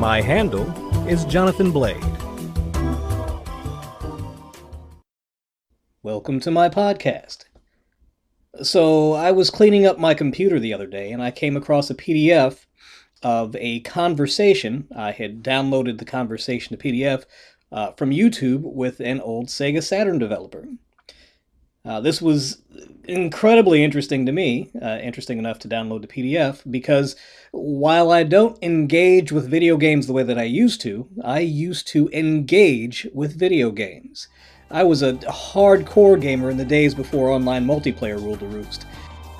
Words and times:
My 0.00 0.22
handle 0.22 0.66
is 1.06 1.26
Jonathan 1.26 1.70
Blade. 1.70 2.02
Welcome 6.02 6.40
to 6.40 6.50
my 6.50 6.70
podcast. 6.70 7.44
So, 8.62 9.12
I 9.12 9.30
was 9.30 9.50
cleaning 9.50 9.84
up 9.84 9.98
my 9.98 10.14
computer 10.14 10.58
the 10.58 10.72
other 10.72 10.86
day 10.86 11.12
and 11.12 11.22
I 11.22 11.30
came 11.30 11.54
across 11.54 11.90
a 11.90 11.94
PDF 11.94 12.64
of 13.22 13.54
a 13.56 13.80
conversation. 13.80 14.88
I 14.96 15.10
had 15.10 15.42
downloaded 15.42 15.98
the 15.98 16.06
conversation 16.06 16.78
to 16.78 16.82
PDF 16.82 17.26
uh, 17.70 17.92
from 17.92 18.08
YouTube 18.08 18.62
with 18.62 19.00
an 19.00 19.20
old 19.20 19.48
Sega 19.48 19.82
Saturn 19.82 20.18
developer. 20.18 20.66
Uh, 21.84 21.98
this 22.00 22.20
was 22.20 22.58
incredibly 23.04 23.82
interesting 23.82 24.26
to 24.26 24.32
me, 24.32 24.70
uh, 24.82 24.98
interesting 25.02 25.38
enough 25.38 25.58
to 25.58 25.68
download 25.68 26.02
the 26.02 26.08
PDF, 26.08 26.62
because 26.70 27.16
while 27.52 28.12
I 28.12 28.22
don't 28.22 28.62
engage 28.62 29.32
with 29.32 29.50
video 29.50 29.78
games 29.78 30.06
the 30.06 30.12
way 30.12 30.22
that 30.22 30.38
I 30.38 30.44
used 30.44 30.82
to, 30.82 31.08
I 31.24 31.40
used 31.40 31.88
to 31.88 32.10
engage 32.12 33.06
with 33.14 33.38
video 33.38 33.70
games. 33.70 34.28
I 34.70 34.84
was 34.84 35.02
a 35.02 35.14
hardcore 35.14 36.20
gamer 36.20 36.50
in 36.50 36.58
the 36.58 36.64
days 36.64 36.94
before 36.94 37.30
online 37.30 37.66
multiplayer 37.66 38.22
ruled 38.22 38.40
the 38.40 38.46
roost. 38.46 38.84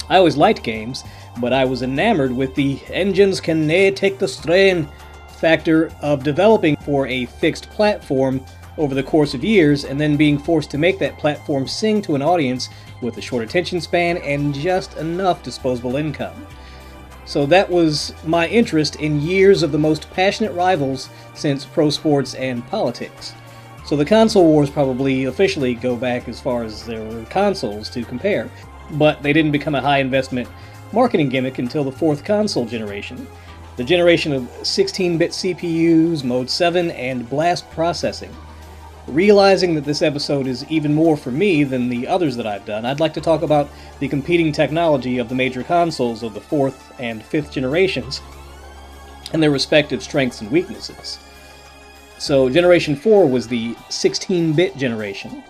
I 0.08 0.16
always 0.16 0.36
liked 0.36 0.64
games, 0.64 1.04
but 1.40 1.52
I 1.52 1.64
was 1.66 1.82
enamored 1.82 2.32
with 2.32 2.54
the 2.54 2.80
engines 2.88 3.40
can 3.40 3.66
nae 3.66 3.90
take 3.90 4.18
the 4.18 4.26
strain 4.26 4.88
factor 5.28 5.92
of 6.02 6.24
developing 6.24 6.76
for 6.78 7.06
a 7.06 7.26
fixed 7.26 7.70
platform 7.70 8.44
over 8.78 8.94
the 8.94 9.02
course 9.02 9.34
of 9.34 9.44
years 9.44 9.84
and 9.84 10.00
then 10.00 10.16
being 10.16 10.38
forced 10.38 10.70
to 10.70 10.78
make 10.78 10.98
that 10.98 11.18
platform 11.18 11.66
sing 11.66 12.00
to 12.02 12.14
an 12.14 12.22
audience 12.22 12.68
with 13.00 13.16
a 13.18 13.20
short 13.20 13.44
attention 13.44 13.80
span 13.80 14.18
and 14.18 14.54
just 14.54 14.96
enough 14.96 15.42
disposable 15.42 15.96
income. 15.96 16.46
So 17.24 17.46
that 17.46 17.70
was 17.70 18.12
my 18.24 18.48
interest 18.48 18.96
in 18.96 19.20
years 19.20 19.62
of 19.62 19.72
the 19.72 19.78
most 19.78 20.10
passionate 20.10 20.52
rivals 20.52 21.08
since 21.34 21.64
pro 21.64 21.90
sports 21.90 22.34
and 22.34 22.66
politics. 22.66 23.34
So 23.84 23.96
the 23.96 24.04
console 24.04 24.44
wars 24.44 24.70
probably 24.70 25.24
officially 25.24 25.74
go 25.74 25.96
back 25.96 26.28
as 26.28 26.40
far 26.40 26.64
as 26.64 26.84
there 26.84 27.02
were 27.02 27.24
consoles 27.26 27.90
to 27.90 28.04
compare, 28.04 28.50
but 28.92 29.22
they 29.22 29.32
didn't 29.32 29.52
become 29.52 29.74
a 29.74 29.80
high 29.80 29.98
investment 29.98 30.48
marketing 30.92 31.28
gimmick 31.28 31.58
until 31.58 31.84
the 31.84 31.92
fourth 31.92 32.24
console 32.24 32.66
generation, 32.66 33.26
the 33.76 33.84
generation 33.84 34.32
of 34.32 34.50
16 34.62 35.18
bit 35.18 35.30
CPUs, 35.30 36.24
Mode 36.24 36.50
7, 36.50 36.90
and 36.90 37.28
blast 37.28 37.70
processing. 37.70 38.34
Realizing 39.10 39.74
that 39.74 39.84
this 39.84 40.02
episode 40.02 40.46
is 40.46 40.64
even 40.70 40.94
more 40.94 41.16
for 41.16 41.32
me 41.32 41.64
than 41.64 41.88
the 41.88 42.06
others 42.06 42.36
that 42.36 42.46
I've 42.46 42.64
done, 42.64 42.86
I'd 42.86 43.00
like 43.00 43.12
to 43.14 43.20
talk 43.20 43.42
about 43.42 43.68
the 43.98 44.06
competing 44.06 44.52
technology 44.52 45.18
of 45.18 45.28
the 45.28 45.34
major 45.34 45.64
consoles 45.64 46.22
of 46.22 46.32
the 46.32 46.40
fourth 46.40 46.94
and 47.00 47.20
fifth 47.20 47.50
generations 47.50 48.20
and 49.32 49.42
their 49.42 49.50
respective 49.50 50.00
strengths 50.00 50.42
and 50.42 50.50
weaknesses. 50.52 51.18
So, 52.18 52.48
Generation 52.48 52.94
4 52.94 53.26
was 53.28 53.48
the 53.48 53.74
16 53.88 54.52
bit 54.52 54.76
generation. 54.76 55.42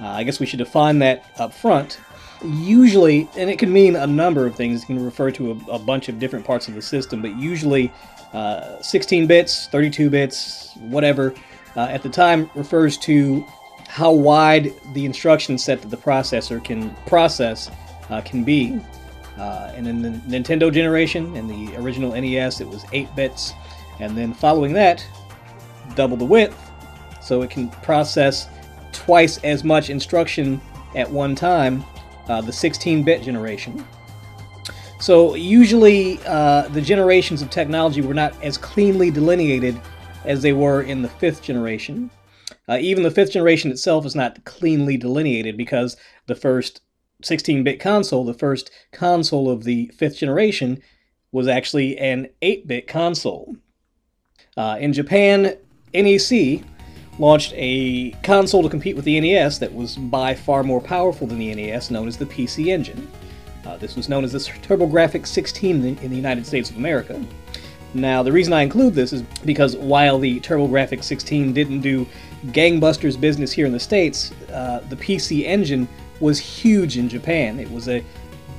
Uh, 0.00 0.06
I 0.06 0.24
guess 0.24 0.40
we 0.40 0.46
should 0.46 0.60
define 0.60 0.98
that 1.00 1.26
up 1.38 1.52
front 1.52 2.00
usually, 2.42 3.28
and 3.36 3.50
it 3.50 3.58
can 3.58 3.72
mean 3.72 3.96
a 3.96 4.06
number 4.06 4.46
of 4.46 4.56
things, 4.56 4.82
it 4.82 4.86
can 4.86 5.04
refer 5.04 5.30
to 5.32 5.52
a, 5.52 5.72
a 5.72 5.78
bunch 5.78 6.08
of 6.08 6.18
different 6.18 6.44
parts 6.44 6.68
of 6.68 6.74
the 6.74 6.82
system, 6.82 7.22
but 7.22 7.36
usually 7.36 7.92
uh, 8.32 8.80
16 8.80 9.26
bits, 9.26 9.66
32 9.68 10.10
bits, 10.10 10.74
whatever, 10.76 11.34
uh, 11.76 11.82
at 11.82 12.02
the 12.02 12.08
time 12.08 12.50
refers 12.54 12.96
to 12.98 13.44
how 13.88 14.12
wide 14.12 14.72
the 14.92 15.04
instruction 15.04 15.58
set 15.58 15.80
that 15.82 15.88
the 15.88 15.96
processor 15.96 16.62
can 16.62 16.94
process 17.06 17.70
uh, 18.10 18.20
can 18.20 18.44
be. 18.44 18.80
Uh, 19.38 19.72
and 19.74 19.86
in 19.86 20.00
the 20.02 20.10
Nintendo 20.10 20.72
generation, 20.72 21.34
in 21.36 21.48
the 21.48 21.76
original 21.76 22.12
NES, 22.12 22.60
it 22.60 22.68
was 22.68 22.84
8 22.92 23.14
bits, 23.16 23.52
and 24.00 24.16
then 24.16 24.32
following 24.32 24.72
that, 24.74 25.04
double 25.96 26.16
the 26.16 26.24
width, 26.24 26.56
so 27.20 27.42
it 27.42 27.50
can 27.50 27.68
process 27.68 28.48
twice 28.92 29.38
as 29.38 29.64
much 29.64 29.90
instruction 29.90 30.60
at 30.94 31.10
one 31.10 31.34
time 31.34 31.84
uh, 32.28 32.40
the 32.40 32.52
16-bit 32.52 33.22
generation. 33.22 33.84
So 35.00 35.34
usually 35.34 36.18
uh, 36.26 36.68
the 36.68 36.80
generations 36.80 37.42
of 37.42 37.50
technology 37.50 38.00
were 38.00 38.14
not 38.14 38.40
as 38.42 38.56
cleanly 38.56 39.10
delineated 39.10 39.80
as 40.24 40.42
they 40.42 40.52
were 40.52 40.82
in 40.82 41.02
the 41.02 41.08
fifth 41.08 41.42
generation. 41.42 42.10
Uh, 42.68 42.78
even 42.80 43.02
the 43.02 43.10
fifth 43.10 43.32
generation 43.32 43.70
itself 43.70 44.06
is 44.06 44.14
not 44.14 44.44
cleanly 44.44 44.96
delineated 44.96 45.56
because 45.56 45.96
the 46.26 46.34
first 46.34 46.80
16-bit 47.22 47.80
console, 47.80 48.24
the 48.24 48.34
first 48.34 48.70
console 48.92 49.50
of 49.50 49.64
the 49.64 49.90
fifth 49.96 50.16
generation, 50.16 50.82
was 51.32 51.48
actually 51.48 51.98
an 51.98 52.28
8-bit 52.42 52.86
console. 52.86 53.56
Uh, 54.56 54.76
in 54.80 54.92
Japan, 54.92 55.56
NEC 55.92 56.62
launched 57.18 57.52
a 57.56 58.10
console 58.22 58.62
to 58.62 58.68
compete 58.68 58.96
with 58.96 59.04
the 59.04 59.20
NES 59.20 59.58
that 59.58 59.72
was 59.72 59.96
by 59.96 60.34
far 60.34 60.62
more 60.62 60.80
powerful 60.80 61.26
than 61.26 61.38
the 61.38 61.54
NES, 61.54 61.90
known 61.90 62.08
as 62.08 62.16
the 62.16 62.26
PC 62.26 62.66
Engine. 62.66 63.08
Uh, 63.64 63.76
this 63.76 63.96
was 63.96 64.08
known 64.08 64.24
as 64.24 64.32
the 64.32 64.38
TurboGrafx 64.38 65.26
16 65.26 65.84
in, 65.84 65.98
in 65.98 66.10
the 66.10 66.16
United 66.16 66.46
States 66.46 66.70
of 66.70 66.76
America. 66.76 67.24
Now, 67.94 68.24
the 68.24 68.32
reason 68.32 68.52
I 68.52 68.62
include 68.62 68.94
this 68.94 69.12
is 69.12 69.22
because 69.44 69.76
while 69.76 70.18
the 70.18 70.40
TurboGrafx 70.40 71.04
16 71.04 71.52
didn't 71.52 71.80
do 71.80 72.06
gangbusters 72.46 73.18
business 73.18 73.52
here 73.52 73.66
in 73.66 73.72
the 73.72 73.80
States, 73.80 74.32
uh, 74.52 74.80
the 74.88 74.96
PC 74.96 75.44
Engine 75.44 75.88
was 76.18 76.38
huge 76.38 76.98
in 76.98 77.08
Japan. 77.08 77.60
It 77.60 77.70
was 77.70 77.88
a 77.88 78.04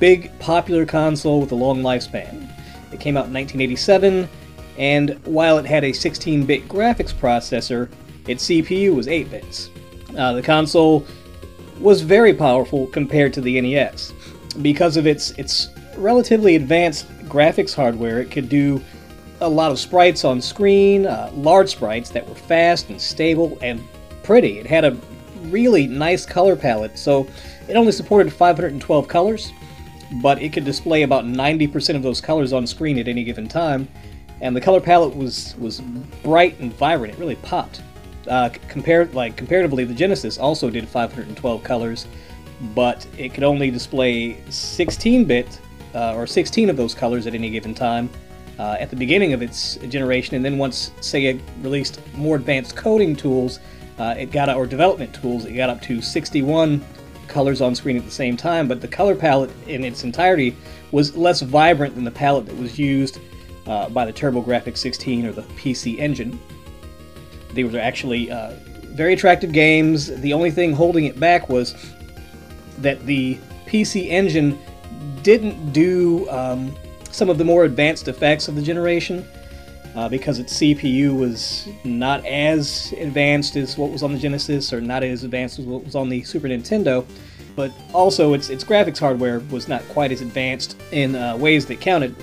big, 0.00 0.36
popular 0.38 0.86
console 0.86 1.40
with 1.40 1.52
a 1.52 1.54
long 1.54 1.82
lifespan. 1.82 2.50
It 2.92 3.00
came 3.00 3.16
out 3.16 3.26
in 3.26 3.34
1987, 3.34 4.28
and 4.78 5.10
while 5.26 5.58
it 5.58 5.66
had 5.66 5.84
a 5.84 5.92
16 5.92 6.46
bit 6.46 6.66
graphics 6.66 7.12
processor, 7.12 7.90
its 8.26 8.48
CPU 8.48 8.94
was 8.94 9.06
8 9.06 9.30
bits. 9.30 9.70
Uh, 10.16 10.32
the 10.32 10.42
console 10.42 11.06
was 11.78 12.00
very 12.00 12.32
powerful 12.32 12.86
compared 12.86 13.34
to 13.34 13.42
the 13.42 13.60
NES. 13.60 14.14
Because 14.62 14.96
of 14.96 15.06
its, 15.06 15.32
its 15.32 15.68
relatively 15.96 16.56
advanced 16.56 17.06
graphics 17.28 17.74
hardware, 17.74 18.20
it 18.20 18.30
could 18.30 18.48
do 18.48 18.80
a 19.40 19.48
lot 19.48 19.70
of 19.70 19.78
sprites 19.78 20.24
on 20.24 20.40
screen, 20.40 21.06
uh, 21.06 21.30
large 21.34 21.70
sprites 21.70 22.10
that 22.10 22.26
were 22.28 22.34
fast 22.34 22.88
and 22.88 23.00
stable 23.00 23.58
and 23.62 23.82
pretty. 24.22 24.58
It 24.58 24.66
had 24.66 24.84
a 24.84 24.96
really 25.44 25.86
nice 25.86 26.24
color 26.26 26.56
palette, 26.56 26.98
so 26.98 27.26
it 27.68 27.76
only 27.76 27.92
supported 27.92 28.32
512 28.32 29.08
colors, 29.08 29.52
but 30.22 30.40
it 30.40 30.52
could 30.52 30.64
display 30.64 31.02
about 31.02 31.24
90% 31.24 31.96
of 31.96 32.02
those 32.02 32.20
colors 32.20 32.52
on 32.52 32.66
screen 32.66 32.98
at 32.98 33.08
any 33.08 33.24
given 33.24 33.46
time, 33.46 33.88
and 34.40 34.54
the 34.54 34.60
color 34.60 34.80
palette 34.80 35.14
was, 35.14 35.54
was 35.58 35.80
bright 36.22 36.58
and 36.60 36.72
vibrant. 36.74 37.14
It 37.14 37.20
really 37.20 37.36
popped 37.36 37.82
uh, 38.28 38.50
compared 38.68 39.14
like 39.14 39.36
comparatively, 39.36 39.84
the 39.84 39.94
Genesis 39.94 40.38
also 40.38 40.70
did 40.70 40.88
512 40.88 41.62
colors, 41.62 42.06
but 42.74 43.06
it 43.18 43.34
could 43.34 43.44
only 43.44 43.70
display 43.70 44.34
16-bit 44.48 45.60
uh, 45.94 46.14
or 46.14 46.26
16 46.26 46.70
of 46.70 46.76
those 46.76 46.94
colors 46.94 47.26
at 47.26 47.34
any 47.34 47.50
given 47.50 47.74
time 47.74 48.10
uh, 48.58 48.76
at 48.80 48.90
the 48.90 48.96
beginning 48.96 49.32
of 49.32 49.42
its 49.42 49.76
generation, 49.88 50.36
and 50.36 50.44
then 50.44 50.58
once 50.58 50.90
Sega 51.00 51.40
released 51.62 52.00
more 52.14 52.36
advanced 52.36 52.76
coding 52.76 53.14
tools, 53.14 53.60
uh, 53.98 54.14
it 54.18 54.30
got 54.30 54.54
or 54.54 54.66
development 54.66 55.14
tools, 55.14 55.44
it 55.44 55.52
got 55.52 55.70
up 55.70 55.80
to 55.82 56.00
61 56.00 56.84
colors 57.28 57.60
on 57.60 57.74
screen 57.74 57.96
at 57.96 58.04
the 58.04 58.10
same 58.10 58.36
time. 58.36 58.68
But 58.68 58.80
the 58.80 58.88
color 58.88 59.14
palette 59.14 59.50
in 59.66 59.84
its 59.84 60.04
entirety 60.04 60.56
was 60.92 61.16
less 61.16 61.40
vibrant 61.40 61.94
than 61.94 62.04
the 62.04 62.10
palette 62.10 62.46
that 62.46 62.56
was 62.56 62.78
used 62.78 63.18
uh, 63.66 63.88
by 63.88 64.04
the 64.04 64.12
TurboGrafx 64.12 64.76
16 64.76 65.26
or 65.26 65.32
the 65.32 65.42
PC 65.42 65.98
Engine. 65.98 66.38
They 67.52 67.64
were 67.64 67.78
actually 67.78 68.30
uh, 68.30 68.52
very 68.84 69.12
attractive 69.12 69.52
games. 69.52 70.08
The 70.20 70.32
only 70.32 70.50
thing 70.50 70.72
holding 70.72 71.04
it 71.06 71.18
back 71.18 71.48
was 71.48 71.74
that 72.78 73.04
the 73.06 73.38
PC 73.66 74.08
Engine 74.08 74.58
didn't 75.22 75.72
do 75.72 76.28
um, 76.30 76.74
some 77.16 77.30
of 77.30 77.38
the 77.38 77.44
more 77.44 77.64
advanced 77.64 78.08
effects 78.08 78.46
of 78.46 78.54
the 78.54 78.62
generation. 78.62 79.26
Uh, 79.94 80.06
because 80.10 80.38
its 80.38 80.58
CPU 80.58 81.18
was 81.18 81.66
not 81.82 82.22
as 82.26 82.92
advanced 82.98 83.56
as 83.56 83.78
what 83.78 83.90
was 83.90 84.02
on 84.02 84.12
the 84.12 84.18
Genesis, 84.18 84.70
or 84.70 84.78
not 84.78 85.02
as 85.02 85.24
advanced 85.24 85.58
as 85.58 85.64
what 85.64 85.82
was 85.82 85.94
on 85.94 86.10
the 86.10 86.22
Super 86.22 86.48
Nintendo, 86.48 87.06
but 87.54 87.72
also 87.94 88.34
its, 88.34 88.50
its 88.50 88.62
graphics 88.62 88.98
hardware 88.98 89.40
was 89.50 89.68
not 89.68 89.80
quite 89.88 90.12
as 90.12 90.20
advanced 90.20 90.76
in 90.92 91.16
uh, 91.16 91.34
ways 91.38 91.64
that 91.64 91.80
counted. 91.80 92.14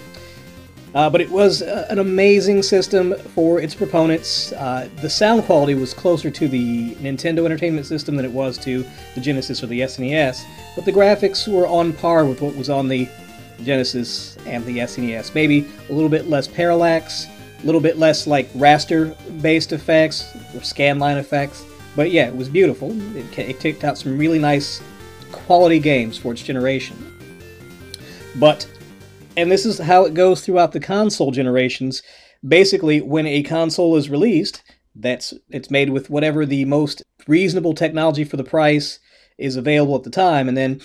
Uh, 0.93 1.09
but 1.09 1.19
it 1.19 1.31
was 1.31 1.63
uh, 1.63 1.87
an 1.89 1.97
amazing 1.97 2.61
system 2.61 3.15
for 3.33 3.59
its 3.59 3.73
proponents. 3.73 4.51
Uh, 4.51 4.87
the 5.01 5.09
sound 5.09 5.43
quality 5.43 5.73
was 5.73 5.95
closer 5.95 6.29
to 6.29 6.47
the 6.47 6.93
Nintendo 6.97 7.43
Entertainment 7.43 7.87
System 7.87 8.15
than 8.15 8.25
it 8.25 8.31
was 8.31 8.59
to 8.59 8.85
the 9.15 9.21
Genesis 9.21 9.63
or 9.63 9.65
the 9.65 9.79
SNES, 9.79 10.43
but 10.75 10.85
the 10.85 10.91
graphics 10.91 11.51
were 11.51 11.65
on 11.65 11.93
par 11.93 12.25
with 12.25 12.41
what 12.41 12.55
was 12.55 12.69
on 12.69 12.87
the 12.87 13.09
Genesis 13.63 14.37
and 14.45 14.65
the 14.65 14.79
SNES. 14.79 15.33
Maybe 15.33 15.67
a 15.89 15.93
little 15.93 16.09
bit 16.09 16.27
less 16.27 16.47
parallax, 16.47 17.27
a 17.61 17.65
little 17.65 17.81
bit 17.81 17.97
less 17.97 18.27
like 18.27 18.51
raster 18.53 19.15
based 19.41 19.71
effects 19.71 20.35
or 20.53 20.59
scanline 20.59 21.17
effects. 21.17 21.65
But 21.95 22.11
yeah, 22.11 22.27
it 22.27 22.35
was 22.35 22.49
beautiful. 22.49 22.91
It, 23.17 23.37
it 23.37 23.59
kicked 23.59 23.83
out 23.83 23.97
some 23.97 24.17
really 24.17 24.39
nice 24.39 24.81
quality 25.31 25.79
games 25.79 26.17
for 26.17 26.31
its 26.33 26.41
generation. 26.43 26.95
But 28.35 28.67
And 29.35 29.51
this 29.51 29.65
is 29.65 29.79
how 29.79 30.05
it 30.05 30.13
goes 30.13 30.41
throughout 30.41 30.71
the 30.71 30.79
console 30.79 31.31
generations. 31.31 32.03
Basically, 32.47 33.01
when 33.01 33.25
a 33.25 33.43
console 33.43 33.95
is 33.95 34.09
released, 34.09 34.63
that's 34.95 35.33
it's 35.49 35.71
made 35.71 35.89
with 35.89 36.09
whatever 36.09 36.45
the 36.45 36.65
most 36.65 37.01
reasonable 37.27 37.73
technology 37.73 38.23
for 38.23 38.37
the 38.37 38.43
price 38.43 38.99
is 39.37 39.55
available 39.55 39.95
at 39.95 40.03
the 40.03 40.09
time, 40.11 40.47
and 40.47 40.55
then 40.55 40.79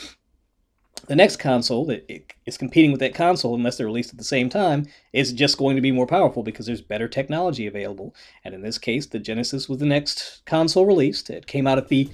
the 1.07 1.17
next 1.17 1.37
console 1.37 1.85
that 1.87 2.09
is 2.47 2.59
competing 2.59 2.91
with 2.91 3.01
that 3.01 3.15
console, 3.15 3.55
unless 3.55 3.77
they're 3.77 3.87
released 3.87 4.11
at 4.11 4.19
the 4.19 4.25
same 4.25 4.49
time, 4.49 4.87
is 5.13 5.33
just 5.33 5.59
going 5.59 5.77
to 5.77 5.83
be 5.83 5.93
more 5.93 6.07
powerful 6.07 6.43
because 6.43 6.67
there's 6.67 6.81
better 6.81 7.09
technology 7.09 7.67
available. 7.67 8.15
And 8.45 8.55
in 8.55 8.63
this 8.63 8.79
case, 8.79 9.07
the 9.07 9.19
Genesis 9.19 9.69
was 9.69 9.79
the 9.79 9.87
next 9.87 10.43
console 10.47 10.87
released. 10.87 11.31
It 11.31 11.47
came 11.47 11.67
out 11.67 11.79
at 11.79 11.89
the 11.89 12.09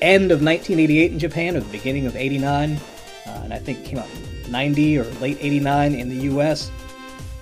end 0.00 0.30
of 0.30 0.42
1988 0.42 1.12
in 1.12 1.18
Japan 1.18 1.56
or 1.56 1.60
the 1.60 1.72
beginning 1.72 2.06
of 2.06 2.16
89, 2.16 2.72
uh, 2.72 3.40
and 3.44 3.52
I 3.52 3.58
think 3.58 3.80
it 3.80 3.84
came 3.84 3.98
out 3.98 4.08
90 4.50 4.98
or 4.98 5.04
late 5.20 5.38
89 5.40 5.94
in 5.94 6.08
the 6.08 6.26
US. 6.36 6.70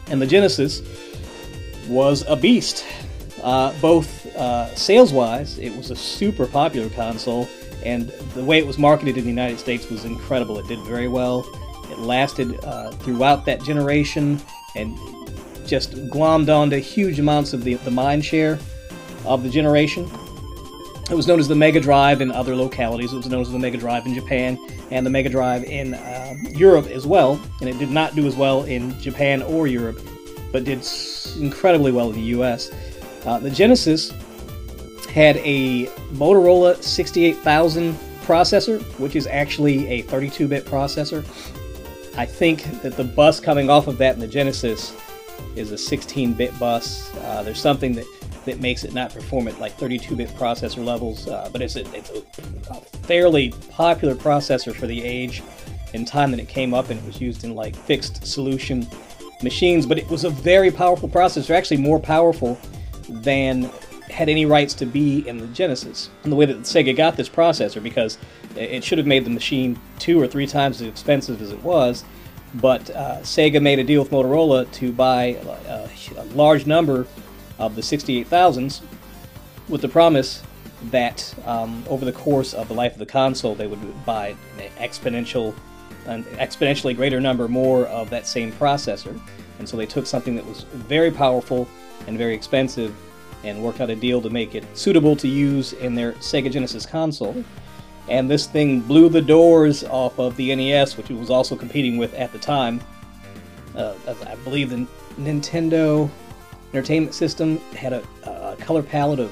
And 0.09 0.21
the 0.21 0.27
Genesis 0.27 0.83
was 1.89 2.25
a 2.29 2.37
beast. 2.37 2.85
Uh, 3.43 3.73
both 3.81 4.35
uh, 4.37 4.75
sales 4.75 5.13
wise, 5.13 5.59
it 5.59 5.77
was 5.77 5.91
a 5.91 5.97
super 5.97 6.47
popular 6.47 6.89
console, 6.91 7.49
and 7.85 8.09
the 8.35 8.44
way 8.44 8.59
it 8.59 8.67
was 8.67 8.79
marketed 8.79 9.17
in 9.17 9.25
the 9.25 9.31
United 9.31 9.59
States 9.59 9.88
was 9.91 10.05
incredible. 10.05 10.59
It 10.59 10.67
did 10.67 10.79
very 10.81 11.09
well. 11.09 11.47
It 11.91 11.99
lasted 11.99 12.62
uh, 12.65 12.91
throughout 12.93 13.44
that 13.47 13.62
generation 13.62 14.41
and 14.75 14.99
just 15.67 15.93
glommed 16.11 16.55
onto 16.55 16.79
huge 16.79 17.19
amounts 17.19 17.53
of 17.53 17.65
the, 17.65 17.75
the 17.75 17.91
mind 17.91 18.25
share 18.25 18.59
of 19.25 19.43
the 19.43 19.49
generation. 19.49 20.11
It 21.11 21.15
was 21.15 21.26
known 21.26 21.38
as 21.38 21.49
the 21.49 21.55
Mega 21.55 21.81
Drive 21.81 22.23
in 22.23 22.32
other 22.32 22.56
localities. 22.56 23.12
It 23.12 23.17
was 23.17 23.29
known 23.29 23.43
as 23.43 23.50
the 23.50 23.59
Mega 23.59 23.77
Drive 23.77 24.06
in 24.06 24.15
Japan 24.15 24.59
and 24.91 25.05
the 25.05 25.11
Mega 25.11 25.29
Drive 25.29 25.65
in 25.65 25.94
uh, 25.94 26.35
Europe 26.50 26.87
as 26.87 27.06
well. 27.06 27.41
And 27.61 27.69
it 27.69 27.79
did 27.79 27.91
not 27.91 28.15
do 28.15 28.27
as 28.27 28.37
well 28.37 28.65
in 28.65 28.99
Japan 29.00 29.43
or 29.43 29.67
Europe, 29.67 30.00
but 30.50 30.65
did 30.65 30.87
incredibly 31.38 31.93
well 31.93 32.09
in 32.11 32.17
the 32.17 32.38
US. 32.38 32.70
Uh, 33.27 33.38
the 33.38 33.50
Genesis 33.50 34.12
had 35.15 35.37
a 35.37 35.87
Motorola 36.15 36.83
68000 36.83 37.95
processor, 38.25 38.83
which 38.99 39.15
is 39.15 39.29
actually 39.29 39.87
a 39.87 40.03
32 40.03 40.49
bit 40.49 40.65
processor. 40.65 41.21
I 42.17 42.27
think 42.27 42.65
that 42.83 42.97
the 42.97 43.05
bus 43.05 43.39
coming 43.39 43.71
off 43.71 43.87
of 43.87 43.97
that 43.99 44.15
in 44.15 44.21
the 44.21 44.27
Genesis 44.27 44.93
is 45.55 45.71
a 45.71 45.79
16 45.79 46.33
bit 46.33 46.59
bus. 46.59 47.15
Uh, 47.19 47.45
there's 47.45 47.61
something 47.61 47.93
that, 47.95 48.07
that 48.45 48.59
makes 48.59 48.83
it 48.83 48.93
not 48.93 49.15
perform 49.15 49.47
at 49.47 49.61
like 49.61 49.75
32 49.75 50.17
bit 50.17 50.31
processor 50.31 50.85
levels, 50.85 51.29
uh, 51.29 51.49
but 51.53 51.63
it's, 51.63 51.77
a, 51.77 51.83
it's 51.95 52.11
a, 52.11 52.73
a 52.73 52.81
fairly 53.07 53.55
popular 53.71 54.17
processor 54.17 54.75
for 54.75 54.89
the 54.89 55.01
age 55.01 55.45
and 55.93 56.09
time 56.09 56.33
that 56.33 56.41
it 56.41 56.49
came 56.49 56.75
up 56.75 56.91
and 56.91 56.99
it 56.99 57.07
was 57.07 57.21
used 57.21 57.45
in 57.45 57.55
like 57.55 57.77
fixed 57.77 58.27
solution 58.27 58.85
machines. 59.45 59.87
But 59.87 59.97
it 59.97 60.11
was 60.11 60.25
a 60.25 60.31
very 60.31 60.73
powerful 60.73 61.09
processor, 61.09 61.51
actually 61.51 61.77
more 61.77 62.01
powerful 62.01 62.59
than 63.09 63.71
had 64.15 64.29
any 64.29 64.47
rights 64.47 64.75
to 64.75 64.87
be 64.87 65.27
in 65.27 65.39
the 65.39 65.47
Genesis. 65.49 66.09
And 66.23 66.31
the 66.31 66.37
way 66.37 66.47
that 66.47 66.59
Sega 66.61 66.97
got 66.97 67.17
this 67.17 67.29
processor, 67.29 67.83
because 67.83 68.17
it 68.55 68.85
should 68.85 68.99
have 68.99 69.09
made 69.09 69.25
the 69.25 69.31
machine 69.31 69.79
two 69.99 70.21
or 70.21 70.29
three 70.29 70.47
times 70.47 70.81
as 70.81 70.87
expensive 70.87 71.43
as 71.43 71.51
it 71.51 71.61
was, 71.65 72.05
but 72.55 72.89
uh, 72.91 73.19
Sega 73.23 73.61
made 73.61 73.81
a 73.81 73.85
deal 73.85 74.01
with 74.03 74.13
Motorola 74.13 74.71
to 74.75 74.93
buy 74.93 75.37
a, 75.67 75.89
a 76.17 76.25
large 76.27 76.65
number 76.65 77.09
of 77.59 77.75
the 77.75 77.83
68000s 77.83 78.83
with 79.69 79.81
the 79.81 79.89
promise 79.89 80.45
that 80.93 81.35
um, 81.45 81.83
over 81.89 82.05
the 82.05 82.13
course 82.13 82.55
of 82.55 82.69
the 82.69 82.75
life 82.75 82.93
of 82.93 83.01
the 83.01 83.07
console, 83.07 83.57
they 83.57 83.67
would 83.67 84.05
buy 84.07 84.37
an 84.59 84.71
exponential, 84.79 85.57
an 86.07 86.23
exponentially 86.37 86.95
greater 86.95 87.21
number 87.21 87.49
more 87.49 87.87
of 87.87 88.11
that 88.11 88.29
same 88.29 88.53
processor. 88.53 89.19
And 89.59 89.69
so 89.69 89.77
they 89.77 89.87
took 89.87 90.07
something 90.07 90.37
that 90.37 90.47
was 90.47 90.63
very 90.63 91.11
powerful 91.11 91.67
and 92.07 92.17
very 92.17 92.35
expensive 92.35 92.95
and 93.44 93.62
worked 93.62 93.81
out 93.81 93.91
a 93.91 93.96
deal 93.96 94.20
to 94.23 94.31
make 94.31 94.55
it 94.55 94.64
suitable 94.76 95.14
to 95.17 95.29
use 95.29 95.73
in 95.75 95.94
their 95.94 96.12
Sega 96.14 96.50
Genesis 96.50 96.87
console. 96.87 97.44
And 98.08 98.31
this 98.31 98.46
thing 98.46 98.81
blew 98.81 99.08
the 99.08 99.23
doors 99.23 99.85
off 99.85 100.19
of 100.19 100.37
the 100.37 100.55
NES, 100.55 100.96
which 100.96 101.11
it 101.11 101.14
was 101.17 101.31
also 101.31 101.56
competing 101.56 101.96
with 101.96 102.12
at 102.14 102.32
the 102.32 102.38
time. 102.38 102.81
Uh, 103.75 103.94
I 104.26 104.35
believe 104.37 104.70
the 104.70 104.87
Nintendo 105.19 106.11
Entertainment 106.73 107.14
System 107.14 107.58
had 107.73 107.93
a, 107.93 108.02
a 108.25 108.56
color 108.61 108.82
palette 108.82 109.20
of 109.20 109.31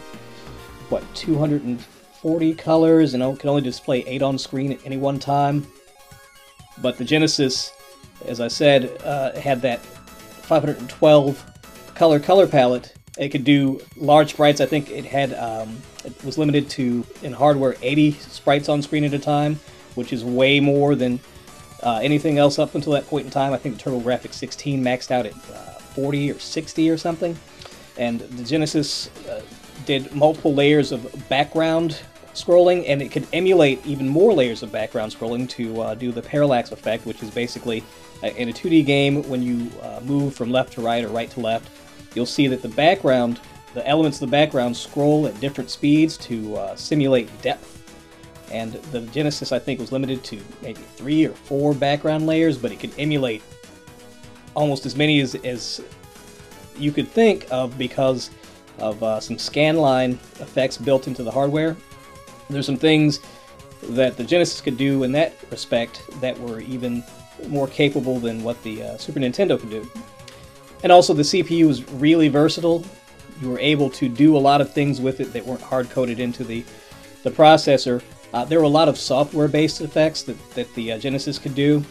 what 0.89 1.03
240 1.15 2.55
colors 2.55 3.15
and 3.15 3.39
could 3.39 3.49
only 3.49 3.63
display 3.63 4.05
eight 4.07 4.23
on 4.23 4.39
screen 4.39 4.73
at 4.73 4.85
any 4.85 4.97
one 4.97 5.19
time. 5.19 5.67
But 6.81 6.99
the 6.99 7.05
Genesis, 7.05 7.73
as 8.27 8.41
I 8.41 8.49
said, 8.49 8.97
uh, 9.05 9.39
had 9.39 9.61
that 9.63 9.81
512 9.81 11.45
color 11.95 12.19
color 12.19 12.47
palette 12.47 12.95
it 13.19 13.29
could 13.29 13.45
do 13.45 13.81
large 13.97 14.31
sprites. 14.31 14.61
I 14.61 14.67
think 14.67 14.91
it 14.91 15.05
had 15.05 15.35
um, 15.35 15.77
it 16.05 16.25
was 16.25 16.39
limited 16.39 16.71
to 16.71 17.05
in 17.23 17.33
hardware 17.33 17.77
80 17.83 18.13
sprites 18.13 18.69
on 18.69 18.83
screen 18.83 19.05
at 19.05 19.13
a 19.13 19.19
time, 19.19 19.61
which 19.95 20.13
is 20.13 20.25
way 20.25 20.61
more 20.61 20.95
than 20.95 21.21
uh, 21.83 22.01
anything 22.03 22.39
else 22.39 22.59
up 22.59 22.75
until 22.75 22.93
that 22.93 23.07
point 23.07 23.27
in 23.27 23.31
time. 23.31 23.53
I 23.53 23.59
think 23.59 23.77
the 23.77 23.91
TurboGrafx 23.91 24.33
16 24.33 24.83
maxed 24.83 25.11
out 25.11 25.27
at 25.27 25.35
uh, 25.35 25.79
40 25.95 26.31
or 26.31 26.39
60 26.39 26.91
or 26.91 26.97
something, 26.97 27.37
and 27.99 28.21
the 28.21 28.45
Genesis 28.45 29.11
uh, 29.29 29.43
did 29.85 30.15
multiple 30.15 30.55
layers 30.55 30.93
of 30.93 31.29
background 31.29 32.01
scrolling, 32.35 32.85
and 32.89 33.03
it 33.03 33.11
could 33.13 33.27
emulate 33.35 33.85
even 33.85 34.09
more 34.09 34.33
layers 34.33 34.63
of 34.63 34.73
background 34.73 35.13
scrolling 35.13 35.47
to 35.51 35.83
uh, 35.83 35.95
do 35.95 36.13
the 36.13 36.23
parallax 36.23 36.73
effect, 36.73 37.05
which 37.05 37.23
is 37.23 37.31
basically 37.31 37.85
uh, 38.23 38.29
in 38.29 38.49
a 38.49 38.53
2D 38.53 38.87
game 38.87 39.23
when 39.29 39.43
you 39.43 39.71
uh, 39.83 40.01
move 40.03 40.35
from 40.35 40.51
left 40.51 40.73
to 40.73 40.81
right 40.81 41.05
or 41.05 41.09
right 41.09 41.31
to 41.31 41.41
left 41.41 41.69
you'll 42.15 42.27
see 42.27 42.47
that 42.49 42.63
the 42.63 42.69
background, 42.69 43.41
the 43.75 43.87
elements 43.87 44.21
of 44.21 44.29
the 44.29 44.31
background 44.31 44.77
scroll 44.77 45.27
at 45.27 45.39
different 45.41 45.71
speeds 45.71 46.17
to 46.19 46.57
uh, 46.57 46.77
simulate 46.77 47.29
depth. 47.43 47.69
And 48.51 48.73
the 48.73 49.01
Genesis, 49.01 49.51
I 49.51 49.59
think, 49.59 49.81
was 49.81 49.93
limited 49.93 50.23
to 50.25 50.41
maybe 50.61 50.81
three 50.81 51.27
or 51.27 51.33
four 51.33 51.73
background 51.73 52.27
layers, 52.27 52.59
but 52.59 52.71
it 52.71 52.79
could 52.79 52.93
emulate 52.99 53.43
almost 54.55 54.85
as 54.85 54.95
many 54.95 55.21
as, 55.21 55.35
as 55.37 55.81
you 56.77 56.93
could 56.93 57.09
think 57.09 57.47
of 57.51 57.79
because 57.79 58.31
of 58.79 59.03
uh, 59.03 59.21
some 59.21 59.37
scanline 59.37 60.15
effects 60.41 60.77
built 60.77 61.07
into 61.07 61.23
the 61.23 61.31
hardware. 61.31 61.77
There's 62.51 62.67
some 62.67 62.77
things 62.77 63.21
that 63.83 64.17
the 64.17 64.25
Genesis 64.25 64.61
could 64.61 64.77
do 64.77 65.03
in 65.03 65.13
that 65.13 65.35
respect 65.51 66.03
that 66.21 66.39
were 66.39 66.61
even 66.61 67.03
more 67.49 67.67
capable 67.67 68.19
than 68.19 68.43
what 68.43 68.63
the 68.63 68.83
uh, 68.83 68.97
Super 68.97 69.21
Nintendo 69.21 69.59
could 69.59 69.71
do. 69.71 69.91
And 70.83 70.91
also 70.91 71.15
the 71.15 71.23
CPU 71.23 71.67
was 71.67 71.89
really 71.93 72.29
versatile. 72.29 72.85
You 73.41 73.51
were 73.51 73.59
able 73.59 73.91
to 73.91 74.09
do 74.09 74.37
a 74.37 74.39
lot 74.39 74.61
of 74.61 74.73
things 74.73 75.01
with 75.01 75.21
it 75.21 75.33
that 75.33 75.47
weren't 75.47 75.63
hard-coded 75.63 76.21
into 76.21 76.45
the, 76.45 76.65
the 77.23 77.31
processor. 77.31 78.03
Uh, 78.33 78.45
there 78.45 78.59
were 78.59 78.65
a 78.65 78.69
lot 78.69 78.89
of 78.89 78.99
software-based 78.99 79.81
effects 79.81 80.23
that, 80.23 80.51
that 80.55 80.73
the 80.75 80.93
uh, 80.93 80.99
Genesis 80.99 81.39
could 81.39 81.55
do. 81.55 81.85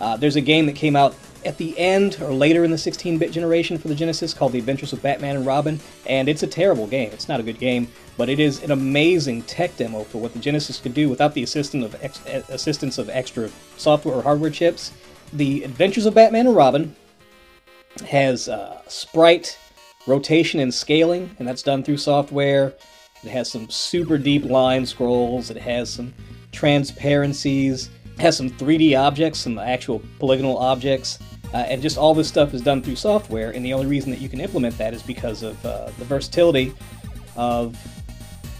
Uh, 0.00 0.16
there's 0.16 0.36
a 0.36 0.40
game 0.40 0.66
that 0.66 0.74
came 0.74 0.96
out 0.96 1.14
at 1.44 1.58
the 1.58 1.76
end 1.78 2.18
or 2.20 2.32
later 2.32 2.64
in 2.64 2.70
the 2.70 2.76
16-bit 2.76 3.32
generation 3.32 3.76
for 3.78 3.88
the 3.88 3.94
Genesis 3.94 4.32
called 4.32 4.52
The 4.52 4.58
Adventures 4.58 4.92
of 4.92 5.02
Batman 5.02 5.36
and 5.36 5.46
Robin, 5.46 5.80
and 6.06 6.28
it's 6.28 6.42
a 6.42 6.46
terrible 6.46 6.86
game. 6.86 7.10
It's 7.12 7.28
not 7.28 7.40
a 7.40 7.42
good 7.42 7.58
game, 7.58 7.88
but 8.16 8.28
it 8.28 8.38
is 8.38 8.62
an 8.62 8.70
amazing 8.70 9.42
tech 9.42 9.76
demo 9.76 10.04
for 10.04 10.18
what 10.18 10.32
the 10.32 10.38
Genesis 10.38 10.78
could 10.78 10.94
do 10.94 11.08
without 11.08 11.34
the 11.34 11.42
assistance 11.42 11.84
of 11.84 11.96
ex- 12.02 12.24
assistance 12.48 12.98
of 12.98 13.08
extra 13.10 13.50
software 13.76 14.14
or 14.14 14.22
hardware 14.22 14.50
chips. 14.50 14.92
The 15.32 15.64
Adventures 15.64 16.06
of 16.06 16.14
Batman 16.14 16.46
and 16.46 16.56
Robin 16.56 16.94
has 18.00 18.48
uh, 18.48 18.80
sprite 18.88 19.58
rotation 20.06 20.60
and 20.60 20.72
scaling, 20.72 21.34
and 21.38 21.46
that's 21.46 21.62
done 21.62 21.82
through 21.82 21.98
software. 21.98 22.74
It 23.22 23.30
has 23.30 23.50
some 23.50 23.70
super 23.70 24.18
deep 24.18 24.44
line 24.44 24.84
scrolls. 24.84 25.50
It 25.50 25.58
has 25.58 25.90
some 25.90 26.12
transparencies. 26.50 27.90
It 28.16 28.20
has 28.20 28.36
some 28.36 28.50
3D 28.50 28.98
objects, 28.98 29.40
some 29.40 29.58
actual 29.58 30.02
polygonal 30.18 30.58
objects. 30.58 31.18
Uh, 31.54 31.58
and 31.58 31.82
just 31.82 31.98
all 31.98 32.14
this 32.14 32.28
stuff 32.28 32.54
is 32.54 32.62
done 32.62 32.82
through 32.82 32.96
software, 32.96 33.50
and 33.50 33.62
the 33.62 33.74
only 33.74 33.86
reason 33.86 34.10
that 34.10 34.20
you 34.20 34.28
can 34.28 34.40
implement 34.40 34.76
that 34.78 34.94
is 34.94 35.02
because 35.02 35.42
of 35.42 35.66
uh, 35.66 35.90
the 35.98 36.04
versatility 36.06 36.72
of 37.36 37.76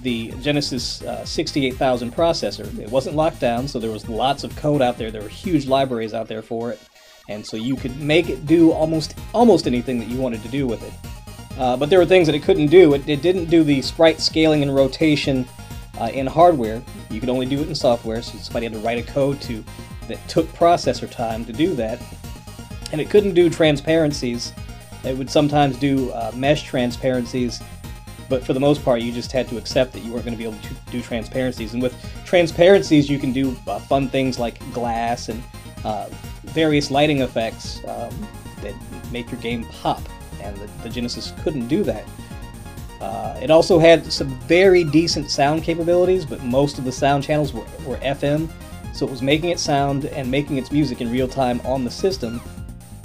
the 0.03 0.31
Genesis 0.43 1.01
uh, 1.03 1.25
68000 1.25 2.12
processor. 2.15 2.79
It 2.79 2.91
wasn't 2.91 3.17
locked 3.17 3.41
down, 3.41 3.67
so 3.67 3.79
there 3.79 3.91
was 3.91 4.11
lots 4.11 4.45
of 4.45 4.55
code 4.57 4.83
out 4.83 4.99
there. 4.99 5.11
There 5.11 5.23
were 5.23 5.29
huge 5.29 5.67
libraries 5.67 6.12
out 6.12 6.29
there 6.29 6.43
for 6.43 6.71
it 6.73 6.81
and 7.29 7.45
so 7.45 7.57
you 7.57 7.76
could 7.76 7.99
make 8.00 8.29
it 8.29 8.47
do 8.47 8.73
almost 8.73 9.19
almost 9.33 9.67
anything 9.67 9.99
that 9.99 10.09
you 10.09 10.19
wanted 10.19 10.43
to 10.43 10.49
do 10.49 10.67
with 10.67 10.83
it. 10.83 10.93
Uh, 11.59 11.76
but 11.76 11.91
there 11.91 11.99
were 11.99 12.07
things 12.07 12.26
that 12.26 12.35
it 12.35 12.43
couldn't 12.43 12.69
do. 12.69 12.95
It, 12.95 13.09
it 13.09 13.23
didn't 13.23 13.47
do 13.47 13.62
the 13.62 13.83
sprite 13.83 14.21
scaling 14.21 14.62
and 14.62 14.75
rotation 14.75 15.47
uh, 16.00 16.11
in 16.12 16.26
hardware. 16.26 16.83
You 17.11 17.21
could 17.21 17.29
only 17.29 17.47
do 17.47 17.61
it 17.61 17.69
in 17.69 17.75
software, 17.75 18.23
so 18.23 18.38
somebody 18.38 18.67
had 18.67 18.73
to 18.73 18.79
write 18.79 18.99
a 18.99 19.12
code 19.12 19.41
to 19.43 19.62
that 20.09 20.19
took 20.29 20.47
processor 20.49 21.11
time 21.11 21.45
to 21.45 21.52
do 21.52 21.75
that. 21.75 22.00
And 22.91 23.00
it 23.00 23.11
couldn't 23.11 23.35
do 23.35 23.49
transparencies. 23.50 24.52
It 25.05 25.17
would 25.17 25.31
sometimes 25.31 25.79
do 25.79 26.11
uh, 26.12 26.33
mesh 26.35 26.62
transparencies, 26.62 27.62
but 28.29 28.45
for 28.45 28.52
the 28.52 28.61
most 28.61 28.85
part, 28.85 29.02
you 29.02 29.12
just 29.12 29.33
had 29.33 29.49
to 29.49 29.59
accept 29.59 29.93
that 29.93 30.00
you 30.00 30.12
weren't 30.12 30.25
going 30.25 30.37
to 30.37 30.38
be 30.38 30.49
able 30.49 30.61
to 30.62 30.75
do 30.91 31.02
transparencies. 31.02 31.75
And 31.75 31.83
with 31.83 31.95
transparencies, 32.25 33.11
you 33.11 33.19
can 33.19 33.33
do 33.33 33.57
uh, 33.67 33.79
fun 33.81 34.09
things 34.09 34.38
like 34.38 34.59
glass 34.73 35.29
and 35.29 35.43
uh, 35.85 36.09
various 36.52 36.90
lighting 36.90 37.21
effects 37.21 37.78
um, 37.85 38.28
that 38.62 38.75
make 39.11 39.30
your 39.30 39.40
game 39.40 39.64
pop, 39.66 40.02
and 40.40 40.56
the, 40.56 40.66
the 40.82 40.88
Genesis 40.88 41.32
couldn't 41.42 41.68
do 41.68 41.82
that. 41.85 42.04
Uh, 43.00 43.37
it 43.42 43.50
also 43.50 43.78
had 43.78 44.12
some 44.12 44.28
very 44.40 44.85
decent 44.85 45.30
sound 45.30 45.64
capabilities, 45.64 46.25
but 46.25 46.42
most 46.44 46.78
of 46.78 46.85
the 46.85 46.92
sound 46.92 47.25
channels 47.25 47.52
were, 47.52 47.64
were 47.85 47.97
FM, 47.97 48.49
so 48.94 49.06
it 49.06 49.11
was 49.11 49.23
making 49.23 49.50
it 49.50 49.59
sound 49.59 50.04
and 50.06 50.30
making 50.30 50.56
its 50.56 50.71
music 50.71 51.00
in 51.00 51.11
real 51.11 51.26
time 51.26 51.61
on 51.64 51.82
the 51.82 51.90
system 51.90 52.40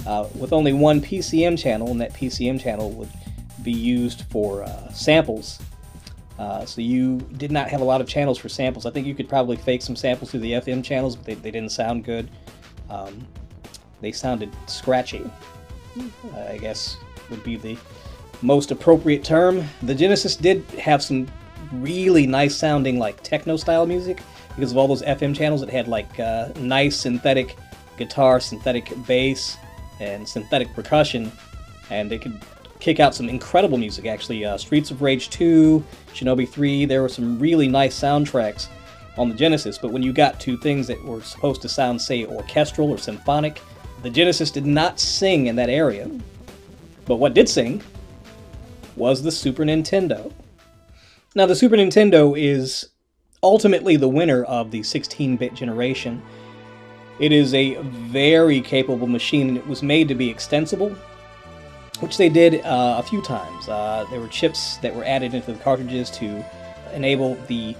uh, 0.06 0.28
with 0.36 0.52
only 0.52 0.72
one 0.72 1.00
PCM 1.00 1.58
channel, 1.58 1.90
and 1.90 2.00
that 2.00 2.12
PCM 2.12 2.60
channel 2.60 2.90
would 2.92 3.10
be 3.62 3.72
used 3.72 4.22
for 4.30 4.62
uh, 4.62 4.92
samples. 4.92 5.58
Uh, 6.38 6.64
so 6.64 6.80
you 6.80 7.18
did 7.36 7.50
not 7.50 7.68
have 7.68 7.80
a 7.80 7.84
lot 7.84 8.00
of 8.00 8.06
channels 8.06 8.38
for 8.38 8.48
samples. 8.48 8.86
I 8.86 8.90
think 8.90 9.06
you 9.06 9.14
could 9.14 9.28
probably 9.28 9.56
fake 9.56 9.82
some 9.82 9.96
samples 9.96 10.30
through 10.30 10.40
the 10.40 10.52
FM 10.52 10.84
channels, 10.84 11.16
but 11.16 11.24
they, 11.24 11.34
they 11.34 11.50
didn't 11.50 11.72
sound 11.72 12.04
good. 12.04 12.30
Um, 12.90 13.26
they 14.00 14.12
sounded 14.12 14.50
scratchy, 14.66 15.28
I 16.34 16.58
guess 16.58 16.96
would 17.30 17.42
be 17.42 17.56
the 17.56 17.76
most 18.42 18.70
appropriate 18.70 19.24
term. 19.24 19.64
The 19.82 19.94
Genesis 19.94 20.36
did 20.36 20.64
have 20.78 21.02
some 21.02 21.28
really 21.72 22.26
nice 22.26 22.56
sounding 22.56 22.98
like 22.98 23.22
techno 23.22 23.56
style 23.56 23.86
music 23.86 24.22
because 24.54 24.72
of 24.72 24.78
all 24.78 24.88
those 24.88 25.02
FM 25.02 25.34
channels. 25.34 25.62
It 25.62 25.70
had 25.70 25.88
like 25.88 26.18
uh, 26.18 26.48
nice 26.58 26.96
synthetic 26.96 27.56
guitar, 27.96 28.40
synthetic 28.40 28.92
bass, 29.06 29.56
and 30.00 30.28
synthetic 30.28 30.72
percussion, 30.74 31.32
and 31.90 32.12
it 32.12 32.22
could 32.22 32.40
kick 32.78 33.00
out 33.00 33.14
some 33.14 33.28
incredible 33.28 33.76
music 33.76 34.06
actually. 34.06 34.44
Uh, 34.44 34.56
Streets 34.56 34.90
of 34.90 35.02
Rage 35.02 35.30
2, 35.30 35.84
Shinobi 36.14 36.48
3, 36.48 36.84
there 36.84 37.02
were 37.02 37.08
some 37.08 37.38
really 37.38 37.66
nice 37.66 37.98
soundtracks 37.98 38.68
on 39.18 39.28
the 39.28 39.34
Genesis, 39.34 39.76
but 39.76 39.90
when 39.90 40.02
you 40.02 40.12
got 40.12 40.38
to 40.40 40.56
things 40.56 40.86
that 40.86 41.02
were 41.04 41.20
supposed 41.20 41.60
to 41.62 41.68
sound, 41.68 42.00
say, 42.00 42.24
orchestral 42.24 42.90
or 42.90 42.98
symphonic, 42.98 43.60
the 44.02 44.10
Genesis 44.10 44.50
did 44.50 44.64
not 44.64 45.00
sing 45.00 45.48
in 45.48 45.56
that 45.56 45.68
area. 45.68 46.08
But 47.04 47.16
what 47.16 47.34
did 47.34 47.48
sing 47.48 47.82
was 48.96 49.22
the 49.22 49.32
Super 49.32 49.64
Nintendo. 49.64 50.32
Now, 51.34 51.46
the 51.46 51.56
Super 51.56 51.76
Nintendo 51.76 52.38
is 52.38 52.88
ultimately 53.42 53.96
the 53.96 54.08
winner 54.08 54.44
of 54.44 54.70
the 54.70 54.82
16 54.82 55.36
bit 55.36 55.54
generation. 55.54 56.22
It 57.18 57.32
is 57.32 57.54
a 57.54 57.74
very 57.82 58.60
capable 58.60 59.06
machine, 59.06 59.48
and 59.48 59.58
it 59.58 59.66
was 59.66 59.82
made 59.82 60.08
to 60.08 60.14
be 60.14 60.30
extensible, 60.30 60.90
which 62.00 62.16
they 62.16 62.28
did 62.28 62.64
uh, 62.64 62.96
a 62.98 63.02
few 63.02 63.20
times. 63.22 63.68
Uh, 63.68 64.06
there 64.10 64.20
were 64.20 64.28
chips 64.28 64.76
that 64.78 64.94
were 64.94 65.04
added 65.04 65.34
into 65.34 65.52
the 65.52 65.58
cartridges 65.58 66.10
to 66.12 66.44
enable 66.94 67.34
the 67.46 67.76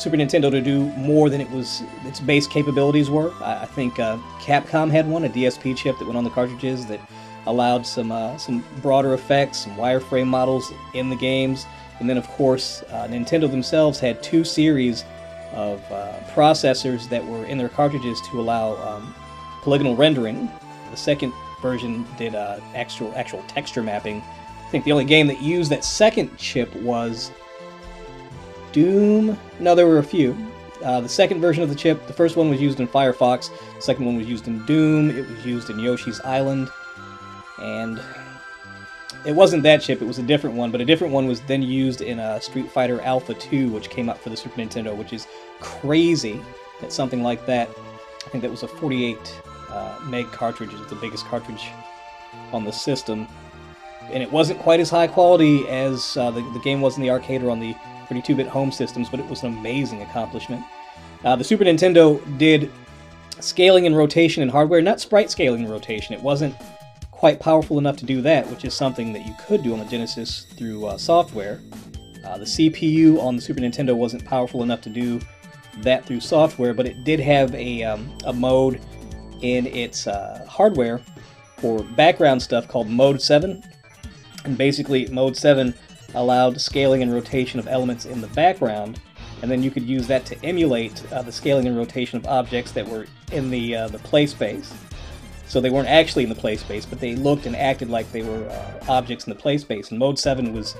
Super 0.00 0.16
Nintendo 0.16 0.50
to 0.50 0.62
do 0.62 0.86
more 0.96 1.28
than 1.28 1.42
it 1.42 1.50
was 1.50 1.82
its 2.06 2.20
base 2.20 2.46
capabilities 2.46 3.10
were. 3.10 3.32
I, 3.42 3.62
I 3.62 3.66
think 3.66 3.98
uh, 3.98 4.16
Capcom 4.40 4.90
had 4.90 5.06
one, 5.06 5.24
a 5.24 5.28
DSP 5.28 5.76
chip 5.76 5.98
that 5.98 6.06
went 6.06 6.16
on 6.16 6.24
the 6.24 6.30
cartridges 6.30 6.86
that 6.86 7.00
allowed 7.46 7.86
some 7.86 8.10
uh, 8.10 8.38
some 8.38 8.64
broader 8.80 9.12
effects, 9.12 9.58
some 9.58 9.76
wireframe 9.76 10.26
models 10.26 10.72
in 10.94 11.10
the 11.10 11.16
games, 11.16 11.66
and 11.98 12.08
then 12.08 12.16
of 12.16 12.26
course 12.28 12.82
uh, 12.88 13.08
Nintendo 13.08 13.50
themselves 13.50 14.00
had 14.00 14.22
two 14.22 14.42
series 14.42 15.04
of 15.52 15.80
uh, 15.92 16.14
processors 16.32 17.06
that 17.10 17.22
were 17.22 17.44
in 17.44 17.58
their 17.58 17.68
cartridges 17.68 18.22
to 18.30 18.40
allow 18.40 18.76
um, 18.88 19.14
polygonal 19.60 19.96
rendering. 19.96 20.50
The 20.90 20.96
second 20.96 21.34
version 21.60 22.06
did 22.16 22.34
uh, 22.34 22.58
actual 22.74 23.12
actual 23.16 23.42
texture 23.48 23.82
mapping. 23.82 24.22
I 24.66 24.70
think 24.70 24.84
the 24.84 24.92
only 24.92 25.04
game 25.04 25.26
that 25.26 25.42
used 25.42 25.70
that 25.72 25.84
second 25.84 26.38
chip 26.38 26.74
was 26.76 27.32
Doom. 28.72 29.36
No, 29.60 29.74
there 29.74 29.86
were 29.86 29.98
a 29.98 30.04
few. 30.04 30.36
Uh, 30.82 31.00
the 31.00 31.08
second 31.08 31.40
version 31.40 31.62
of 31.62 31.68
the 31.68 31.74
chip, 31.74 32.06
the 32.06 32.12
first 32.12 32.36
one 32.36 32.48
was 32.48 32.60
used 32.60 32.80
in 32.80 32.88
Firefox, 32.88 33.50
the 33.76 33.82
second 33.82 34.06
one 34.06 34.16
was 34.16 34.26
used 34.26 34.48
in 34.48 34.64
Doom, 34.64 35.10
it 35.10 35.28
was 35.28 35.44
used 35.44 35.68
in 35.68 35.78
Yoshi's 35.78 36.20
Island, 36.22 36.70
and 37.60 38.00
it 39.26 39.32
wasn't 39.32 39.62
that 39.64 39.82
chip, 39.82 40.00
it 40.00 40.06
was 40.06 40.18
a 40.18 40.22
different 40.22 40.56
one, 40.56 40.70
but 40.70 40.80
a 40.80 40.84
different 40.86 41.12
one 41.12 41.26
was 41.26 41.42
then 41.42 41.60
used 41.60 42.00
in 42.00 42.18
uh, 42.18 42.40
Street 42.40 42.70
Fighter 42.70 42.98
Alpha 43.02 43.34
2, 43.34 43.68
which 43.68 43.90
came 43.90 44.08
out 44.08 44.18
for 44.18 44.30
the 44.30 44.36
Super 44.36 44.58
Nintendo, 44.58 44.96
which 44.96 45.12
is 45.12 45.26
crazy 45.60 46.40
that 46.80 46.92
something 46.92 47.22
like 47.22 47.44
that, 47.44 47.68
I 48.26 48.30
think 48.30 48.40
that 48.40 48.50
was 48.50 48.62
a 48.62 48.68
48 48.68 49.42
uh, 49.68 49.98
meg 50.04 50.32
cartridge, 50.32 50.70
the 50.88 50.96
biggest 50.96 51.26
cartridge 51.26 51.68
on 52.54 52.64
the 52.64 52.72
system, 52.72 53.28
and 54.10 54.22
it 54.22 54.32
wasn't 54.32 54.58
quite 54.60 54.80
as 54.80 54.88
high 54.88 55.06
quality 55.06 55.68
as 55.68 56.16
uh, 56.16 56.30
the, 56.30 56.40
the 56.52 56.58
game 56.60 56.80
was 56.80 56.96
in 56.96 57.02
the 57.02 57.10
arcade 57.10 57.42
or 57.42 57.50
on 57.50 57.60
the 57.60 57.74
32-bit 58.10 58.46
home 58.46 58.72
systems, 58.72 59.08
but 59.08 59.20
it 59.20 59.28
was 59.28 59.42
an 59.42 59.56
amazing 59.58 60.02
accomplishment. 60.02 60.64
Uh, 61.24 61.36
the 61.36 61.44
Super 61.44 61.64
Nintendo 61.64 62.20
did 62.38 62.70
scaling 63.40 63.86
and 63.86 63.96
rotation 63.96 64.42
in 64.42 64.48
hardware, 64.48 64.82
not 64.82 65.00
sprite 65.00 65.30
scaling 65.30 65.62
and 65.62 65.70
rotation. 65.70 66.14
It 66.14 66.22
wasn't 66.22 66.54
quite 67.10 67.38
powerful 67.38 67.78
enough 67.78 67.96
to 67.98 68.06
do 68.06 68.22
that, 68.22 68.48
which 68.48 68.64
is 68.64 68.74
something 68.74 69.12
that 69.12 69.26
you 69.26 69.34
could 69.46 69.62
do 69.62 69.72
on 69.72 69.78
the 69.78 69.84
Genesis 69.84 70.46
through 70.56 70.86
uh, 70.86 70.96
software. 70.96 71.60
Uh, 72.24 72.38
the 72.38 72.44
CPU 72.44 73.20
on 73.20 73.36
the 73.36 73.42
Super 73.42 73.60
Nintendo 73.60 73.94
wasn't 73.94 74.24
powerful 74.24 74.62
enough 74.62 74.80
to 74.82 74.90
do 74.90 75.20
that 75.78 76.04
through 76.04 76.20
software, 76.20 76.74
but 76.74 76.86
it 76.86 77.04
did 77.04 77.20
have 77.20 77.54
a, 77.54 77.82
um, 77.82 78.10
a 78.24 78.32
mode 78.32 78.80
in 79.42 79.66
its 79.66 80.06
uh, 80.06 80.44
hardware 80.48 81.00
for 81.58 81.82
background 81.82 82.40
stuff 82.42 82.68
called 82.68 82.88
Mode 82.88 83.20
7. 83.20 83.62
And 84.44 84.56
basically, 84.56 85.06
Mode 85.08 85.36
7 85.36 85.74
allowed 86.14 86.60
scaling 86.60 87.02
and 87.02 87.12
rotation 87.12 87.58
of 87.58 87.68
elements 87.68 88.06
in 88.06 88.20
the 88.20 88.26
background, 88.28 89.00
and 89.42 89.50
then 89.50 89.62
you 89.62 89.70
could 89.70 89.84
use 89.84 90.06
that 90.08 90.26
to 90.26 90.44
emulate 90.44 91.02
uh, 91.12 91.22
the 91.22 91.32
scaling 91.32 91.66
and 91.66 91.76
rotation 91.76 92.18
of 92.18 92.26
objects 92.26 92.72
that 92.72 92.86
were 92.86 93.06
in 93.32 93.50
the 93.50 93.76
uh, 93.76 93.88
the 93.88 93.98
play 93.98 94.26
space. 94.26 94.72
So 95.46 95.60
they 95.60 95.70
weren't 95.70 95.88
actually 95.88 96.22
in 96.22 96.28
the 96.28 96.36
play 96.36 96.56
space, 96.56 96.86
but 96.86 97.00
they 97.00 97.16
looked 97.16 97.46
and 97.46 97.56
acted 97.56 97.90
like 97.90 98.10
they 98.12 98.22
were 98.22 98.48
uh, 98.48 98.84
objects 98.88 99.26
in 99.26 99.32
the 99.32 99.38
play 99.38 99.58
space. 99.58 99.90
And 99.90 99.98
Mode 99.98 100.18
7 100.18 100.52
was 100.52 100.76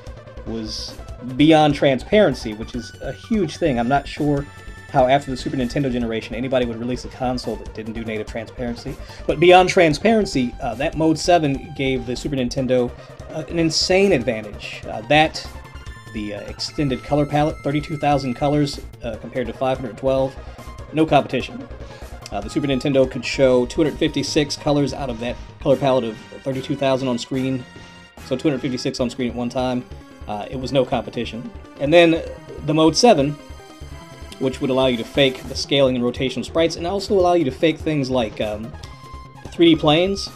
was 0.47 0.97
beyond 1.37 1.75
transparency, 1.75 2.55
which 2.55 2.75
is 2.75 2.93
a 3.03 3.13
huge 3.13 3.57
thing. 3.57 3.79
I'm 3.79 3.89
not 3.89 4.07
sure 4.07 4.47
how 4.91 5.07
after 5.07 5.31
the 5.31 5.37
Super 5.37 5.57
Nintendo 5.57 5.91
generation 5.91 6.35
anybody 6.35 6.67
would 6.67 6.79
release 6.79 7.05
a 7.05 7.09
console 7.09 7.57
that 7.57 7.73
didn't 7.75 7.93
do 7.93 8.05
native 8.05 8.27
transparency. 8.27 8.97
But 9.27 9.41
beyond 9.41 9.69
transparency, 9.69 10.55
uh, 10.61 10.75
that 10.75 10.97
Mode 10.97 11.19
7 11.19 11.73
gave 11.77 12.07
the 12.07 12.17
Super 12.17 12.37
Nintendo 12.37 12.91
uh, 13.31 13.45
an 13.49 13.59
insane 13.59 14.13
advantage. 14.13 14.83
Uh, 14.87 15.01
that, 15.03 15.47
the 16.13 16.35
uh, 16.35 16.41
extended 16.43 17.03
color 17.05 17.25
palette, 17.25 17.57
32,000 17.59 18.35
colors 18.35 18.81
uh, 19.03 19.17
compared 19.17 19.47
to 19.47 19.53
512, 19.53 20.35
no 20.93 21.07
competition. 21.07 21.67
Uh, 22.33 22.41
the 22.41 22.51
Super 22.51 22.67
Nintendo 22.67 23.11
could 23.11 23.25
show 23.25 23.67
256 23.67 24.57
colors 24.57 24.93
out 24.93 25.11
of 25.11 25.21
that 25.21 25.37
color 25.61 25.77
palette 25.77 26.05
of 26.05 26.17
32,000 26.43 27.07
on 27.09 27.19
screen, 27.19 27.65
so 28.27 28.37
256 28.37 29.01
on 29.01 29.11
screen 29.11 29.31
at 29.31 29.35
one 29.35 29.49
time. 29.49 29.85
it 30.51 30.59
was 30.59 30.73
no 30.73 30.85
competition. 30.85 31.49
And 31.81 31.93
then 31.93 32.23
the 32.67 32.75
Mode 32.75 32.97
7, 32.97 33.37
which 34.41 34.61
would 34.61 34.71
allow 34.71 34.87
you 34.87 34.97
to 34.97 35.05
fake 35.05 35.43
the 35.45 35.55
scaling 35.55 35.95
and 35.95 36.05
rotation 36.05 36.41
of 36.41 36.47
sprites, 36.47 36.77
and 36.77 36.87
also 36.87 37.15
allow 37.15 37.35
you 37.35 37.45
to 37.45 37.51
fake 37.51 37.79
things 37.79 38.11
like 38.11 38.41
um, 38.41 38.71
3D 39.47 39.79
planes. 39.79 40.29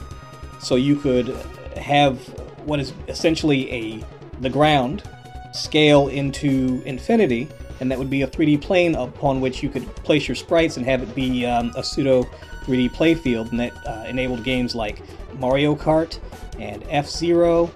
So 0.60 0.76
you 0.76 0.96
could 0.96 1.28
have 1.76 2.18
what 2.66 2.80
is 2.80 2.92
essentially 3.08 3.70
a 3.72 4.04
the 4.40 4.50
ground 4.50 5.02
scale 5.52 6.08
into 6.08 6.82
infinity, 6.84 7.48
and 7.80 7.90
that 7.90 7.98
would 7.98 8.10
be 8.10 8.22
a 8.22 8.26
3D 8.26 8.60
plane 8.60 8.94
upon 8.94 9.40
which 9.40 9.62
you 9.62 9.68
could 9.68 9.86
place 9.96 10.28
your 10.28 10.34
sprites 10.34 10.76
and 10.76 10.86
have 10.86 11.02
it 11.02 11.14
be 11.14 11.46
um, 11.46 11.72
a 11.76 11.82
pseudo 11.82 12.24
3D 12.64 12.90
playfield, 12.90 13.50
and 13.50 13.60
that 13.60 13.72
uh, 13.86 14.04
enabled 14.08 14.44
games 14.44 14.74
like 14.74 15.02
Mario 15.38 15.74
Kart 15.74 16.18
and 16.58 16.84
F 16.88 17.08
Zero 17.08 17.70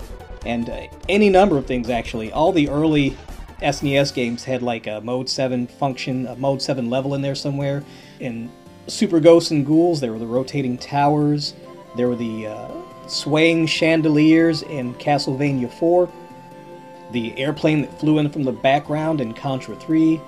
and 0.47 0.71
uh, 0.71 0.87
any 1.09 1.29
number 1.29 1.59
of 1.59 1.67
things 1.67 1.91
actually. 1.91 2.33
All 2.33 2.53
the 2.53 2.69
early 2.69 3.17
SNES 3.61 4.15
games 4.15 4.45
had 4.45 4.63
like 4.63 4.87
a 4.87 5.01
Mode 5.01 5.29
7 5.29 5.67
function, 5.67 6.27
a 6.27 6.37
Mode 6.37 6.63
7 6.63 6.89
level 6.89 7.15
in 7.15 7.23
there 7.23 7.35
somewhere. 7.35 7.83
In 8.21 8.51
Super 8.87 9.21
Ghosts 9.21 9.51
and 9.51 9.67
Ghouls, 9.67 10.01
there 10.01 10.13
were 10.13 10.19
the 10.19 10.27
rotating 10.27 10.79
towers, 10.79 11.55
there 11.97 12.09
were 12.09 12.17
the 12.17 12.47
uh, 12.47 12.69
swaying 13.09 13.67
chandeliers 13.67 14.63
in 14.63 14.95
Castlevania 14.95 15.71
4, 15.73 16.09
the 17.13 17.37
airplane 17.39 17.83
that 17.83 17.99
flew 17.99 18.19
in 18.19 18.31
from 18.31 18.45
the 18.45 18.53
background 18.53 19.21
in 19.21 19.35
Contra 19.35 19.75
3, 19.75 20.21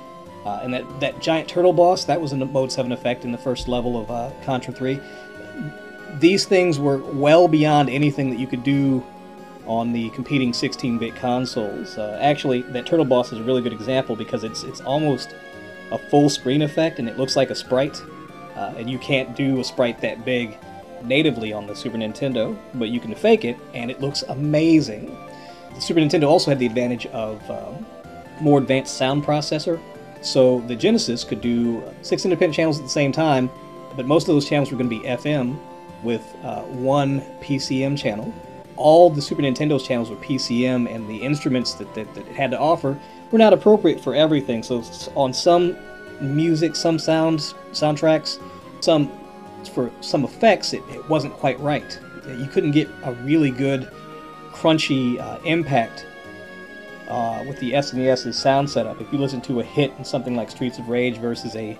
uh, 0.44 0.60
and 0.62 0.74
that, 0.74 1.00
that 1.00 1.20
giant 1.20 1.48
turtle 1.48 1.72
boss, 1.72 2.04
that 2.04 2.20
was 2.20 2.32
a 2.32 2.36
Mode 2.36 2.72
7 2.72 2.90
effect 2.90 3.24
in 3.24 3.30
the 3.30 3.38
first 3.38 3.68
level 3.68 4.00
of 4.00 4.10
uh, 4.10 4.30
Contra 4.44 4.74
3. 4.74 4.98
These 6.18 6.46
things 6.46 6.80
were 6.80 6.98
well 6.98 7.46
beyond 7.46 7.88
anything 7.88 8.30
that 8.30 8.40
you 8.40 8.48
could 8.48 8.64
do 8.64 9.04
on 9.66 9.92
the 9.92 10.10
competing 10.10 10.52
16-bit 10.52 11.14
consoles. 11.16 11.98
Uh, 11.98 12.18
actually, 12.20 12.62
that 12.62 12.86
turtle 12.86 13.04
boss 13.04 13.32
is 13.32 13.38
a 13.38 13.42
really 13.42 13.62
good 13.62 13.72
example 13.72 14.16
because 14.16 14.44
it's 14.44 14.62
it's 14.62 14.80
almost 14.80 15.34
a 15.92 15.98
full 15.98 16.28
screen 16.28 16.62
effect 16.62 16.98
and 16.98 17.08
it 17.08 17.18
looks 17.18 17.36
like 17.36 17.50
a 17.50 17.54
sprite, 17.54 18.02
uh, 18.56 18.74
and 18.76 18.90
you 18.90 18.98
can't 18.98 19.36
do 19.36 19.60
a 19.60 19.64
sprite 19.64 20.00
that 20.00 20.24
big 20.24 20.56
natively 21.02 21.52
on 21.52 21.66
the 21.66 21.74
Super 21.74 21.96
Nintendo, 21.96 22.56
but 22.74 22.88
you 22.88 23.00
can 23.00 23.14
fake 23.14 23.44
it 23.44 23.56
and 23.74 23.90
it 23.90 24.00
looks 24.00 24.22
amazing. 24.22 25.16
The 25.74 25.80
Super 25.80 26.00
Nintendo 26.00 26.28
also 26.28 26.50
had 26.50 26.58
the 26.58 26.66
advantage 26.66 27.06
of 27.06 27.48
um, 27.50 27.86
more 28.40 28.58
advanced 28.58 28.96
sound 28.96 29.24
processor, 29.24 29.80
so 30.20 30.60
the 30.62 30.76
Genesis 30.76 31.24
could 31.24 31.40
do 31.40 31.82
six 32.02 32.24
independent 32.24 32.54
channels 32.54 32.78
at 32.78 32.84
the 32.84 32.90
same 32.90 33.12
time, 33.12 33.50
but 33.96 34.06
most 34.06 34.28
of 34.28 34.34
those 34.34 34.48
channels 34.48 34.70
were 34.70 34.76
going 34.76 34.90
to 34.90 35.00
be 35.00 35.06
FM, 35.06 35.58
with 36.02 36.22
uh, 36.42 36.62
one 36.62 37.20
PCM 37.40 37.98
channel. 37.98 38.32
All 38.80 39.10
the 39.10 39.22
Super 39.22 39.42
Nintendo's 39.42 39.86
channels 39.86 40.10
were 40.10 40.16
PCM, 40.16 40.92
and 40.92 41.08
the 41.08 41.16
instruments 41.16 41.74
that, 41.74 41.92
that, 41.94 42.12
that 42.14 42.26
it 42.26 42.34
had 42.34 42.50
to 42.52 42.58
offer 42.58 42.98
were 43.30 43.38
not 43.38 43.52
appropriate 43.52 44.00
for 44.00 44.14
everything. 44.14 44.62
So 44.62 44.82
on 45.14 45.32
some 45.32 45.76
music, 46.20 46.76
some 46.76 46.98
sounds, 46.98 47.54
soundtracks, 47.72 48.40
some 48.80 49.10
for 49.72 49.90
some 50.00 50.24
effects, 50.24 50.72
it, 50.72 50.82
it 50.88 51.06
wasn't 51.08 51.34
quite 51.34 51.60
right. 51.60 51.98
You 52.26 52.46
couldn't 52.46 52.70
get 52.72 52.88
a 53.02 53.12
really 53.12 53.50
good, 53.50 53.90
crunchy 54.52 55.18
uh, 55.20 55.38
impact 55.44 56.06
uh, 57.08 57.44
with 57.46 57.58
the 57.60 57.72
SNES's 57.72 58.38
sound 58.38 58.70
setup. 58.70 59.00
If 59.00 59.12
you 59.12 59.18
listen 59.18 59.40
to 59.42 59.60
a 59.60 59.64
hit 59.64 59.92
in 59.98 60.04
something 60.04 60.34
like 60.34 60.50
Streets 60.50 60.78
of 60.78 60.88
Rage 60.88 61.18
versus 61.18 61.54
a 61.56 61.78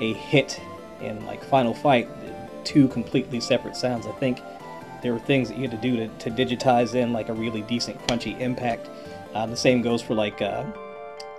a 0.00 0.12
hit 0.14 0.60
in 1.00 1.24
like 1.24 1.44
Final 1.44 1.74
Fight, 1.74 2.08
two 2.64 2.88
completely 2.88 3.40
separate 3.40 3.76
sounds. 3.76 4.06
I 4.06 4.12
think 4.12 4.40
there 5.04 5.12
were 5.12 5.20
things 5.20 5.48
that 5.48 5.56
you 5.58 5.68
had 5.68 5.70
to 5.70 5.76
do 5.76 5.96
to, 5.96 6.08
to 6.08 6.30
digitize 6.30 6.94
in 6.94 7.12
like 7.12 7.28
a 7.28 7.32
really 7.34 7.60
decent 7.62 8.00
crunchy 8.06 8.40
impact. 8.40 8.88
Uh, 9.34 9.44
the 9.44 9.56
same 9.56 9.82
goes 9.82 10.00
for 10.00 10.14
like 10.14 10.40
uh, 10.40 10.64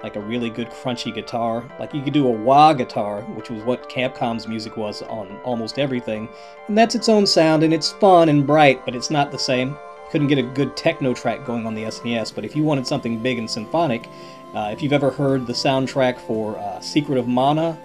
like 0.03 0.15
a 0.15 0.19
really 0.19 0.51
good 0.51 0.69
crunchy 0.69 1.13
guitar. 1.13 1.67
Like 1.79 1.91
you 1.91 2.03
could 2.03 2.13
do 2.13 2.27
a 2.27 2.31
wah 2.31 2.74
guitar, 2.74 3.24
which 3.34 3.50
was 3.50 3.63
what 3.63 3.89
Capcom's 3.89 4.48
music 4.48 4.77
was 4.77 5.01
on 5.01 5.36
almost 5.43 5.79
everything, 5.79 6.29
and 6.67 6.77
that's 6.77 6.93
its 6.93 7.10
own 7.10 7.25
sound 7.25 7.63
and 7.63 7.74
it's 7.74 7.91
fun 7.93 8.29
and 8.29 8.45
bright, 8.45 8.86
but 8.86 8.95
it's 8.95 9.10
not 9.10 9.31
the 9.31 9.39
same. 9.39 9.75
Couldn't 10.12 10.27
get 10.27 10.38
a 10.38 10.43
good 10.43 10.77
techno 10.77 11.15
track 11.15 11.43
going 11.43 11.65
on 11.65 11.74
the 11.74 11.86
SNES, 11.86 12.36
but 12.36 12.45
if 12.45 12.55
you 12.55 12.63
wanted 12.63 12.86
something 12.86 13.17
big 13.17 13.39
and 13.39 13.50
symphonic, 13.50 14.07
uh, 14.53 14.69
if 14.72 14.84
you've 14.84 14.93
ever 14.93 15.10
heard 15.10 15.48
the 15.48 15.53
soundtrack 15.53 16.19
for 16.19 16.55
uh, 16.60 16.79
Secret 16.81 17.17
of 17.17 17.27
Mana 17.27 17.75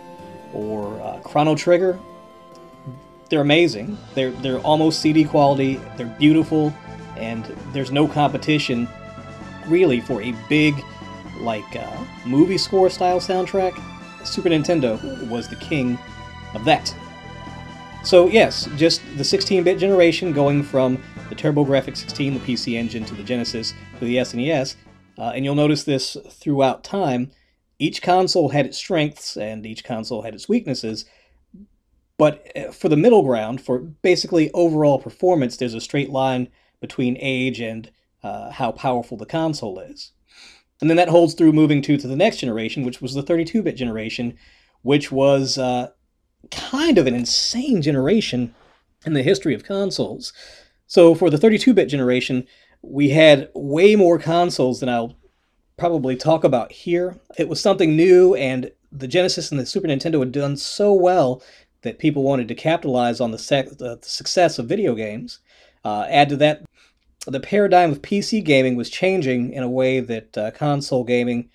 or 0.52 1.00
uh, 1.00 1.20
Chrono 1.20 1.54
Trigger, 1.54 1.98
they're 3.30 3.40
amazing. 3.40 3.96
They're 4.14 4.32
they're 4.32 4.58
almost 4.58 5.00
CD 5.00 5.24
quality. 5.24 5.80
They're 5.96 6.14
beautiful, 6.18 6.74
and 7.16 7.44
there's 7.72 7.92
no 7.92 8.06
competition 8.06 8.88
really 9.66 10.00
for 10.00 10.20
a 10.20 10.34
big 10.48 10.74
like 11.40 11.76
uh, 11.76 12.04
movie 12.26 12.58
score 12.58 12.90
style 12.90 13.20
soundtrack. 13.20 13.80
Super 14.26 14.50
Nintendo 14.50 15.28
was 15.28 15.48
the 15.48 15.56
king 15.56 15.98
of 16.54 16.64
that. 16.64 16.94
So 18.02 18.28
yes, 18.28 18.68
just 18.76 19.02
the 19.16 19.22
16-bit 19.22 19.78
generation 19.78 20.32
going 20.32 20.62
from 20.62 21.02
the 21.28 21.34
TurboGrafx 21.34 21.98
16, 21.98 22.34
the 22.34 22.40
PC 22.40 22.74
Engine, 22.74 23.04
to 23.04 23.14
the 23.14 23.22
Genesis, 23.22 23.74
to 23.98 24.04
the 24.04 24.16
SNES, 24.16 24.76
uh, 25.18 25.32
and 25.34 25.44
you'll 25.44 25.54
notice 25.54 25.84
this 25.84 26.16
throughout 26.30 26.82
time. 26.82 27.30
Each 27.78 28.02
console 28.02 28.50
had 28.50 28.66
its 28.66 28.78
strengths 28.78 29.36
and 29.36 29.64
each 29.64 29.84
console 29.84 30.22
had 30.22 30.34
its 30.34 30.48
weaknesses, 30.48 31.04
but 32.20 32.52
uh, 32.54 32.70
for 32.70 32.90
the 32.90 32.98
middle 32.98 33.22
ground, 33.22 33.62
for 33.62 33.78
basically 33.78 34.50
overall 34.52 34.98
performance, 34.98 35.56
there's 35.56 35.72
a 35.72 35.80
straight 35.80 36.10
line 36.10 36.48
between 36.78 37.16
age 37.18 37.62
and 37.62 37.90
uh, 38.22 38.50
how 38.50 38.72
powerful 38.72 39.16
the 39.16 39.24
console 39.24 39.78
is. 39.78 40.12
And 40.82 40.90
then 40.90 40.98
that 40.98 41.08
holds 41.08 41.32
through 41.32 41.54
moving 41.54 41.80
to 41.80 41.96
to 41.96 42.06
the 42.06 42.16
next 42.16 42.36
generation, 42.36 42.84
which 42.84 43.00
was 43.00 43.14
the 43.14 43.22
32-bit 43.22 43.74
generation, 43.74 44.36
which 44.82 45.10
was 45.10 45.56
uh, 45.56 45.92
kind 46.50 46.98
of 46.98 47.06
an 47.06 47.14
insane 47.14 47.80
generation 47.80 48.54
in 49.06 49.14
the 49.14 49.22
history 49.22 49.54
of 49.54 49.64
consoles. 49.64 50.34
So 50.86 51.14
for 51.14 51.30
the 51.30 51.38
32-bit 51.38 51.86
generation, 51.86 52.46
we 52.82 53.08
had 53.08 53.48
way 53.54 53.96
more 53.96 54.18
consoles 54.18 54.80
than 54.80 54.90
I'll 54.90 55.16
probably 55.78 56.16
talk 56.16 56.44
about 56.44 56.70
here. 56.70 57.18
It 57.38 57.48
was 57.48 57.62
something 57.62 57.96
new, 57.96 58.34
and 58.34 58.72
the 58.92 59.08
Genesis 59.08 59.50
and 59.50 59.58
the 59.58 59.64
Super 59.64 59.88
Nintendo 59.88 60.18
had 60.18 60.32
done 60.32 60.58
so 60.58 60.92
well 60.92 61.42
that 61.82 61.98
people 61.98 62.22
wanted 62.22 62.48
to 62.48 62.54
capitalize 62.54 63.20
on 63.20 63.30
the, 63.30 63.38
sec- 63.38 63.78
the 63.78 63.98
success 64.02 64.58
of 64.58 64.66
video 64.66 64.94
games. 64.94 65.40
Uh, 65.84 66.06
add 66.08 66.28
to 66.28 66.36
that, 66.36 66.62
the 67.26 67.40
paradigm 67.40 67.90
of 67.90 68.02
PC 68.02 68.44
gaming 68.44 68.76
was 68.76 68.90
changing 68.90 69.52
in 69.52 69.62
a 69.62 69.68
way 69.68 70.00
that 70.00 70.36
uh, 70.36 70.50
console 70.50 71.04
gaming 71.04 71.50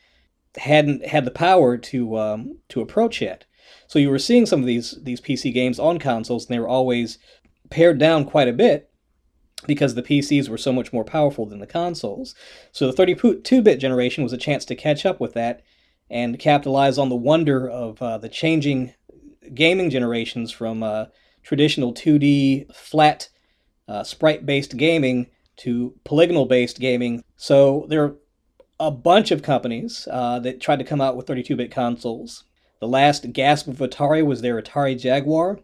hadn't 0.58 1.06
had 1.06 1.26
the 1.26 1.32
power 1.32 1.78
to 1.78 2.18
um, 2.18 2.58
to 2.70 2.82
approach 2.82 3.22
yet. 3.22 3.46
So 3.88 4.00
you 4.00 4.10
were 4.10 4.20
seeing 4.20 4.46
some 4.46 4.60
of 4.60 4.66
these 4.66 4.98
these 5.02 5.22
PC 5.22 5.54
games 5.54 5.80
on 5.80 6.00
consoles, 6.00 6.46
and 6.46 6.56
they 6.56 6.60
were 6.60 6.68
always 6.68 7.18
pared 7.70 7.98
down 7.98 8.26
quite 8.26 8.48
a 8.48 8.54
bit 8.54 8.90
because 9.66 9.96
the 9.96 10.04
PCs 10.04 10.50
were 10.50 10.58
so 10.58 10.72
much 10.72 10.94
more 10.94 11.04
powerful 11.04 11.46
than 11.46 11.60
the 11.60 11.68
consoles. 11.68 12.36
So 12.72 12.92
the 12.92 13.06
32-bit 13.06 13.78
generation 13.78 14.24
was 14.24 14.34
a 14.34 14.38
chance 14.38 14.64
to 14.66 14.76
catch 14.76 15.06
up 15.06 15.20
with 15.20 15.34
that 15.34 15.64
and 16.10 16.38
capitalize 16.38 17.00
on 17.00 17.10
the 17.10 17.16
wonder 17.16 17.68
of 17.68 18.00
uh, 18.02 18.20
the 18.20 18.30
changing 18.30 18.94
gaming 19.54 19.90
generations 19.90 20.52
from 20.52 20.84
uh, 20.84 21.06
traditional 21.44 21.94
2D 21.94 22.74
flat 22.74 23.30
uh, 23.88 24.04
sprite-based 24.04 24.78
gaming 24.78 25.28
to 25.58 25.94
polygonal-based 26.04 26.80
gaming. 26.80 27.24
So 27.36 27.86
there 27.90 28.04
are 28.04 28.16
a 28.80 28.92
bunch 28.92 29.32
of 29.32 29.44
companies 29.44 30.08
uh, 30.12 30.40
that 30.40 30.60
tried 30.60 30.80
to 30.80 30.86
come 30.86 31.02
out 31.02 31.16
with 31.16 31.28
32-bit 31.28 31.72
consoles. 31.72 32.44
The 32.82 32.88
last 32.88 33.32
gasp 33.32 33.68
of 33.68 33.78
Atari 33.78 34.26
was 34.26 34.42
their 34.42 34.62
Atari 34.62 35.00
Jaguar, 35.00 35.60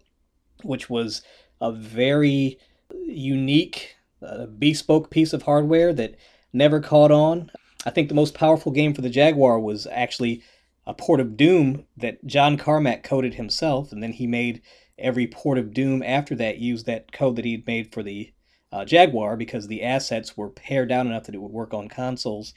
which 0.64 0.90
was 0.90 1.22
a 1.60 1.72
very 1.72 2.58
unique, 3.06 3.96
uh, 4.26 4.46
bespoke 4.46 5.10
piece 5.10 5.34
of 5.34 5.44
hardware 5.44 5.94
that 5.94 6.16
never 6.54 6.80
caught 6.80 7.12
on. 7.12 7.52
I 7.86 7.90
think 7.90 8.08
the 8.08 8.16
most 8.16 8.34
powerful 8.34 8.72
game 8.72 8.94
for 8.94 9.02
the 9.02 9.10
Jaguar 9.10 9.60
was 9.60 9.88
actually 9.88 10.44
a 10.86 10.94
port 10.94 11.20
of 11.20 11.38
Doom 11.38 11.86
that 11.98 12.26
John 12.26 12.58
Carmack 12.58 13.04
coded 13.04 13.36
himself, 13.36 13.92
and 13.92 14.02
then 14.02 14.14
he 14.14 14.28
made 14.28 14.62
every 14.98 15.28
port 15.28 15.58
of 15.58 15.74
Doom 15.74 16.04
after 16.04 16.36
that 16.36 16.58
use 16.58 16.84
that 16.84 17.12
code 17.12 17.36
that 17.36 17.46
he'd 17.46 17.68
made 17.68 17.94
for 17.94 18.04
the 18.04 18.34
uh, 18.72 18.86
Jaguar 18.86 19.36
because 19.36 19.68
the 19.68 19.84
assets 19.84 20.38
were 20.38 20.50
pared 20.50 20.90
down 20.90 21.08
enough 21.08 21.26
that 21.26 21.36
it 21.36 21.42
would 21.42 21.52
work 21.52 21.74
on 21.74 21.90
consoles 21.90 22.54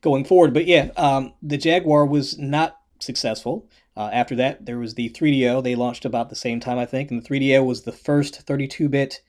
going 0.00 0.24
forward. 0.24 0.52
But 0.52 0.66
yeah, 0.66 0.90
um, 0.96 1.34
the 1.40 1.56
Jaguar 1.56 2.04
was 2.04 2.38
not 2.38 2.78
successful. 2.98 3.68
Uh, 3.96 4.10
after 4.12 4.34
that, 4.36 4.64
there 4.64 4.78
was 4.78 4.94
the 4.94 5.10
3DO. 5.10 5.62
They 5.62 5.74
launched 5.74 6.04
about 6.04 6.30
the 6.30 6.36
same 6.36 6.60
time, 6.60 6.78
I 6.78 6.86
think, 6.86 7.10
and 7.10 7.22
the 7.22 7.28
3DO 7.28 7.64
was 7.64 7.82
the 7.82 7.92
first 7.92 8.46
32-bit 8.46 9.20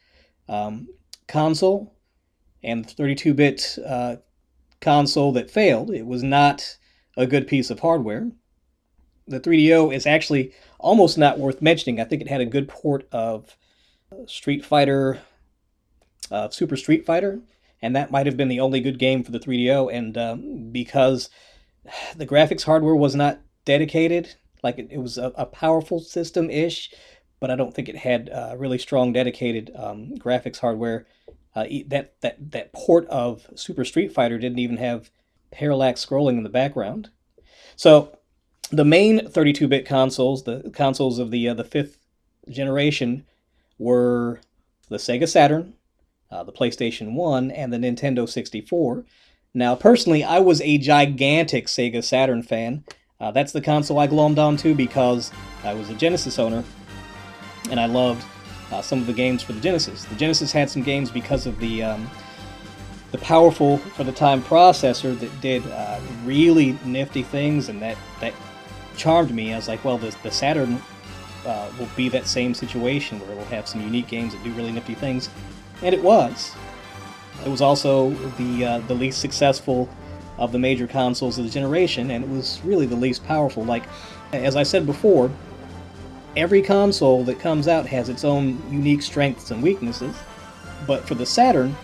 um, 0.48 0.88
console 1.28 1.94
and 2.64 2.88
32-bit 2.88 3.78
uh, 3.86 4.16
console 4.80 5.32
that 5.34 5.52
failed. 5.52 5.92
It 5.92 6.06
was 6.06 6.24
not 6.24 6.78
a 7.18 7.28
good 7.28 7.48
piece 7.48 7.70
of 7.70 7.80
hardware. 7.80 8.32
The 9.28 9.40
3DO 9.40 9.94
is 9.94 10.06
actually 10.06 10.54
almost 10.80 11.18
not 11.18 11.40
worth 11.40 11.62
mentioning. 11.62 12.00
I 12.00 12.04
think 12.04 12.22
it 12.22 12.28
had 12.28 12.42
a 12.42 12.46
good 12.46 12.68
port 12.68 13.08
of 13.12 13.56
Street 14.26 14.66
Fighter, 14.66 15.20
uh, 16.30 16.50
Super 16.50 16.76
Street 16.76 17.06
Fighter, 17.06 17.40
and 17.82 17.96
that 17.96 18.12
might 18.12 18.26
have 18.26 18.38
been 18.38 18.48
the 18.50 18.60
only 18.60 18.82
good 18.82 19.00
game 19.00 19.24
for 19.24 19.32
the 19.32 19.40
3DO. 19.40 19.94
And 19.94 20.18
um, 20.18 20.72
because 20.72 21.30
the 22.16 22.28
graphics 22.28 22.64
hardware 22.64 22.96
was 22.96 23.16
not 23.16 23.40
dedicated, 23.66 24.36
like 24.62 24.80
it, 24.80 24.88
it 24.92 24.98
was 24.98 25.18
a, 25.18 25.32
a 25.36 25.46
powerful 25.46 26.00
system 26.00 26.50
ish, 26.50 26.94
but 27.40 27.52
I 27.52 27.56
don't 27.56 27.74
think 27.74 27.90
it 27.90 27.98
had 27.98 28.30
uh, 28.30 28.56
really 28.58 28.78
strong 28.78 29.14
dedicated 29.14 29.72
um, 29.76 30.14
graphics 30.18 30.60
hardware. 30.60 31.06
Uh, 31.56 31.66
that 31.88 32.20
that 32.22 32.52
that 32.52 32.74
port 32.74 33.06
of 33.08 33.48
Super 33.56 33.86
Street 33.86 34.12
Fighter 34.12 34.40
didn't 34.40 34.60
even 34.60 34.78
have 34.78 35.12
parallax 35.54 36.06
scrolling 36.06 36.38
in 36.38 36.44
the 36.44 36.50
background. 36.50 37.10
So 37.76 38.18
the 38.72 38.86
main 38.86 39.20
32-bit 39.20 39.86
consoles, 39.86 40.44
the 40.44 40.72
consoles 40.74 41.20
of 41.20 41.32
the 41.32 41.48
uh, 41.48 41.54
the 41.54 41.64
fifth 41.64 41.98
generation, 42.50 43.26
were 43.78 44.42
the 44.90 44.98
Sega 44.98 45.28
Saturn, 45.28 45.76
uh, 46.32 46.44
the 46.44 46.52
PlayStation 46.52 47.14
1, 47.14 47.52
and 47.52 47.72
the 47.72 47.78
Nintendo 47.78 48.28
64. 48.28 49.06
Now, 49.54 49.76
personally, 49.76 50.24
I 50.24 50.40
was 50.40 50.62
a 50.62 50.78
gigantic 50.80 51.68
Sega 51.68 52.04
Saturn 52.04 52.42
fan. 52.42 52.84
Uh, 53.20 53.32
that's 53.32 53.52
the 53.52 53.62
console 53.62 54.00
I 54.00 54.08
glommed 54.08 54.40
onto 54.40 54.74
because 54.74 55.32
I 55.64 55.74
was 55.74 55.90
a 55.90 55.94
Genesis 55.94 56.40
owner, 56.40 56.64
and 57.70 57.80
I 57.80 57.86
loved 57.86 58.26
uh, 58.72 58.82
some 58.82 59.00
of 59.00 59.08
the 59.08 59.14
games 59.14 59.44
for 59.44 59.54
the 59.54 59.62
Genesis. 59.62 60.04
The 60.06 60.16
Genesis 60.16 60.52
had 60.52 60.70
some 60.70 60.82
games 60.82 61.12
because 61.12 61.46
of 61.46 61.60
the 61.60 61.84
um, 61.84 62.10
the 63.14 63.20
powerful 63.20 63.78
for 63.78 64.04
the 64.04 64.12
time 64.12 64.42
processor 64.42 65.18
that 65.20 65.40
did 65.40 65.66
uh, 65.68 66.00
really 66.26 66.78
nifty 66.84 67.22
things, 67.24 67.70
and 67.70 67.82
that 67.82 67.96
that 68.20 68.34
charmed 68.98 69.32
me. 69.34 69.54
I 69.54 69.56
was 69.56 69.68
like, 69.68 69.86
well, 69.86 70.00
the, 70.00 70.14
the 70.24 70.32
Saturn 70.32 70.82
uh, 71.46 71.72
will 71.80 71.88
be 71.96 72.10
that 72.10 72.26
same 72.28 72.54
situation 72.56 73.20
where 73.20 73.32
it 73.32 73.38
will 73.38 73.46
have 73.46 73.68
some 73.68 73.82
unique 73.82 74.08
games 74.08 74.34
that 74.34 74.44
do 74.44 74.52
really 74.54 74.72
nifty 74.72 74.96
things, 74.96 75.30
and 75.84 75.94
it 75.94 76.02
was. 76.04 76.54
It 77.46 77.50
was 77.50 77.62
also 77.62 78.10
the 78.38 78.66
uh, 78.66 78.80
the 78.80 78.96
least 78.96 79.22
successful 79.22 79.88
of 80.40 80.52
the 80.52 80.60
major 80.60 80.88
consoles 80.88 81.38
of 81.38 81.46
the 81.46 81.52
generation, 81.52 82.10
and 82.10 82.24
it 82.24 82.30
was 82.30 82.62
really 82.66 82.88
the 82.88 82.96
least 82.96 83.24
powerful. 83.26 83.64
Like, 83.64 83.84
as 84.32 84.56
I 84.56 84.64
said 84.64 84.88
before, 84.88 85.30
every 86.36 86.64
console 86.64 87.24
that 87.26 87.40
comes 87.40 87.68
out 87.68 87.86
has 87.86 88.10
its 88.10 88.24
own 88.24 88.60
unique 88.72 89.04
strengths 89.04 89.52
and 89.52 89.62
weaknesses, 89.62 90.16
but 90.88 91.08
for 91.08 91.14
the 91.14 91.28
Saturn, 91.28 91.76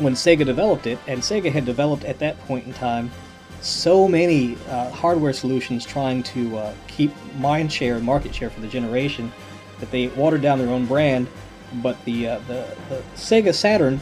when 0.00 0.14
Sega 0.14 0.44
developed 0.44 0.86
it, 0.86 0.98
and 1.06 1.20
Sega 1.20 1.52
had 1.52 1.64
developed 1.64 2.04
at 2.04 2.18
that 2.18 2.38
point 2.46 2.66
in 2.66 2.72
time 2.72 3.10
so 3.60 4.08
many 4.08 4.56
uh, 4.68 4.90
hardware 4.90 5.32
solutions 5.32 5.84
trying 5.84 6.22
to 6.22 6.56
uh, 6.56 6.74
keep 6.88 7.12
mind 7.36 7.70
share 7.72 7.96
and 7.96 8.04
market 8.04 8.34
share 8.34 8.50
for 8.50 8.60
the 8.60 8.68
generation 8.68 9.30
that 9.78 9.90
they 9.90 10.08
watered 10.08 10.40
down 10.40 10.58
their 10.58 10.68
own 10.68 10.86
brand 10.86 11.28
but 11.74 12.02
the, 12.04 12.28
uh, 12.28 12.38
the 12.48 12.76
the 12.88 13.02
Sega 13.14 13.54
Saturn 13.54 14.00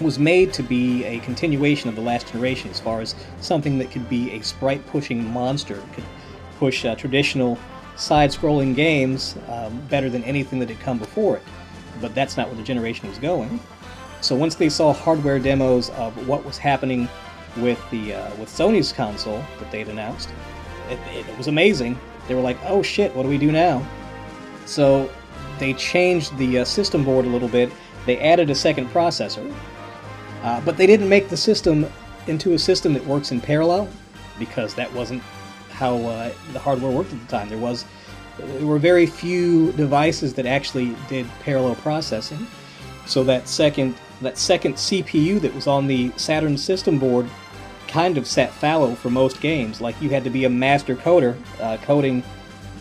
was 0.00 0.18
made 0.18 0.52
to 0.54 0.62
be 0.62 1.04
a 1.04 1.18
continuation 1.20 1.88
of 1.88 1.94
the 1.94 2.00
last 2.00 2.26
generation 2.28 2.70
as 2.70 2.80
far 2.80 3.00
as 3.00 3.14
something 3.40 3.78
that 3.78 3.90
could 3.90 4.08
be 4.08 4.32
a 4.32 4.40
sprite 4.42 4.84
pushing 4.86 5.24
monster, 5.32 5.82
could 5.94 6.04
push 6.58 6.84
uh, 6.84 6.94
traditional 6.96 7.58
side 7.96 8.30
scrolling 8.30 8.74
games 8.74 9.36
um, 9.48 9.80
better 9.88 10.10
than 10.10 10.24
anything 10.24 10.58
that 10.58 10.68
had 10.68 10.80
come 10.80 10.98
before 10.98 11.36
it. 11.36 11.42
But 12.00 12.14
that's 12.14 12.36
not 12.36 12.48
where 12.48 12.56
the 12.56 12.62
generation 12.62 13.08
was 13.08 13.18
going. 13.18 13.60
So 14.22 14.36
once 14.36 14.54
they 14.54 14.68
saw 14.68 14.92
hardware 14.92 15.40
demos 15.40 15.90
of 15.90 16.28
what 16.28 16.44
was 16.44 16.56
happening 16.56 17.08
with 17.56 17.78
the 17.90 18.14
uh, 18.14 18.34
with 18.36 18.48
Sony's 18.48 18.92
console 18.92 19.42
that 19.58 19.70
they'd 19.72 19.88
announced, 19.88 20.30
it, 20.88 20.98
it 21.12 21.36
was 21.36 21.48
amazing. 21.48 21.98
They 22.28 22.36
were 22.36 22.40
like, 22.40 22.56
"Oh 22.64 22.82
shit, 22.82 23.14
what 23.16 23.24
do 23.24 23.28
we 23.28 23.36
do 23.36 23.50
now?" 23.50 23.84
So 24.64 25.10
they 25.58 25.74
changed 25.74 26.36
the 26.38 26.60
uh, 26.60 26.64
system 26.64 27.04
board 27.04 27.24
a 27.24 27.28
little 27.28 27.48
bit. 27.48 27.72
They 28.06 28.18
added 28.20 28.48
a 28.48 28.54
second 28.54 28.88
processor, 28.90 29.52
uh, 30.44 30.60
but 30.60 30.76
they 30.76 30.86
didn't 30.86 31.08
make 31.08 31.28
the 31.28 31.36
system 31.36 31.86
into 32.28 32.54
a 32.54 32.58
system 32.58 32.94
that 32.94 33.04
works 33.04 33.32
in 33.32 33.40
parallel 33.40 33.88
because 34.38 34.72
that 34.76 34.92
wasn't 34.92 35.22
how 35.70 35.96
uh, 35.96 36.32
the 36.52 36.60
hardware 36.60 36.92
worked 36.92 37.12
at 37.12 37.20
the 37.20 37.26
time. 37.26 37.48
There 37.48 37.58
was 37.58 37.84
there 38.38 38.66
were 38.66 38.78
very 38.78 39.06
few 39.06 39.72
devices 39.72 40.32
that 40.34 40.46
actually 40.46 40.94
did 41.08 41.26
parallel 41.40 41.74
processing. 41.74 42.46
So 43.04 43.24
that 43.24 43.48
second 43.48 43.96
that 44.22 44.38
second 44.38 44.74
CPU 44.74 45.40
that 45.40 45.54
was 45.54 45.66
on 45.66 45.86
the 45.86 46.12
Saturn 46.16 46.56
system 46.56 46.98
board 46.98 47.28
kind 47.88 48.16
of 48.16 48.26
sat 48.26 48.52
fallow 48.52 48.94
for 48.94 49.10
most 49.10 49.40
games. 49.40 49.80
Like 49.80 50.00
you 50.00 50.10
had 50.10 50.24
to 50.24 50.30
be 50.30 50.44
a 50.44 50.50
master 50.50 50.96
coder, 50.96 51.36
uh, 51.60 51.76
coding 51.78 52.22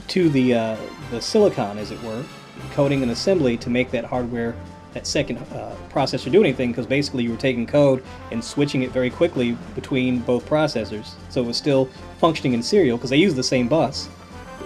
to 0.09 0.29
the 0.29 0.53
uh, 0.55 0.77
the 1.09 1.21
silicon, 1.21 1.77
as 1.77 1.91
it 1.91 2.01
were, 2.03 2.23
coding 2.71 3.01
and 3.01 3.11
assembly 3.11 3.57
to 3.57 3.69
make 3.69 3.91
that 3.91 4.05
hardware 4.05 4.55
that 4.93 5.07
second 5.07 5.37
uh, 5.37 5.73
processor 5.89 6.31
do 6.31 6.41
anything 6.41 6.71
because 6.71 6.85
basically 6.85 7.23
you 7.23 7.31
were 7.31 7.37
taking 7.37 7.65
code 7.65 8.03
and 8.31 8.43
switching 8.43 8.83
it 8.83 8.91
very 8.91 9.09
quickly 9.09 9.57
between 9.73 10.19
both 10.19 10.45
processors. 10.45 11.13
So 11.29 11.41
it 11.41 11.47
was 11.47 11.57
still 11.57 11.89
functioning 12.19 12.53
in 12.53 12.61
serial 12.61 12.97
because 12.97 13.09
they 13.09 13.17
used 13.17 13.35
the 13.35 13.43
same 13.43 13.67
bus. 13.67 14.09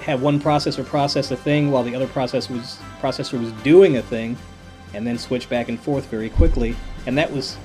Have 0.01 0.21
one 0.21 0.39
processor 0.39 0.85
process 0.85 1.31
a 1.31 1.37
thing 1.37 1.71
while 1.71 1.83
the 1.83 1.95
other 1.95 2.07
processor 2.07 2.51
was 2.51 2.79
processor 2.99 3.39
was 3.39 3.51
doing 3.63 3.97
a 3.97 4.01
thing, 4.01 4.37
and 4.95 5.05
then 5.05 5.17
switch 5.17 5.49
back 5.49 5.69
and 5.69 5.79
forth 5.79 6.05
very 6.05 6.29
quickly. 6.29 6.75
And 7.05 7.17
that 7.17 7.31
was, 7.31 7.57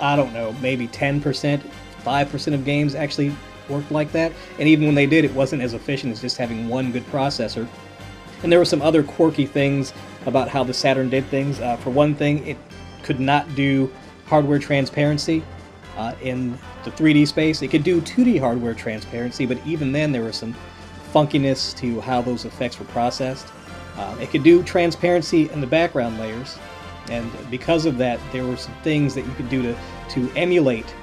I 0.00 0.16
don't 0.16 0.32
know, 0.32 0.54
maybe 0.60 0.88
10%, 0.88 1.62
5% 2.04 2.54
of 2.54 2.64
games 2.64 2.94
actually 2.94 3.34
worked 3.68 3.90
like 3.90 4.12
that. 4.12 4.32
And 4.58 4.68
even 4.68 4.86
when 4.86 4.94
they 4.94 5.06
did, 5.06 5.24
it 5.24 5.32
wasn't 5.32 5.62
as 5.62 5.74
efficient 5.74 6.12
as 6.12 6.20
just 6.20 6.36
having 6.36 6.68
one 6.68 6.92
good 6.92 7.06
processor. 7.06 7.66
And 8.42 8.50
there 8.50 8.58
were 8.58 8.64
some 8.64 8.82
other 8.82 9.02
quirky 9.02 9.46
things 9.46 9.92
about 10.26 10.48
how 10.48 10.64
the 10.64 10.74
Saturn 10.74 11.08
did 11.08 11.24
things. 11.26 11.60
Uh, 11.60 11.76
for 11.76 11.90
one 11.90 12.14
thing, 12.14 12.46
it 12.46 12.56
could 13.02 13.20
not 13.20 13.52
do 13.54 13.92
hardware 14.26 14.58
transparency 14.58 15.42
uh, 15.96 16.14
in 16.22 16.58
the 16.84 16.90
3D 16.90 17.26
space. 17.28 17.62
It 17.62 17.68
could 17.68 17.84
do 17.84 18.00
2D 18.00 18.40
hardware 18.40 18.74
transparency, 18.74 19.46
but 19.46 19.64
even 19.66 19.92
then, 19.92 20.12
there 20.12 20.22
was 20.22 20.36
some 20.36 20.54
funkiness 21.12 21.76
to 21.78 22.00
how 22.00 22.22
those 22.22 22.44
effects 22.44 22.78
were 22.78 22.86
processed. 22.86 23.46
Uh, 23.96 24.16
it 24.20 24.30
could 24.30 24.42
do 24.42 24.62
transparency 24.62 25.50
in 25.50 25.60
the 25.60 25.66
background 25.66 26.18
layers, 26.18 26.58
and 27.08 27.30
because 27.50 27.86
of 27.86 27.98
that, 27.98 28.20
there 28.32 28.44
were 28.44 28.56
some 28.56 28.74
things 28.82 29.14
that 29.14 29.26
you 29.26 29.32
could 29.32 29.48
do 29.48 29.62
to, 29.62 29.76
to 30.10 30.30
emulate 30.36 30.94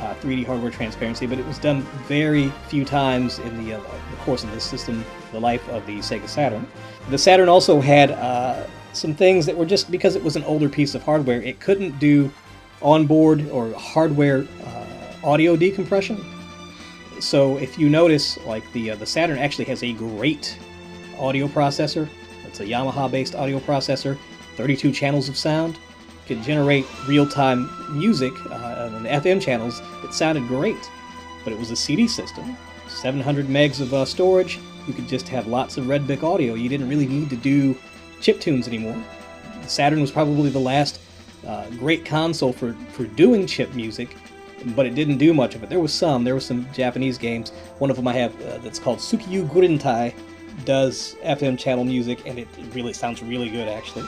uh, 0.00 0.14
3D 0.16 0.44
hardware 0.44 0.70
transparency, 0.70 1.26
but 1.26 1.38
it 1.38 1.46
was 1.46 1.58
done 1.58 1.82
very 2.06 2.50
few 2.68 2.84
times 2.84 3.38
in 3.38 3.64
the, 3.64 3.74
uh, 3.74 3.80
the 3.80 4.16
course 4.18 4.44
of 4.44 4.50
the 4.50 4.60
system, 4.60 5.04
the 5.32 5.40
life 5.40 5.66
of 5.70 5.86
the 5.86 5.98
Sega 5.98 6.28
Saturn. 6.28 6.66
The 7.08 7.18
Saturn 7.18 7.48
also 7.48 7.80
had 7.80 8.10
uh, 8.10 8.66
some 8.92 9.14
things 9.14 9.46
that 9.46 9.56
were 9.56 9.64
just 9.64 9.90
because 9.90 10.16
it 10.16 10.22
was 10.22 10.36
an 10.36 10.44
older 10.44 10.68
piece 10.68 10.94
of 10.94 11.02
hardware, 11.02 11.40
it 11.42 11.60
couldn't 11.60 11.98
do 11.98 12.30
onboard 12.82 13.48
or 13.50 13.72
hardware 13.72 14.46
uh, 14.64 14.86
audio 15.24 15.56
decompression. 15.56 16.22
So 17.20 17.56
if 17.56 17.78
you 17.78 17.88
notice, 17.88 18.38
like 18.44 18.70
the 18.72 18.90
uh, 18.90 18.96
the 18.96 19.06
Saturn 19.06 19.38
actually 19.38 19.64
has 19.66 19.82
a 19.82 19.92
great 19.94 20.58
audio 21.18 21.46
processor. 21.48 22.08
It's 22.46 22.60
a 22.60 22.64
Yamaha-based 22.64 23.34
audio 23.34 23.58
processor, 23.58 24.18
32 24.56 24.92
channels 24.92 25.28
of 25.28 25.36
sound 25.36 25.78
could 26.26 26.42
generate 26.42 26.84
real-time 27.06 27.70
music 27.92 28.32
uh, 28.50 28.90
FM 29.04 29.40
channels 29.40 29.80
that 30.02 30.12
sounded 30.12 30.46
great, 30.48 30.90
but 31.44 31.52
it 31.52 31.58
was 31.58 31.70
a 31.70 31.76
CD 31.76 32.08
system. 32.08 32.56
700 32.88 33.46
megs 33.46 33.80
of 33.80 33.94
uh, 33.94 34.04
storage. 34.04 34.58
You 34.86 34.94
could 34.94 35.08
just 35.08 35.28
have 35.28 35.46
lots 35.46 35.76
of 35.76 35.84
Redbook 35.84 36.22
audio. 36.22 36.54
You 36.54 36.68
didn't 36.68 36.88
really 36.88 37.06
need 37.06 37.30
to 37.30 37.36
do 37.36 37.76
chip 38.20 38.40
tunes 38.40 38.66
anymore. 38.66 39.00
The 39.62 39.68
Saturn 39.68 40.00
was 40.00 40.10
probably 40.10 40.50
the 40.50 40.58
last 40.58 41.00
uh, 41.46 41.68
great 41.70 42.04
console 42.04 42.52
for, 42.52 42.72
for 42.90 43.04
doing 43.04 43.46
chip 43.46 43.72
music, 43.74 44.16
but 44.74 44.86
it 44.86 44.94
didn't 44.94 45.18
do 45.18 45.32
much 45.32 45.54
of 45.54 45.62
it. 45.62 45.68
There 45.68 45.80
was 45.80 45.92
some. 45.92 46.24
There 46.24 46.34
were 46.34 46.40
some 46.40 46.66
Japanese 46.72 47.18
games. 47.18 47.50
One 47.78 47.90
of 47.90 47.96
them 47.96 48.08
I 48.08 48.14
have 48.14 48.34
uh, 48.42 48.58
that's 48.58 48.78
called 48.78 48.98
Tsukiyu 48.98 49.48
Gurentai 49.48 50.14
does 50.64 51.16
FM 51.22 51.58
channel 51.58 51.84
music, 51.84 52.26
and 52.26 52.38
it 52.38 52.48
really 52.72 52.92
sounds 52.92 53.22
really 53.22 53.50
good 53.50 53.68
actually 53.68 54.06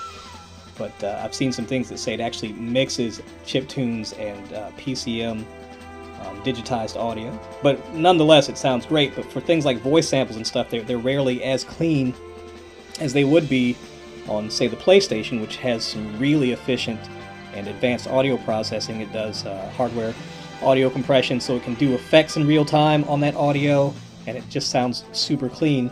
but 0.78 1.04
uh, 1.04 1.20
I've 1.22 1.34
seen 1.34 1.52
some 1.52 1.66
things 1.66 1.88
that 1.88 1.98
say 1.98 2.14
it 2.14 2.20
actually 2.20 2.52
mixes 2.52 3.20
chip 3.44 3.68
tunes 3.68 4.12
and 4.14 4.52
uh, 4.52 4.70
PCM 4.78 5.44
um, 6.24 6.42
digitized 6.42 6.96
audio. 6.96 7.38
But 7.62 7.94
nonetheless, 7.94 8.48
it 8.48 8.56
sounds 8.56 8.86
great. 8.86 9.14
But 9.14 9.30
for 9.30 9.40
things 9.40 9.64
like 9.64 9.78
voice 9.78 10.08
samples 10.08 10.36
and 10.36 10.46
stuff, 10.46 10.70
they're, 10.70 10.82
they're 10.82 10.98
rarely 10.98 11.42
as 11.42 11.64
clean 11.64 12.14
as 13.00 13.12
they 13.12 13.24
would 13.24 13.48
be 13.48 13.76
on, 14.28 14.50
say, 14.50 14.68
the 14.68 14.76
PlayStation, 14.76 15.40
which 15.40 15.56
has 15.56 15.84
some 15.84 16.18
really 16.18 16.52
efficient 16.52 17.00
and 17.54 17.66
advanced 17.68 18.06
audio 18.08 18.36
processing. 18.38 19.00
It 19.00 19.12
does 19.12 19.46
uh, 19.46 19.70
hardware 19.76 20.14
audio 20.62 20.90
compression, 20.90 21.40
so 21.40 21.56
it 21.56 21.62
can 21.62 21.74
do 21.74 21.94
effects 21.94 22.36
in 22.36 22.46
real 22.46 22.64
time 22.64 23.04
on 23.04 23.20
that 23.20 23.34
audio, 23.36 23.94
and 24.26 24.36
it 24.36 24.48
just 24.48 24.70
sounds 24.70 25.04
super 25.12 25.48
clean 25.48 25.90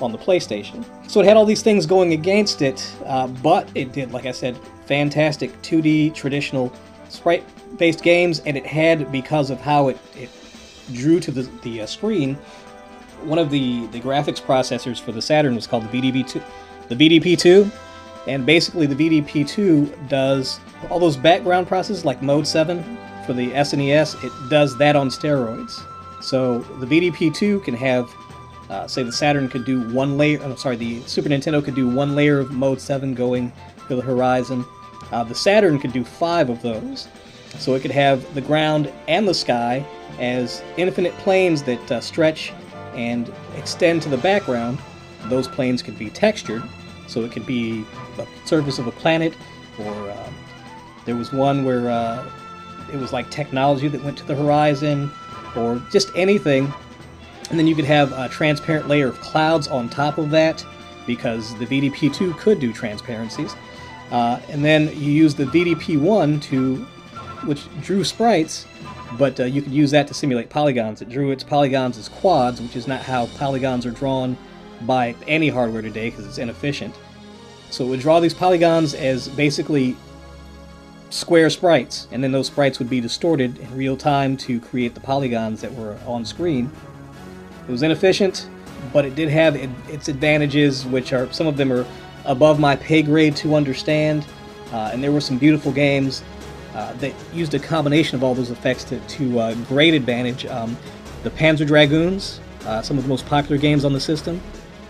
on 0.00 0.12
the 0.12 0.18
PlayStation. 0.18 0.84
So 1.08 1.20
it 1.20 1.26
had 1.26 1.36
all 1.36 1.44
these 1.44 1.62
things 1.62 1.86
going 1.86 2.12
against 2.12 2.62
it, 2.62 2.92
uh, 3.06 3.26
but 3.26 3.68
it 3.74 3.92
did, 3.92 4.12
like 4.12 4.26
I 4.26 4.32
said, 4.32 4.58
fantastic 4.86 5.50
2D 5.62 6.14
traditional 6.14 6.72
sprite-based 7.08 8.02
games, 8.02 8.40
and 8.40 8.56
it 8.56 8.66
had, 8.66 9.10
because 9.10 9.50
of 9.50 9.60
how 9.60 9.88
it, 9.88 9.98
it 10.16 10.30
drew 10.92 11.20
to 11.20 11.30
the, 11.30 11.42
the 11.62 11.82
uh, 11.82 11.86
screen, 11.86 12.34
one 13.22 13.38
of 13.38 13.50
the, 13.50 13.86
the 13.88 14.00
graphics 14.00 14.40
processors 14.40 15.00
for 15.00 15.12
the 15.12 15.22
Saturn 15.22 15.54
was 15.54 15.66
called 15.66 15.90
the 15.90 16.00
VDP2, 16.00 16.42
the 16.88 16.94
VDP2, 16.94 17.70
and 18.26 18.44
basically 18.44 18.86
the 18.86 18.94
VDP2 18.94 20.08
does 20.08 20.60
all 20.90 20.98
those 20.98 21.16
background 21.16 21.66
processes 21.66 22.04
like 22.04 22.22
Mode 22.22 22.46
7 22.46 22.82
for 23.24 23.32
the 23.32 23.50
SNES, 23.50 24.22
it 24.24 24.32
does 24.50 24.76
that 24.78 24.94
on 24.94 25.08
steroids. 25.08 25.82
So 26.22 26.60
the 26.80 26.86
VDP2 26.86 27.64
can 27.64 27.74
have 27.74 28.08
uh, 28.70 28.86
say 28.86 29.02
the 29.02 29.12
Saturn 29.12 29.48
could 29.48 29.64
do 29.64 29.88
one 29.90 30.16
layer. 30.16 30.42
I'm 30.42 30.56
sorry, 30.56 30.76
the 30.76 31.00
Super 31.02 31.28
Nintendo 31.28 31.64
could 31.64 31.74
do 31.74 31.88
one 31.88 32.14
layer 32.14 32.38
of 32.38 32.52
Mode 32.52 32.80
7 32.80 33.14
going 33.14 33.52
to 33.88 33.96
the 33.96 34.02
horizon. 34.02 34.64
Uh, 35.12 35.24
the 35.24 35.34
Saturn 35.34 35.78
could 35.78 35.92
do 35.92 36.04
five 36.04 36.50
of 36.50 36.62
those. 36.62 37.08
So 37.58 37.74
it 37.74 37.80
could 37.80 37.90
have 37.90 38.34
the 38.34 38.40
ground 38.40 38.92
and 39.08 39.26
the 39.26 39.34
sky 39.34 39.84
as 40.18 40.62
infinite 40.76 41.14
planes 41.18 41.62
that 41.64 41.92
uh, 41.92 42.00
stretch 42.00 42.52
and 42.94 43.32
extend 43.56 44.02
to 44.02 44.08
the 44.08 44.18
background. 44.18 44.78
Those 45.26 45.48
planes 45.48 45.82
could 45.82 45.98
be 45.98 46.10
textured, 46.10 46.62
so 47.06 47.22
it 47.22 47.32
could 47.32 47.46
be 47.46 47.84
the 48.16 48.26
surface 48.44 48.78
of 48.78 48.86
a 48.86 48.92
planet, 48.92 49.34
or 49.78 50.10
uh, 50.10 50.30
there 51.04 51.16
was 51.16 51.32
one 51.32 51.64
where 51.64 51.90
uh, 51.90 52.28
it 52.92 52.96
was 52.96 53.12
like 53.12 53.30
technology 53.30 53.88
that 53.88 54.02
went 54.02 54.16
to 54.18 54.26
the 54.26 54.34
horizon, 54.34 55.10
or 55.56 55.82
just 55.90 56.10
anything 56.14 56.72
and 57.50 57.58
then 57.58 57.66
you 57.66 57.74
could 57.74 57.84
have 57.84 58.12
a 58.12 58.28
transparent 58.28 58.88
layer 58.88 59.08
of 59.08 59.20
clouds 59.20 59.68
on 59.68 59.88
top 59.88 60.18
of 60.18 60.30
that 60.30 60.64
because 61.06 61.56
the 61.58 61.66
VDP2 61.66 62.36
could 62.38 62.58
do 62.58 62.72
transparencies. 62.72 63.54
Uh, 64.10 64.40
and 64.48 64.64
then 64.64 64.88
you 64.88 65.12
use 65.12 65.34
the 65.34 65.44
VDP1 65.44 66.42
to, 66.42 66.76
which 67.44 67.66
drew 67.82 68.04
sprites, 68.04 68.66
but 69.18 69.38
uh, 69.40 69.44
you 69.44 69.62
could 69.62 69.72
use 69.72 69.90
that 69.92 70.06
to 70.08 70.14
simulate 70.14 70.48
polygons. 70.48 71.02
It 71.02 71.08
drew 71.08 71.30
its 71.30 71.44
polygons 71.44 71.98
as 71.98 72.08
quads, 72.08 72.60
which 72.60 72.76
is 72.76 72.86
not 72.86 73.02
how 73.02 73.26
polygons 73.38 73.86
are 73.86 73.90
drawn 73.90 74.36
by 74.82 75.14
any 75.26 75.48
hardware 75.48 75.82
today 75.82 76.10
because 76.10 76.26
it's 76.26 76.38
inefficient. 76.38 76.94
So 77.70 77.84
it 77.84 77.88
would 77.88 78.00
draw 78.00 78.20
these 78.20 78.34
polygons 78.34 78.94
as 78.94 79.28
basically 79.28 79.96
square 81.10 81.50
sprites, 81.50 82.08
and 82.10 82.22
then 82.22 82.32
those 82.32 82.48
sprites 82.48 82.78
would 82.78 82.90
be 82.90 83.00
distorted 83.00 83.58
in 83.58 83.76
real 83.76 83.96
time 83.96 84.36
to 84.38 84.60
create 84.60 84.94
the 84.94 85.00
polygons 85.00 85.60
that 85.60 85.74
were 85.74 85.98
on 86.06 86.24
screen. 86.24 86.70
It 87.66 87.70
was 87.70 87.82
inefficient, 87.82 88.48
but 88.92 89.04
it 89.04 89.14
did 89.14 89.28
have 89.28 89.56
its 89.88 90.08
advantages, 90.08 90.86
which 90.86 91.12
are 91.12 91.30
some 91.32 91.46
of 91.46 91.56
them 91.56 91.72
are 91.72 91.86
above 92.24 92.58
my 92.58 92.76
pay 92.76 93.02
grade 93.02 93.36
to 93.36 93.54
understand. 93.54 94.26
Uh, 94.72 94.90
and 94.92 95.02
there 95.02 95.12
were 95.12 95.20
some 95.20 95.38
beautiful 95.38 95.72
games 95.72 96.22
uh, 96.74 96.92
that 96.94 97.14
used 97.32 97.54
a 97.54 97.58
combination 97.58 98.16
of 98.16 98.24
all 98.24 98.34
those 98.34 98.50
effects 98.50 98.84
to, 98.84 99.00
to 99.00 99.38
uh, 99.38 99.54
great 99.66 99.94
advantage. 99.94 100.46
Um, 100.46 100.76
the 101.22 101.30
Panzer 101.30 101.66
Dragoons, 101.66 102.40
uh, 102.66 102.82
some 102.82 102.98
of 102.98 103.04
the 103.04 103.08
most 103.08 103.26
popular 103.26 103.58
games 103.58 103.84
on 103.84 103.92
the 103.92 104.00
system, 104.00 104.40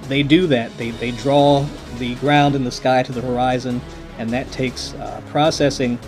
they 0.08 0.22
do 0.22 0.46
that. 0.48 0.76
They, 0.76 0.90
they 0.92 1.10
draw 1.12 1.66
the 1.98 2.14
ground 2.16 2.54
and 2.54 2.66
the 2.66 2.70
sky 2.70 3.02
to 3.02 3.12
the 3.12 3.20
horizon 3.20 3.80
and 4.18 4.30
that 4.30 4.50
takes 4.50 4.94
uh, 4.94 5.20
processing 5.26 5.98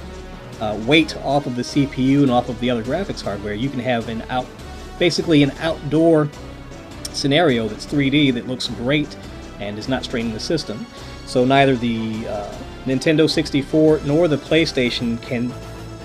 uh, 0.60 0.78
weight 0.86 1.16
off 1.18 1.46
of 1.46 1.56
the 1.56 1.62
CPU 1.62 2.22
and 2.22 2.30
off 2.30 2.48
of 2.48 2.58
the 2.60 2.70
other 2.70 2.82
graphics 2.82 3.22
hardware. 3.22 3.54
You 3.54 3.68
can 3.68 3.80
have 3.80 4.08
an 4.08 4.22
out, 4.28 4.46
basically 4.98 5.42
an 5.42 5.50
outdoor 5.60 6.28
scenario 7.18 7.68
that's 7.68 7.86
3D 7.86 8.32
that 8.34 8.46
looks 8.46 8.68
great 8.68 9.16
and 9.60 9.78
is 9.78 9.88
not 9.88 10.04
straining 10.04 10.32
the 10.32 10.40
system. 10.40 10.86
So 11.26 11.44
neither 11.44 11.76
the 11.76 12.26
uh, 12.26 12.54
Nintendo 12.86 13.28
64 13.28 14.00
nor 14.04 14.28
the 14.28 14.38
PlayStation 14.38 15.20
can 15.22 15.52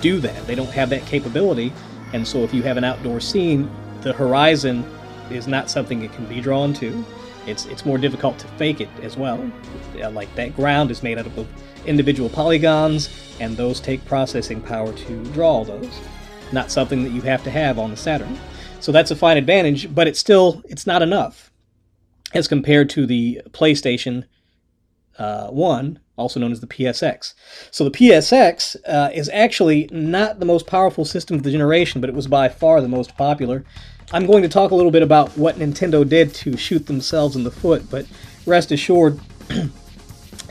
do 0.00 0.20
that. 0.20 0.46
They 0.46 0.54
don't 0.54 0.70
have 0.70 0.90
that 0.90 1.06
capability, 1.06 1.72
and 2.12 2.26
so 2.26 2.40
if 2.40 2.52
you 2.52 2.62
have 2.62 2.76
an 2.76 2.84
outdoor 2.84 3.20
scene, 3.20 3.70
the 4.02 4.12
horizon 4.12 4.84
is 5.30 5.48
not 5.48 5.70
something 5.70 6.02
it 6.02 6.12
can 6.12 6.26
be 6.26 6.40
drawn 6.40 6.74
to. 6.74 7.04
It's 7.46 7.66
it's 7.66 7.86
more 7.86 7.98
difficult 7.98 8.38
to 8.38 8.46
fake 8.58 8.80
it 8.80 8.88
as 9.02 9.16
well. 9.16 9.50
Like 9.94 10.34
that 10.34 10.54
ground 10.56 10.90
is 10.90 11.02
made 11.02 11.18
out 11.18 11.26
of 11.26 11.46
individual 11.86 12.28
polygons, 12.28 13.08
and 13.40 13.56
those 13.56 13.80
take 13.80 14.04
processing 14.04 14.60
power 14.60 14.92
to 14.92 15.24
draw 15.32 15.64
those. 15.64 16.00
Not 16.52 16.70
something 16.70 17.02
that 17.04 17.10
you 17.10 17.22
have 17.22 17.42
to 17.44 17.50
have 17.50 17.78
on 17.78 17.90
the 17.90 17.96
Saturn. 17.96 18.38
So 18.84 18.92
that's 18.92 19.10
a 19.10 19.16
fine 19.16 19.38
advantage, 19.38 19.94
but 19.94 20.06
it's 20.06 20.18
still 20.18 20.62
it's 20.68 20.86
not 20.86 21.00
enough 21.00 21.50
as 22.34 22.46
compared 22.46 22.90
to 22.90 23.06
the 23.06 23.40
PlayStation 23.48 24.24
uh, 25.18 25.48
1, 25.48 26.00
also 26.16 26.38
known 26.38 26.52
as 26.52 26.60
the 26.60 26.66
PSX. 26.66 27.32
So 27.70 27.84
the 27.84 27.90
PSX 27.90 28.76
uh, 28.86 29.08
is 29.14 29.30
actually 29.32 29.88
not 29.90 30.38
the 30.38 30.44
most 30.44 30.66
powerful 30.66 31.06
system 31.06 31.34
of 31.34 31.44
the 31.44 31.50
generation, 31.50 32.02
but 32.02 32.10
it 32.10 32.14
was 32.14 32.26
by 32.26 32.50
far 32.50 32.82
the 32.82 32.88
most 32.88 33.16
popular. 33.16 33.64
I'm 34.12 34.26
going 34.26 34.42
to 34.42 34.50
talk 34.50 34.70
a 34.70 34.74
little 34.74 34.90
bit 34.90 35.02
about 35.02 35.30
what 35.38 35.56
Nintendo 35.56 36.06
did 36.06 36.34
to 36.34 36.54
shoot 36.58 36.84
themselves 36.84 37.36
in 37.36 37.44
the 37.44 37.50
foot, 37.50 37.88
but 37.90 38.04
rest 38.44 38.70
assured, 38.70 39.18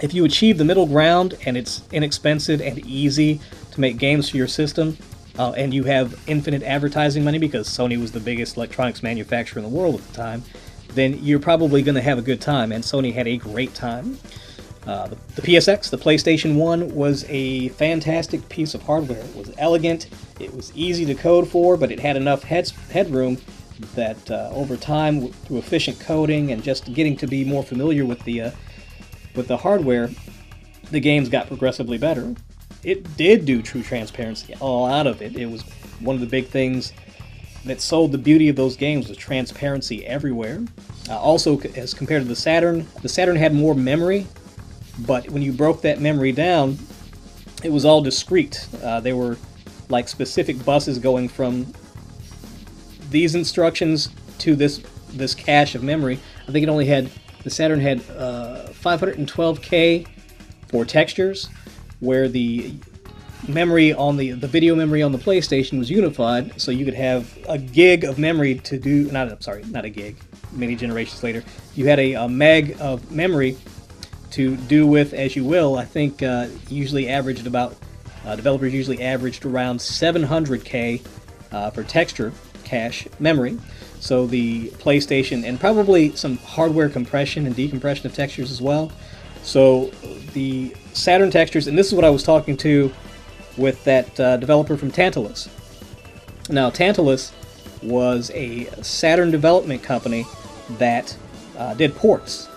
if 0.02 0.12
you 0.12 0.26
achieve 0.26 0.58
the 0.58 0.66
middle 0.66 0.88
ground 0.88 1.38
and 1.46 1.56
it's 1.56 1.84
inexpensive 1.92 2.62
and 2.62 2.80
easy 2.80 3.40
to 3.70 3.80
make 3.80 3.98
games 3.98 4.28
for 4.28 4.38
your 4.38 4.48
system, 4.48 4.98
uh, 5.38 5.52
and 5.52 5.74
you 5.74 5.84
have 5.84 6.20
infinite 6.28 6.64
advertising 6.64 7.24
money 7.24 7.40
because 7.40 7.68
Sony 7.68 8.00
was 8.00 8.12
the 8.12 8.20
biggest 8.20 8.58
electronics 8.58 9.02
manufacturer 9.02 9.62
in 9.62 9.70
the 9.70 9.76
world 9.76 9.96
at 9.96 10.08
the 10.08 10.14
time, 10.14 10.44
then 10.90 11.18
you're 11.24 11.40
probably 11.40 11.82
going 11.82 11.96
to 11.96 12.02
have 12.02 12.18
a 12.18 12.22
good 12.22 12.40
time, 12.40 12.72
and 12.72 12.84
Sony 12.84 13.14
had 13.14 13.28
a 13.28 13.38
great 13.38 13.74
time. 13.74 14.18
Uh, 14.86 15.08
the, 15.08 15.18
the, 15.36 15.42
PSX, 15.42 15.90
the 15.90 15.98
PlayStation 15.98 16.56
1, 16.56 16.94
was 16.94 17.26
a 17.30 17.70
fantastic 17.70 18.48
piece 18.50 18.74
of 18.74 18.84
hardware. 18.84 19.20
It 19.20 19.36
was 19.36 19.52
elegant, 19.58 20.10
it 20.40 20.54
was 20.54 20.76
easy 20.76 21.06
to 21.06 21.16
code 21.16 21.48
for, 21.48 21.78
but 21.78 21.92
it 21.92 22.00
had 22.00 22.18
enough 22.18 22.44
head, 22.44 22.70
headroom 22.92 23.38
that 23.96 24.30
uh, 24.30 24.50
over 24.54 24.78
time, 24.78 25.30
through 25.30 25.58
efficient 25.58 26.00
coding 26.00 26.52
and 26.52 26.62
just 26.62 26.94
getting 26.94 27.16
to 27.18 27.28
be 27.28 27.44
more 27.44 27.64
familiar 27.64 28.06
with 28.06 28.20
the, 28.24 28.42
uh, 28.42 28.52
with 29.36 29.48
the 29.48 29.58
hardware, 29.58 30.10
the 30.92 31.00
games 31.00 31.30
got 31.30 31.48
progressively 31.48 31.98
better. 31.98 32.36
It 32.84 33.18
did 33.18 33.46
do 33.46 33.62
true 33.62 33.84
transparency 33.84 34.56
all 34.60 34.86
out 34.86 35.08
of 35.08 35.22
it. 35.22 35.36
It 35.36 35.46
was 35.46 35.62
one 36.00 36.16
of 36.16 36.22
the 36.22 36.28
big 36.28 36.48
things 36.48 36.94
that 37.66 37.80
sold 37.80 38.12
the 38.12 38.18
beauty 38.18 38.50
of 38.50 38.56
those 38.56 38.76
games 38.76 39.08
was 39.08 39.18
transparency 39.18 40.06
everywhere. 40.06 40.62
Uh, 41.10 41.18
also, 41.18 41.60
as 41.76 41.94
compared 41.94 42.22
to 42.22 42.28
the 42.28 42.36
Saturn, 42.36 42.86
the 43.02 43.10
Saturn 43.10 43.36
had 43.36 43.54
more 43.54 43.74
memory 43.74 44.28
but 45.00 45.30
when 45.30 45.42
you 45.42 45.52
broke 45.52 45.82
that 45.82 46.00
memory 46.00 46.32
down, 46.32 46.78
it 47.64 47.72
was 47.72 47.86
all 47.86 48.02
discrete. 48.02 48.68
Uh, 48.82 49.00
they 49.00 49.14
were 49.14 49.38
like 49.90 50.08
specific 50.08 50.64
buses 50.64 51.00
going 51.00 51.28
from 51.28 51.74
these 53.10 53.36
instructions 53.36 54.10
to 54.40 54.56
this 54.56 54.82
this 55.10 55.36
cache 55.36 55.76
of 55.76 55.84
memory. 55.84 56.20
I 56.48 56.52
think 56.52 56.64
it 56.64 56.70
only 56.70 56.86
had 56.86 57.10
the 57.44 57.50
Saturn 57.50 57.80
had 57.80 58.00
uh, 58.12 58.68
512k 58.70 60.08
for 60.70 60.86
textures, 60.86 61.50
where 62.04 62.28
the 62.28 62.74
memory 63.48 63.94
on 63.94 64.18
the 64.18 64.32
the 64.32 64.48
video 64.48 64.76
memory 64.76 65.02
on 65.02 65.12
the 65.12 65.18
PlayStation 65.18 65.78
was 65.78 65.90
unified, 65.90 66.60
so 66.60 66.72
you 66.72 66.86
could 66.86 66.94
have 66.94 67.38
a 67.48 67.58
gig 67.58 68.04
of 68.04 68.18
memory 68.18 68.56
to 68.56 68.78
do. 68.78 69.12
Not 69.12 69.32
I'm 69.32 69.42
sorry, 69.42 69.64
not 69.66 69.86
a 69.86 69.90
gig. 69.90 70.18
Many 70.52 70.76
generations 70.76 71.24
later, 71.24 71.44
you 71.76 71.88
had 71.88 72.00
a, 72.00 72.14
a 72.14 72.30
meg 72.30 72.78
of 72.80 73.12
memory 73.12 73.58
to 74.32 74.56
do 74.56 74.88
with 74.88 75.14
as 75.14 75.36
you 75.36 75.44
will. 75.44 75.78
I 75.78 75.86
think 75.86 76.24
uh, 76.24 76.48
usually 76.70 77.10
averaged 77.10 77.48
about 77.48 77.76
uh, 78.26 78.36
developers 78.36 78.74
usually 78.74 79.02
averaged 79.02 79.46
around 79.46 79.80
700k 79.80 81.06
uh, 81.52 81.70
for 81.72 81.84
texture 81.84 82.32
cache 82.64 83.08
memory. 83.20 83.60
So 84.00 84.26
the 84.26 84.70
PlayStation 84.70 85.46
and 85.46 85.60
probably 85.60 86.16
some 86.16 86.38
hardware 86.38 86.90
compression 86.90 87.46
and 87.46 87.56
decompression 87.56 88.08
of 88.08 88.14
textures 88.14 88.52
as 88.52 88.62
well. 88.62 88.92
So 89.44 89.92
the 90.34 90.76
Saturn 90.94 91.32
textures, 91.32 91.68
and 91.68 91.78
this 91.78 91.88
is 91.88 91.94
what 91.94 92.06
I 92.06 92.10
was 92.10 92.24
talking 92.24 92.58
to 92.58 92.92
with 93.58 93.84
that 93.84 94.20
uh, 94.20 94.38
developer 94.38 94.78
from 94.78 94.92
Tantalus. 94.92 95.50
Now 96.50 96.70
Tantalus 96.70 97.32
was 97.82 98.32
a 98.32 98.66
Saturn 98.82 99.32
development 99.32 99.84
company 99.84 100.26
that 100.78 101.16
uh, 101.58 101.74
did 101.76 101.96
ports 101.96 102.48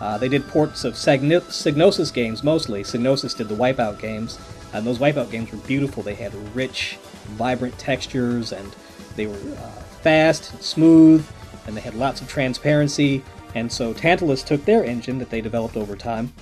uh, 0.00 0.18
they 0.18 0.28
did 0.28 0.46
ports 0.48 0.84
of 0.84 0.94
Psygnosis 0.94 2.12
games 2.12 2.42
mostly. 2.42 2.82
Psygnosis 2.82 3.36
did 3.36 3.48
the 3.48 3.54
Wipeout 3.54 3.98
games, 3.98 4.38
and 4.72 4.86
those 4.86 4.98
Wipeout 4.98 5.30
games 5.30 5.50
were 5.50 5.58
beautiful. 5.58 6.02
They 6.02 6.14
had 6.14 6.34
rich, 6.54 6.98
vibrant 7.36 7.78
textures, 7.78 8.52
and 8.52 8.74
they 9.16 9.26
were 9.26 9.34
uh, 9.34 9.70
fast, 10.02 10.62
smooth, 10.62 11.26
and 11.66 11.76
they 11.76 11.80
had 11.80 11.94
lots 11.94 12.20
of 12.20 12.28
transparency. 12.28 13.24
And 13.54 13.70
so 13.70 13.92
Tantalus 13.92 14.42
took 14.42 14.64
their 14.64 14.84
engine 14.84 15.18
that 15.18 15.30
they 15.30 15.40
developed 15.40 15.76
over 15.76 15.96
time 15.96 16.32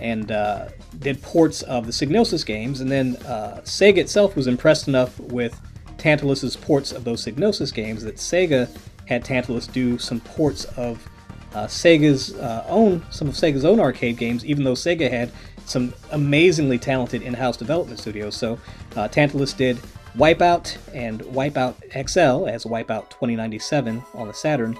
and 0.00 0.32
uh, 0.32 0.68
did 0.98 1.22
ports 1.22 1.62
of 1.62 1.86
the 1.86 1.92
Psygnosis 1.92 2.44
games, 2.44 2.80
and 2.80 2.90
then 2.90 3.16
uh, 3.26 3.60
Sega 3.64 3.98
itself 3.98 4.36
was 4.36 4.46
impressed 4.46 4.88
enough 4.88 5.18
with 5.20 5.58
Tantalus's 5.98 6.56
ports 6.56 6.92
of 6.92 7.04
those 7.04 7.24
Psygnosis 7.24 7.72
games 7.72 8.02
that 8.02 8.16
Sega 8.16 8.68
had 9.06 9.24
Tantalus 9.24 9.66
do 9.66 9.98
some 9.98 10.20
ports 10.20 10.64
of 10.76 11.08
uh, 11.54 11.66
Sega's 11.66 12.34
uh, 12.34 12.64
own 12.68 13.04
some 13.10 13.28
of 13.28 13.34
Sega's 13.34 13.64
own 13.64 13.78
arcade 13.78 14.16
games, 14.16 14.44
even 14.44 14.64
though 14.64 14.72
Sega 14.72 15.08
had 15.08 15.30
some 15.66 15.94
amazingly 16.10 16.78
talented 16.78 17.22
in-house 17.22 17.56
development 17.56 17.98
studios. 18.00 18.36
So 18.36 18.58
uh, 18.96 19.08
Tantalus 19.08 19.52
did 19.52 19.78
Wipeout 20.16 20.76
and 20.92 21.20
Wipeout 21.22 21.74
XL 21.92 22.48
as 22.48 22.64
Wipeout 22.64 23.10
2097 23.10 24.02
on 24.14 24.28
the 24.28 24.34
Saturn, 24.34 24.76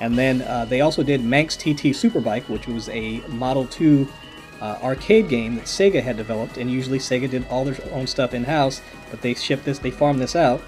and 0.00 0.16
then 0.16 0.42
uh, 0.42 0.64
they 0.64 0.80
also 0.80 1.02
did 1.02 1.24
Manx 1.24 1.56
TT 1.56 1.92
Superbike, 1.94 2.48
which 2.48 2.66
was 2.66 2.88
a 2.90 3.20
Model 3.28 3.66
2 3.66 4.06
uh, 4.60 4.78
arcade 4.82 5.28
game 5.28 5.56
that 5.56 5.64
Sega 5.64 6.02
had 6.02 6.16
developed. 6.16 6.58
And 6.58 6.70
usually 6.70 6.98
Sega 6.98 7.30
did 7.30 7.46
all 7.48 7.64
their 7.64 7.76
own 7.92 8.06
stuff 8.06 8.34
in-house, 8.34 8.82
but 9.10 9.22
they 9.22 9.34
shipped 9.34 9.64
this, 9.64 9.78
they 9.78 9.90
farmed 9.90 10.20
this 10.20 10.36
out. 10.36 10.60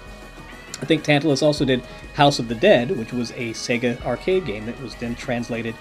I 0.81 0.85
think 0.85 1.03
Tantalus 1.03 1.43
also 1.43 1.65
did 1.65 1.83
House 2.13 2.39
of 2.39 2.47
the 2.47 2.55
Dead, 2.55 2.91
which 2.91 3.13
was 3.13 3.31
a 3.31 3.51
Sega 3.51 4.03
arcade 4.05 4.45
game 4.45 4.65
that 4.65 4.81
was 4.81 4.95
then 4.95 5.15
translated 5.15 5.75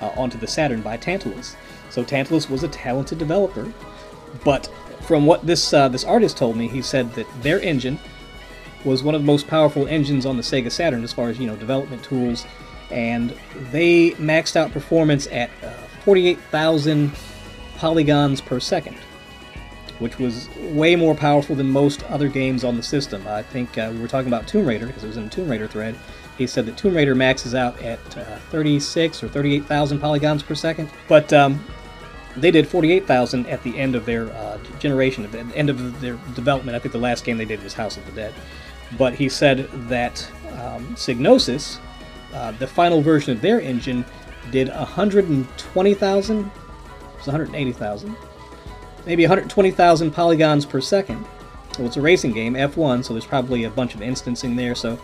uh, 0.00 0.10
onto 0.16 0.38
the 0.38 0.46
Saturn 0.46 0.82
by 0.82 0.96
Tantalus. 0.96 1.56
So 1.90 2.04
Tantalus 2.04 2.50
was 2.50 2.62
a 2.62 2.68
talented 2.68 3.18
developer, 3.18 3.72
but 4.44 4.70
from 5.02 5.26
what 5.26 5.46
this 5.46 5.72
uh, 5.72 5.88
this 5.88 6.04
artist 6.04 6.36
told 6.36 6.56
me, 6.56 6.68
he 6.68 6.82
said 6.82 7.12
that 7.14 7.26
their 7.42 7.60
engine 7.60 7.98
was 8.84 9.02
one 9.02 9.14
of 9.14 9.20
the 9.20 9.26
most 9.26 9.46
powerful 9.46 9.86
engines 9.88 10.26
on 10.26 10.36
the 10.36 10.42
Sega 10.42 10.70
Saturn 10.70 11.04
as 11.04 11.12
far 11.12 11.28
as 11.28 11.38
you 11.38 11.46
know 11.46 11.56
development 11.56 12.02
tools, 12.02 12.46
and 12.92 13.34
they 13.70 14.12
maxed 14.12 14.56
out 14.56 14.70
performance 14.72 15.26
at 15.32 15.50
uh, 15.62 15.70
48,000 16.04 17.12
polygons 17.76 18.40
per 18.40 18.60
second 18.60 18.96
which 20.02 20.18
was 20.18 20.48
way 20.58 20.96
more 20.96 21.14
powerful 21.14 21.54
than 21.54 21.70
most 21.70 22.02
other 22.04 22.28
games 22.28 22.64
on 22.64 22.76
the 22.76 22.82
system. 22.82 23.24
I 23.26 23.42
think 23.42 23.78
uh, 23.78 23.90
we 23.92 24.00
were 24.00 24.08
talking 24.08 24.26
about 24.26 24.48
Tomb 24.48 24.66
Raider 24.66 24.86
because 24.86 25.04
it 25.04 25.06
was 25.06 25.16
in 25.16 25.24
the 25.24 25.30
Tomb 25.30 25.48
Raider 25.48 25.68
thread. 25.68 25.94
He 26.36 26.46
said 26.46 26.66
that 26.66 26.76
Tomb 26.76 26.96
Raider 26.96 27.14
maxes 27.14 27.54
out 27.54 27.80
at 27.80 28.00
uh, 28.16 28.38
36 28.50 29.22
or 29.22 29.28
38,000 29.28 30.00
polygons 30.00 30.42
per 30.42 30.56
second, 30.56 30.90
but 31.08 31.32
um, 31.32 31.64
they 32.36 32.50
did 32.50 32.66
48,000 32.66 33.46
at 33.46 33.62
the 33.62 33.78
end 33.78 33.94
of 33.94 34.04
their 34.04 34.30
uh, 34.32 34.58
generation, 34.80 35.24
at 35.24 35.32
the 35.32 35.40
end 35.56 35.70
of 35.70 36.00
their 36.00 36.16
development. 36.34 36.74
I 36.74 36.80
think 36.80 36.92
the 36.92 36.98
last 36.98 37.24
game 37.24 37.36
they 37.36 37.44
did 37.44 37.62
was 37.62 37.74
House 37.74 37.96
of 37.96 38.04
the 38.06 38.12
Dead. 38.12 38.34
But 38.98 39.14
he 39.14 39.28
said 39.28 39.70
that 39.88 40.28
um, 40.48 40.96
Psygnosis, 40.96 41.78
uh, 42.32 42.52
the 42.52 42.66
final 42.66 43.02
version 43.02 43.32
of 43.32 43.40
their 43.40 43.60
engine, 43.60 44.04
did 44.50 44.68
120,000. 44.68 46.38
It 46.38 46.46
was 47.16 47.26
180,000 47.26 48.16
maybe 49.06 49.24
120,000 49.24 50.10
polygons 50.10 50.66
per 50.66 50.80
second. 50.80 51.24
Well, 51.78 51.86
it's 51.86 51.96
a 51.96 52.02
racing 52.02 52.32
game, 52.32 52.54
F1, 52.54 53.04
so 53.04 53.14
there's 53.14 53.26
probably 53.26 53.64
a 53.64 53.70
bunch 53.70 53.94
of 53.94 54.02
instancing 54.02 54.56
there, 54.56 54.74
so 54.74 54.98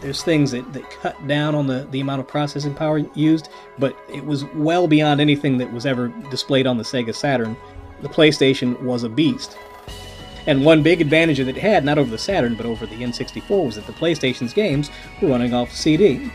there's 0.00 0.22
things 0.22 0.50
that, 0.50 0.70
that 0.72 0.88
cut 0.90 1.26
down 1.26 1.54
on 1.54 1.66
the, 1.66 1.86
the 1.90 2.00
amount 2.00 2.20
of 2.20 2.26
processing 2.26 2.74
power 2.74 2.98
used, 3.14 3.48
but 3.78 3.96
it 4.12 4.24
was 4.24 4.44
well 4.54 4.88
beyond 4.88 5.20
anything 5.20 5.56
that 5.58 5.72
was 5.72 5.86
ever 5.86 6.08
displayed 6.30 6.66
on 6.66 6.76
the 6.76 6.82
Sega 6.82 7.14
Saturn. 7.14 7.56
The 8.02 8.08
PlayStation 8.08 8.80
was 8.82 9.04
a 9.04 9.08
beast. 9.08 9.56
And 10.46 10.62
one 10.62 10.82
big 10.82 11.00
advantage 11.00 11.38
that 11.38 11.48
it 11.48 11.56
had, 11.56 11.84
not 11.84 11.96
over 11.96 12.10
the 12.10 12.18
Saturn, 12.18 12.54
but 12.54 12.66
over 12.66 12.84
the 12.84 12.96
N64, 12.96 13.64
was 13.64 13.76
that 13.76 13.86
the 13.86 13.94
PlayStation's 13.94 14.52
games 14.52 14.90
were 15.22 15.28
running 15.28 15.54
off 15.54 15.72
CD. 15.72 16.30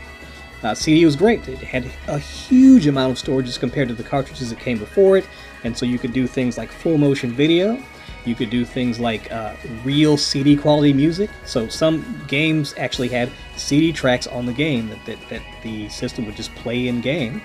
Uh, 0.62 0.74
CD 0.74 1.04
was 1.04 1.16
great. 1.16 1.46
It 1.48 1.58
had 1.58 1.90
a 2.06 2.18
huge 2.18 2.86
amount 2.86 3.12
of 3.12 3.18
storage 3.18 3.48
as 3.48 3.56
compared 3.56 3.88
to 3.88 3.94
the 3.94 4.02
cartridges 4.02 4.50
that 4.50 4.58
came 4.58 4.78
before 4.78 5.16
it, 5.16 5.26
and 5.64 5.76
so 5.76 5.86
you 5.86 5.98
could 5.98 6.12
do 6.12 6.26
things 6.26 6.58
like 6.58 6.70
full 6.70 6.98
motion 6.98 7.32
video. 7.32 7.82
You 8.26 8.34
could 8.34 8.50
do 8.50 8.66
things 8.66 9.00
like 9.00 9.32
uh, 9.32 9.54
real 9.82 10.16
CD 10.18 10.54
quality 10.54 10.92
music. 10.92 11.30
So 11.46 11.68
some 11.68 12.22
games 12.28 12.74
actually 12.76 13.08
had 13.08 13.30
CD 13.56 13.92
tracks 13.92 14.26
on 14.26 14.44
the 14.44 14.52
game 14.52 14.90
that, 14.90 15.04
that, 15.06 15.18
that 15.30 15.42
the 15.62 15.88
system 15.88 16.26
would 16.26 16.36
just 16.36 16.54
play 16.56 16.88
in 16.88 17.00
game 17.00 17.40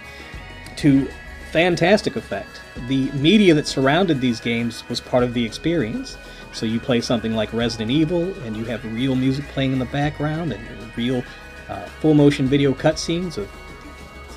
to 0.78 1.08
fantastic 1.52 2.18
effect. 2.18 2.62
The 2.90 3.10
media 3.12 3.54
that 3.54 3.68
surrounded 3.68 4.20
these 4.20 4.42
games 4.42 4.88
was 4.90 5.00
part 5.00 5.24
of 5.24 5.34
the 5.34 5.46
experience. 5.46 6.18
So 6.52 6.66
you 6.66 6.82
play 6.82 7.00
something 7.00 7.34
like 7.34 7.54
Resident 7.54 7.92
Evil, 7.92 8.34
and 8.44 8.56
you 8.58 8.66
have 8.66 8.84
real 8.94 9.16
music 9.16 9.46
playing 9.50 9.72
in 9.72 9.80
the 9.80 9.86
background, 9.86 10.52
and 10.52 10.98
real 10.98 11.24
uh, 11.70 11.86
full 12.02 12.14
motion 12.14 12.48
video 12.48 12.74
cutscenes 12.74 13.38
of 13.38 13.50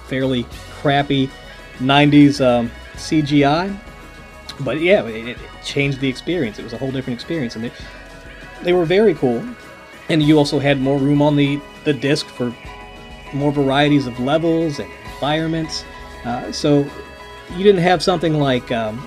fairly 0.07 0.45
crappy 0.81 1.31
90s 1.79 2.45
um, 2.45 2.71
CGI. 2.95 3.79
But 4.61 4.81
yeah, 4.81 5.05
it, 5.07 5.29
it, 5.29 5.39
changed 5.65 6.01
the 6.01 6.09
experience. 6.09 6.59
It 6.59 6.63
was 6.63 6.73
a 6.73 6.79
whole 6.79 6.91
different 6.91 7.19
experience, 7.19 7.55
and 7.55 7.65
they, 7.65 7.73
they 8.63 8.73
were 8.73 8.87
very 8.87 9.15
cool. 9.15 9.47
And 10.09 10.23
you 10.23 10.39
also 10.39 10.59
had 10.59 10.81
more 10.81 10.99
room 10.99 11.21
on 11.21 11.37
the, 11.37 11.61
the 11.85 11.93
disc 11.93 12.27
for 12.27 12.55
more 13.35 13.53
varieties 13.53 14.07
of 14.07 14.19
levels 14.19 14.79
and 14.79 14.91
environments. 15.15 15.85
Uh, 16.25 16.51
so 16.51 16.91
you 17.57 17.63
didn't 17.63 17.83
have 17.83 18.03
something 18.03 18.35
like 18.35 18.73
um, 18.73 19.07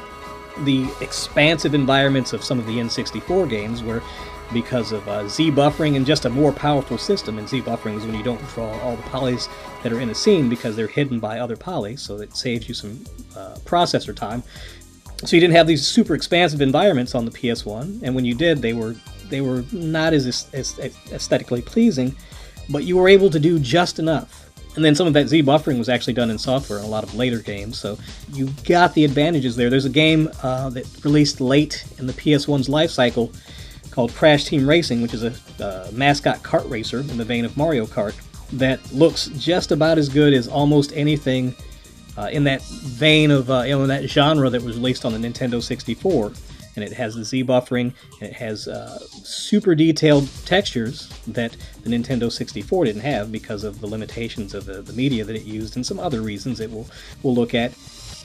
the 0.59 0.87
expansive 1.01 1.73
environments 1.73 2.33
of 2.33 2.43
some 2.43 2.59
of 2.59 2.65
the 2.67 2.77
N64 2.77 3.49
games 3.49 3.83
where 3.83 4.01
because 4.53 4.91
of 4.91 5.07
uh, 5.07 5.27
Z 5.27 5.51
buffering 5.51 5.95
and 5.95 6.05
just 6.05 6.25
a 6.25 6.29
more 6.29 6.51
powerful 6.51 6.97
system. 6.97 7.37
And 7.37 7.47
Z 7.47 7.61
buffering 7.61 7.97
is 7.97 8.05
when 8.05 8.15
you 8.15 8.23
don't 8.23 8.45
draw 8.49 8.71
all 8.81 8.95
the 8.95 9.03
polys 9.03 9.49
that 9.83 9.91
are 9.91 9.99
in 9.99 10.09
a 10.09 10.15
scene 10.15 10.49
because 10.49 10.75
they're 10.75 10.87
hidden 10.87 11.19
by 11.19 11.39
other 11.39 11.55
polys, 11.55 11.99
so 11.99 12.17
it 12.17 12.35
saves 12.35 12.67
you 12.67 12.73
some 12.73 13.03
uh, 13.35 13.55
processor 13.65 14.15
time. 14.15 14.43
So 15.23 15.35
you 15.35 15.39
didn't 15.39 15.55
have 15.55 15.67
these 15.67 15.85
super 15.85 16.15
expansive 16.15 16.61
environments 16.61 17.13
on 17.13 17.25
the 17.25 17.31
PS1, 17.31 18.01
and 18.03 18.15
when 18.15 18.25
you 18.25 18.33
did, 18.33 18.61
they 18.61 18.73
were 18.73 18.95
they 19.29 19.41
were 19.41 19.63
not 19.71 20.13
as, 20.13 20.49
as 20.51 20.77
aesthetically 20.79 21.61
pleasing, 21.61 22.15
but 22.69 22.83
you 22.83 22.97
were 22.97 23.07
able 23.07 23.29
to 23.29 23.39
do 23.39 23.59
just 23.59 23.97
enough. 23.97 24.49
And 24.75 24.83
then 24.83 24.95
some 24.95 25.07
of 25.07 25.13
that 25.13 25.27
Z 25.27 25.43
buffering 25.43 25.77
was 25.77 25.89
actually 25.89 26.13
done 26.13 26.29
in 26.29 26.37
software 26.37 26.79
in 26.79 26.85
a 26.85 26.87
lot 26.87 27.03
of 27.03 27.13
later 27.13 27.39
games, 27.39 27.77
so 27.77 27.97
you 28.33 28.49
got 28.65 28.93
the 28.93 29.05
advantages 29.05 29.55
there. 29.55 29.69
There's 29.69 29.85
a 29.85 29.89
game 29.89 30.29
uh, 30.43 30.69
that 30.71 30.85
released 31.03 31.39
late 31.39 31.85
in 31.97 32.07
the 32.07 32.13
PS1's 32.13 32.67
life 32.67 32.89
cycle 32.89 33.31
called 33.91 34.13
Crash 34.13 34.45
Team 34.45 34.67
Racing, 34.67 35.01
which 35.01 35.13
is 35.13 35.23
a 35.23 35.33
uh, 35.63 35.89
mascot 35.91 36.41
kart 36.41 36.67
racer 36.69 36.99
in 36.99 37.17
the 37.17 37.25
vein 37.25 37.45
of 37.45 37.55
Mario 37.57 37.85
Kart, 37.85 38.15
that 38.53 38.79
looks 38.91 39.27
just 39.37 39.71
about 39.71 39.97
as 39.97 40.09
good 40.09 40.33
as 40.33 40.47
almost 40.47 40.91
anything 40.95 41.55
uh, 42.17 42.29
in 42.31 42.43
that 42.45 42.61
vein 42.63 43.31
of 43.31 43.49
uh, 43.49 43.61
you 43.61 43.75
know 43.75 43.83
in 43.83 43.89
that 43.89 44.09
genre 44.09 44.49
that 44.49 44.61
was 44.61 44.75
released 44.77 45.05
on 45.05 45.13
the 45.13 45.27
Nintendo 45.27 45.61
64. 45.61 46.33
And 46.73 46.85
it 46.85 46.93
has 46.93 47.15
the 47.15 47.25
Z 47.25 47.43
buffering, 47.43 47.93
and 48.21 48.29
it 48.29 48.33
has 48.33 48.69
uh, 48.69 48.97
super 49.09 49.75
detailed 49.75 50.29
textures 50.45 51.09
that 51.27 51.57
the 51.83 51.89
Nintendo 51.89 52.31
64 52.31 52.85
didn't 52.85 53.01
have 53.01 53.29
because 53.29 53.65
of 53.65 53.81
the 53.81 53.87
limitations 53.87 54.53
of 54.53 54.63
the, 54.63 54.81
the 54.81 54.93
media 54.93 55.25
that 55.25 55.35
it 55.35 55.43
used 55.43 55.75
and 55.75 55.85
some 55.85 55.99
other 55.99 56.21
reasons 56.21 56.59
that 56.59 56.69
we'll, 56.69 56.87
we'll 57.23 57.35
look 57.35 57.53
at. 57.53 57.73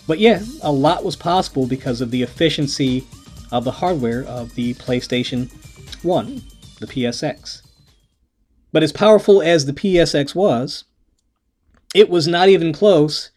But 0.06 0.20
yeah, 0.20 0.44
a 0.62 0.70
lot 0.70 1.02
was 1.02 1.16
possible 1.16 1.66
because 1.66 2.00
of 2.00 2.12
the 2.12 2.22
efficiency 2.22 3.04
of 3.52 3.64
the 3.64 3.70
hardware 3.70 4.24
of 4.24 4.54
the 4.54 4.74
PlayStation 4.74 5.50
1, 6.02 6.42
the 6.80 6.86
PSX. 6.86 7.62
But 8.72 8.82
as 8.82 8.92
powerful 8.92 9.42
as 9.42 9.64
the 9.64 9.72
PSX 9.72 10.34
was, 10.34 10.84
it 11.94 12.10
was 12.10 12.26
not 12.26 12.48
even 12.48 12.72
close 12.72 13.30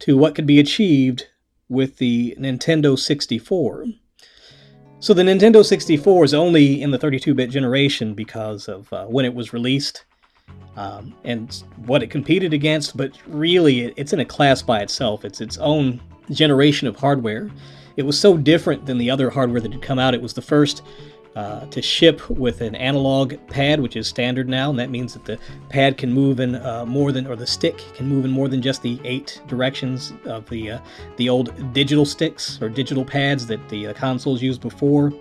to 0.00 0.16
what 0.16 0.34
could 0.34 0.46
be 0.46 0.60
achieved 0.60 1.28
with 1.68 1.96
the 1.96 2.36
Nintendo 2.38 2.98
64. 2.98 3.86
So 5.00 5.14
the 5.14 5.22
Nintendo 5.22 5.64
64 5.64 6.24
is 6.24 6.34
only 6.34 6.82
in 6.82 6.90
the 6.90 6.98
32 6.98 7.34
bit 7.34 7.50
generation 7.50 8.14
because 8.14 8.68
of 8.68 8.92
uh, 8.92 9.06
when 9.06 9.24
it 9.24 9.34
was 9.34 9.52
released 9.52 10.04
um, 10.76 11.14
and 11.24 11.64
what 11.86 12.02
it 12.02 12.10
competed 12.10 12.52
against, 12.52 12.96
but 12.96 13.12
really 13.26 13.92
it's 13.96 14.12
in 14.12 14.20
a 14.20 14.24
class 14.24 14.62
by 14.62 14.80
itself. 14.80 15.24
It's 15.24 15.40
its 15.40 15.58
own 15.58 16.00
generation 16.30 16.86
of 16.86 16.96
hardware. 16.96 17.50
It 17.96 18.02
was 18.02 18.18
so 18.18 18.36
different 18.36 18.86
than 18.86 18.98
the 18.98 19.10
other 19.10 19.30
hardware 19.30 19.60
that 19.60 19.72
had 19.72 19.82
come 19.82 19.98
out. 19.98 20.14
It 20.14 20.22
was 20.22 20.34
the 20.34 20.42
first 20.42 20.82
uh, 21.34 21.64
to 21.66 21.80
ship 21.80 22.28
with 22.28 22.60
an 22.60 22.74
analog 22.74 23.34
pad, 23.48 23.80
which 23.80 23.96
is 23.96 24.06
standard 24.06 24.48
now, 24.48 24.68
and 24.68 24.78
that 24.78 24.90
means 24.90 25.14
that 25.14 25.24
the 25.24 25.38
pad 25.70 25.96
can 25.96 26.12
move 26.12 26.40
in 26.40 26.56
uh, 26.56 26.84
more 26.84 27.10
than, 27.10 27.26
or 27.26 27.36
the 27.36 27.46
stick 27.46 27.78
can 27.94 28.06
move 28.06 28.26
in 28.26 28.30
more 28.30 28.48
than 28.48 28.60
just 28.60 28.82
the 28.82 29.00
eight 29.04 29.40
directions 29.46 30.12
of 30.26 30.46
the 30.50 30.72
uh, 30.72 30.78
the 31.16 31.30
old 31.30 31.72
digital 31.72 32.04
sticks 32.04 32.60
or 32.60 32.68
digital 32.68 33.04
pads 33.04 33.46
that 33.46 33.66
the 33.70 33.86
uh, 33.86 33.92
consoles 33.94 34.42
used 34.42 34.60
before. 34.60 35.12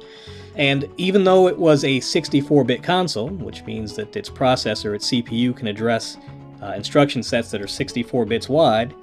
And 0.56 0.90
even 0.98 1.24
though 1.24 1.48
it 1.48 1.58
was 1.58 1.86
a 1.86 2.02
64-bit 2.02 2.84
console, 2.84 3.30
which 3.30 3.64
means 3.64 3.96
that 3.96 4.14
its 4.18 4.30
processor, 4.30 4.94
its 4.94 5.10
CPU, 5.10 5.56
can 5.56 5.68
address 5.68 6.18
uh, 6.62 6.74
instruction 6.76 7.24
sets 7.24 7.52
that 7.52 7.62
are 7.62 7.68
64 7.68 8.26
bits 8.26 8.50
wide, 8.50 8.94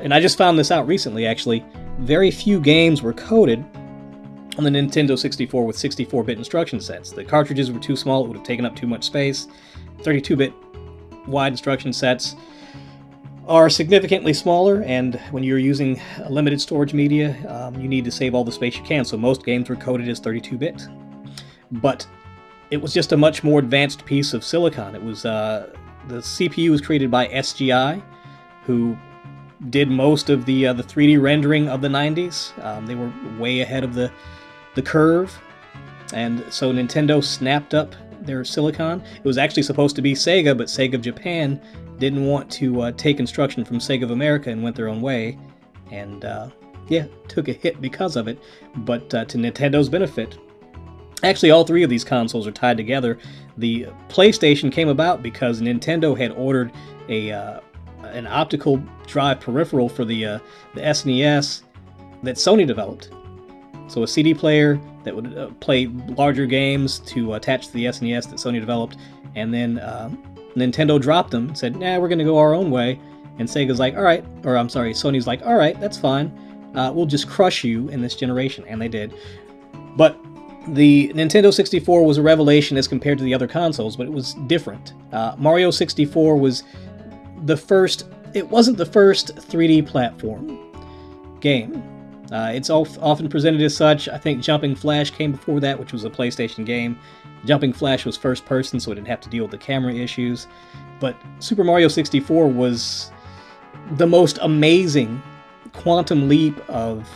and 0.00 0.12
I 0.12 0.18
just 0.18 0.36
found 0.36 0.58
this 0.58 0.72
out 0.72 0.88
recently 0.88 1.24
actually, 1.24 1.64
very 1.98 2.30
few 2.30 2.60
games 2.60 3.02
were 3.02 3.12
coded 3.12 3.64
on 4.56 4.64
the 4.64 4.70
Nintendo 4.70 5.18
64 5.18 5.64
with 5.64 5.76
64 5.76 6.24
bit 6.24 6.38
instruction 6.38 6.80
sets. 6.80 7.10
The 7.12 7.24
cartridges 7.24 7.70
were 7.70 7.80
too 7.80 7.96
small, 7.96 8.24
it 8.24 8.28
would 8.28 8.36
have 8.36 8.46
taken 8.46 8.64
up 8.64 8.74
too 8.74 8.86
much 8.86 9.04
space. 9.04 9.48
32 10.02 10.36
bit 10.36 10.52
wide 11.26 11.52
instruction 11.52 11.92
sets 11.92 12.34
are 13.46 13.70
significantly 13.70 14.34
smaller, 14.34 14.82
and 14.82 15.18
when 15.30 15.42
you're 15.42 15.58
using 15.58 16.00
limited 16.28 16.60
storage 16.60 16.92
media, 16.92 17.34
um, 17.48 17.80
you 17.80 17.88
need 17.88 18.04
to 18.04 18.10
save 18.10 18.34
all 18.34 18.44
the 18.44 18.52
space 18.52 18.76
you 18.76 18.82
can, 18.82 19.04
so 19.04 19.16
most 19.16 19.44
games 19.44 19.68
were 19.70 19.76
coded 19.76 20.08
as 20.08 20.20
32 20.20 20.58
bit. 20.58 20.86
But 21.72 22.06
it 22.70 22.76
was 22.76 22.92
just 22.92 23.12
a 23.12 23.16
much 23.16 23.42
more 23.42 23.58
advanced 23.58 24.04
piece 24.04 24.34
of 24.34 24.44
silicon. 24.44 24.94
It 24.94 25.02
was 25.02 25.24
uh, 25.24 25.70
the 26.08 26.16
CPU 26.16 26.70
was 26.70 26.82
created 26.82 27.10
by 27.10 27.28
SGI, 27.28 28.02
who 28.64 28.96
did 29.70 29.90
most 29.90 30.30
of 30.30 30.44
the 30.44 30.68
uh, 30.68 30.72
the 30.72 30.82
3D 30.82 31.20
rendering 31.20 31.68
of 31.68 31.80
the 31.80 31.88
90s. 31.88 32.52
Um, 32.64 32.86
they 32.86 32.94
were 32.94 33.12
way 33.38 33.60
ahead 33.60 33.84
of 33.84 33.94
the 33.94 34.10
the 34.74 34.82
curve, 34.82 35.36
and 36.12 36.44
so 36.50 36.72
Nintendo 36.72 37.22
snapped 37.22 37.74
up 37.74 37.94
their 38.20 38.44
silicon. 38.44 39.02
It 39.16 39.24
was 39.24 39.38
actually 39.38 39.64
supposed 39.64 39.96
to 39.96 40.02
be 40.02 40.14
Sega, 40.14 40.56
but 40.56 40.68
Sega 40.68 40.94
of 40.94 41.02
Japan 41.02 41.60
didn't 41.98 42.24
want 42.24 42.50
to 42.52 42.82
uh, 42.82 42.92
take 42.92 43.18
instruction 43.18 43.64
from 43.64 43.78
Sega 43.78 44.04
of 44.04 44.10
America 44.10 44.50
and 44.50 44.62
went 44.62 44.76
their 44.76 44.88
own 44.88 45.00
way, 45.00 45.38
and 45.90 46.24
uh, 46.24 46.48
yeah, 46.88 47.06
took 47.26 47.48
a 47.48 47.52
hit 47.52 47.80
because 47.80 48.16
of 48.16 48.28
it. 48.28 48.38
But 48.76 49.12
uh, 49.14 49.24
to 49.26 49.38
Nintendo's 49.38 49.88
benefit, 49.88 50.38
Actually, 51.24 51.50
all 51.50 51.64
three 51.64 51.82
of 51.82 51.90
these 51.90 52.04
consoles 52.04 52.46
are 52.46 52.52
tied 52.52 52.76
together. 52.76 53.18
The 53.56 53.88
PlayStation 54.08 54.70
came 54.70 54.88
about 54.88 55.22
because 55.22 55.60
Nintendo 55.60 56.16
had 56.16 56.30
ordered 56.32 56.72
a 57.08 57.32
uh, 57.32 57.60
an 58.12 58.26
optical 58.26 58.82
drive 59.06 59.40
peripheral 59.40 59.88
for 59.88 60.04
the 60.04 60.24
uh, 60.24 60.38
the 60.74 60.80
SNES 60.80 61.62
that 62.22 62.36
Sony 62.36 62.66
developed. 62.66 63.10
So 63.88 64.02
a 64.02 64.08
CD 64.08 64.34
player 64.34 64.78
that 65.04 65.14
would 65.14 65.36
uh, 65.36 65.48
play 65.60 65.86
larger 65.86 66.46
games 66.46 66.98
to 67.00 67.34
attach 67.34 67.68
to 67.68 67.72
the 67.72 67.86
SNES 67.86 68.28
that 68.30 68.36
Sony 68.36 68.60
developed, 68.60 68.96
and 69.34 69.52
then 69.52 69.78
uh, 69.78 70.10
Nintendo 70.56 71.00
dropped 71.00 71.30
them 71.30 71.54
said, 71.54 71.76
"Nah, 71.76 71.98
we're 71.98 72.08
going 72.08 72.18
to 72.18 72.24
go 72.24 72.38
our 72.38 72.54
own 72.54 72.70
way." 72.70 73.00
And 73.38 73.48
Sega's 73.48 73.78
like, 73.78 73.96
"All 73.96 74.02
right," 74.02 74.24
or 74.44 74.56
I'm 74.56 74.68
sorry, 74.68 74.92
Sony's 74.92 75.26
like, 75.26 75.44
"All 75.46 75.54
right, 75.54 75.78
that's 75.80 75.98
fine. 75.98 76.32
Uh, 76.74 76.92
we'll 76.94 77.06
just 77.06 77.28
crush 77.28 77.64
you 77.64 77.88
in 77.88 78.02
this 78.02 78.14
generation," 78.14 78.64
and 78.68 78.80
they 78.80 78.88
did. 78.88 79.14
But 79.96 80.18
the 80.68 81.12
Nintendo 81.14 81.52
64 81.52 82.04
was 82.04 82.18
a 82.18 82.22
revelation 82.22 82.76
as 82.76 82.86
compared 82.86 83.18
to 83.18 83.24
the 83.24 83.32
other 83.32 83.46
consoles, 83.46 83.96
but 83.96 84.06
it 84.06 84.12
was 84.12 84.34
different. 84.46 84.92
Uh, 85.12 85.34
Mario 85.38 85.70
64 85.70 86.36
was 86.36 86.62
the 87.44 87.56
first, 87.56 88.08
it 88.34 88.48
wasn't 88.48 88.78
the 88.78 88.86
first 88.86 89.34
3D 89.36 89.86
platform 89.86 90.58
game. 91.40 91.82
Uh, 92.30 92.52
it's 92.54 92.68
often 92.68 93.28
presented 93.28 93.62
as 93.62 93.74
such. 93.74 94.08
I 94.08 94.18
think 94.18 94.42
Jumping 94.42 94.74
Flash 94.74 95.10
came 95.10 95.32
before 95.32 95.60
that, 95.60 95.78
which 95.78 95.92
was 95.92 96.04
a 96.04 96.10
PlayStation 96.10 96.66
game. 96.66 96.98
Jumping 97.44 97.72
Flash 97.72 98.04
was 98.04 98.16
first 98.16 98.44
person, 98.44 98.78
so 98.80 98.92
it 98.92 98.96
didn't 98.96 99.08
have 99.08 99.20
to 99.22 99.30
deal 99.30 99.44
with 99.44 99.52
the 99.52 99.58
camera 99.58 99.94
issues. 99.94 100.46
But 101.00 101.16
Super 101.38 101.64
Mario 101.64 101.88
64 101.88 102.48
was 102.48 103.10
the 103.92 104.06
most 104.06 104.38
amazing 104.42 105.22
quantum 105.72 106.28
leap 106.28 106.58
of, 106.68 107.08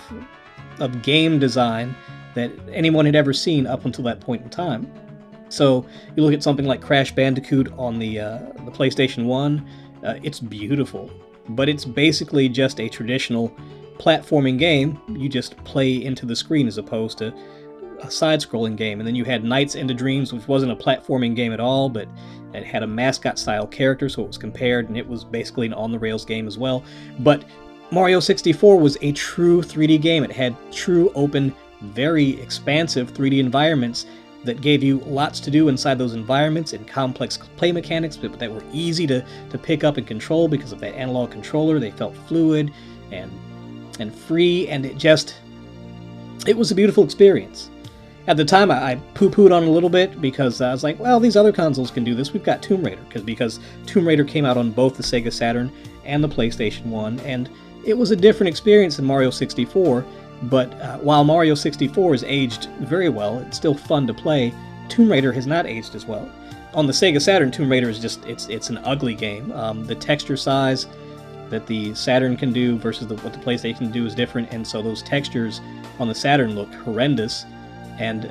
of 0.78 1.02
game 1.02 1.38
design 1.38 1.94
that 2.34 2.50
anyone 2.70 3.04
had 3.04 3.14
ever 3.14 3.34
seen 3.34 3.66
up 3.66 3.84
until 3.84 4.04
that 4.04 4.20
point 4.20 4.42
in 4.42 4.48
time. 4.48 4.90
So 5.50 5.84
you 6.16 6.22
look 6.22 6.32
at 6.32 6.42
something 6.42 6.64
like 6.64 6.80
Crash 6.80 7.12
Bandicoot 7.12 7.70
on 7.76 7.98
the 7.98 8.20
uh, 8.20 8.38
the 8.64 8.70
PlayStation 8.70 9.26
One, 9.26 9.68
uh, 10.04 10.14
it's 10.22 10.40
beautiful, 10.40 11.10
but 11.50 11.68
it's 11.68 11.84
basically 11.84 12.48
just 12.48 12.80
a 12.80 12.88
traditional 12.88 13.54
platforming 13.98 14.58
game. 14.58 15.00
You 15.08 15.28
just 15.28 15.56
play 15.64 16.04
into 16.04 16.26
the 16.26 16.36
screen 16.36 16.66
as 16.66 16.78
opposed 16.78 17.18
to 17.18 17.34
a 18.00 18.10
side-scrolling 18.10 18.76
game, 18.76 19.00
and 19.00 19.06
then 19.06 19.14
you 19.14 19.24
had 19.24 19.44
Nights 19.44 19.76
into 19.76 19.94
Dreams, 19.94 20.32
which 20.32 20.48
wasn't 20.48 20.72
a 20.72 20.76
platforming 20.76 21.36
game 21.36 21.52
at 21.52 21.60
all, 21.60 21.88
but 21.88 22.08
it 22.52 22.64
had 22.64 22.82
a 22.82 22.86
mascot-style 22.86 23.68
character, 23.68 24.08
so 24.08 24.22
it 24.22 24.26
was 24.26 24.38
compared, 24.38 24.88
and 24.88 24.98
it 24.98 25.08
was 25.08 25.24
basically 25.24 25.66
an 25.66 25.74
on-the-rails 25.74 26.24
game 26.24 26.46
as 26.46 26.58
well. 26.58 26.82
But 27.20 27.44
Mario 27.92 28.20
64 28.20 28.78
was 28.78 28.98
a 29.02 29.12
true 29.12 29.62
3D 29.62 30.00
game. 30.00 30.24
It 30.24 30.32
had 30.32 30.56
true 30.72 31.12
open, 31.14 31.54
very 31.80 32.40
expansive 32.40 33.12
3D 33.12 33.38
environments 33.38 34.06
that 34.44 34.60
gave 34.60 34.82
you 34.82 34.98
lots 35.00 35.40
to 35.40 35.50
do 35.50 35.68
inside 35.68 35.98
those 35.98 36.14
environments 36.14 36.72
and 36.72 36.86
complex 36.86 37.38
play 37.56 37.72
mechanics 37.72 38.16
but 38.16 38.38
that 38.38 38.52
were 38.52 38.64
easy 38.72 39.06
to, 39.06 39.24
to 39.50 39.58
pick 39.58 39.84
up 39.84 39.96
and 39.96 40.06
control 40.06 40.48
because 40.48 40.72
of 40.72 40.80
that 40.80 40.94
analog 40.94 41.30
controller. 41.30 41.78
They 41.78 41.90
felt 41.90 42.16
fluid 42.28 42.72
and 43.10 43.30
and 44.00 44.14
free 44.14 44.68
and 44.68 44.86
it 44.86 44.96
just 44.96 45.36
it 46.46 46.56
was 46.56 46.70
a 46.70 46.74
beautiful 46.74 47.04
experience. 47.04 47.70
At 48.28 48.36
the 48.36 48.44
time, 48.44 48.70
I, 48.70 48.92
I 48.92 48.94
poo-pooed 49.14 49.52
on 49.52 49.64
a 49.64 49.70
little 49.70 49.90
bit 49.90 50.20
because 50.20 50.60
I 50.60 50.70
was 50.70 50.84
like, 50.84 50.98
well, 50.98 51.18
these 51.18 51.36
other 51.36 51.52
consoles 51.52 51.90
can 51.90 52.04
do 52.04 52.14
this. 52.14 52.32
We've 52.32 52.42
got 52.42 52.62
Tomb 52.62 52.84
Raider 52.84 53.02
because 53.02 53.22
because 53.22 53.60
Tomb 53.86 54.06
Raider 54.06 54.24
came 54.24 54.44
out 54.44 54.56
on 54.56 54.70
both 54.70 54.96
the 54.96 55.02
Sega 55.02 55.32
Saturn 55.32 55.72
and 56.04 56.22
the 56.22 56.28
PlayStation 56.28 56.86
1 56.86 57.20
and 57.20 57.48
it 57.84 57.98
was 57.98 58.10
a 58.12 58.16
different 58.16 58.48
experience 58.48 58.96
than 58.96 59.04
Mario 59.04 59.30
64 59.30 60.04
but 60.44 60.72
uh, 60.80 60.98
while 60.98 61.24
Mario 61.24 61.54
64 61.54 62.12
has 62.12 62.24
aged 62.24 62.68
very 62.80 63.08
well, 63.08 63.38
it's 63.40 63.56
still 63.56 63.74
fun 63.74 64.06
to 64.06 64.14
play. 64.14 64.52
Tomb 64.88 65.10
Raider 65.10 65.32
has 65.32 65.46
not 65.46 65.66
aged 65.66 65.94
as 65.94 66.06
well. 66.06 66.28
On 66.74 66.86
the 66.86 66.92
Sega 66.92 67.20
Saturn, 67.20 67.50
Tomb 67.50 67.70
Raider 67.70 67.88
is 67.88 67.98
just 67.98 68.24
it's 68.24 68.48
it's 68.48 68.70
an 68.70 68.78
ugly 68.78 69.14
game. 69.14 69.52
Um, 69.52 69.84
the 69.84 69.94
texture 69.94 70.36
size 70.36 70.86
that 71.50 71.66
the 71.66 71.94
Saturn 71.94 72.36
can 72.36 72.52
do 72.52 72.78
versus 72.78 73.06
the, 73.06 73.16
what 73.16 73.34
the 73.34 73.38
PlayStation 73.38 73.78
can 73.78 73.92
do 73.92 74.06
is 74.06 74.14
different, 74.14 74.52
and 74.52 74.66
so 74.66 74.80
those 74.80 75.02
textures 75.02 75.60
on 75.98 76.08
the 76.08 76.14
Saturn 76.14 76.54
look 76.54 76.72
horrendous. 76.74 77.44
And 77.98 78.30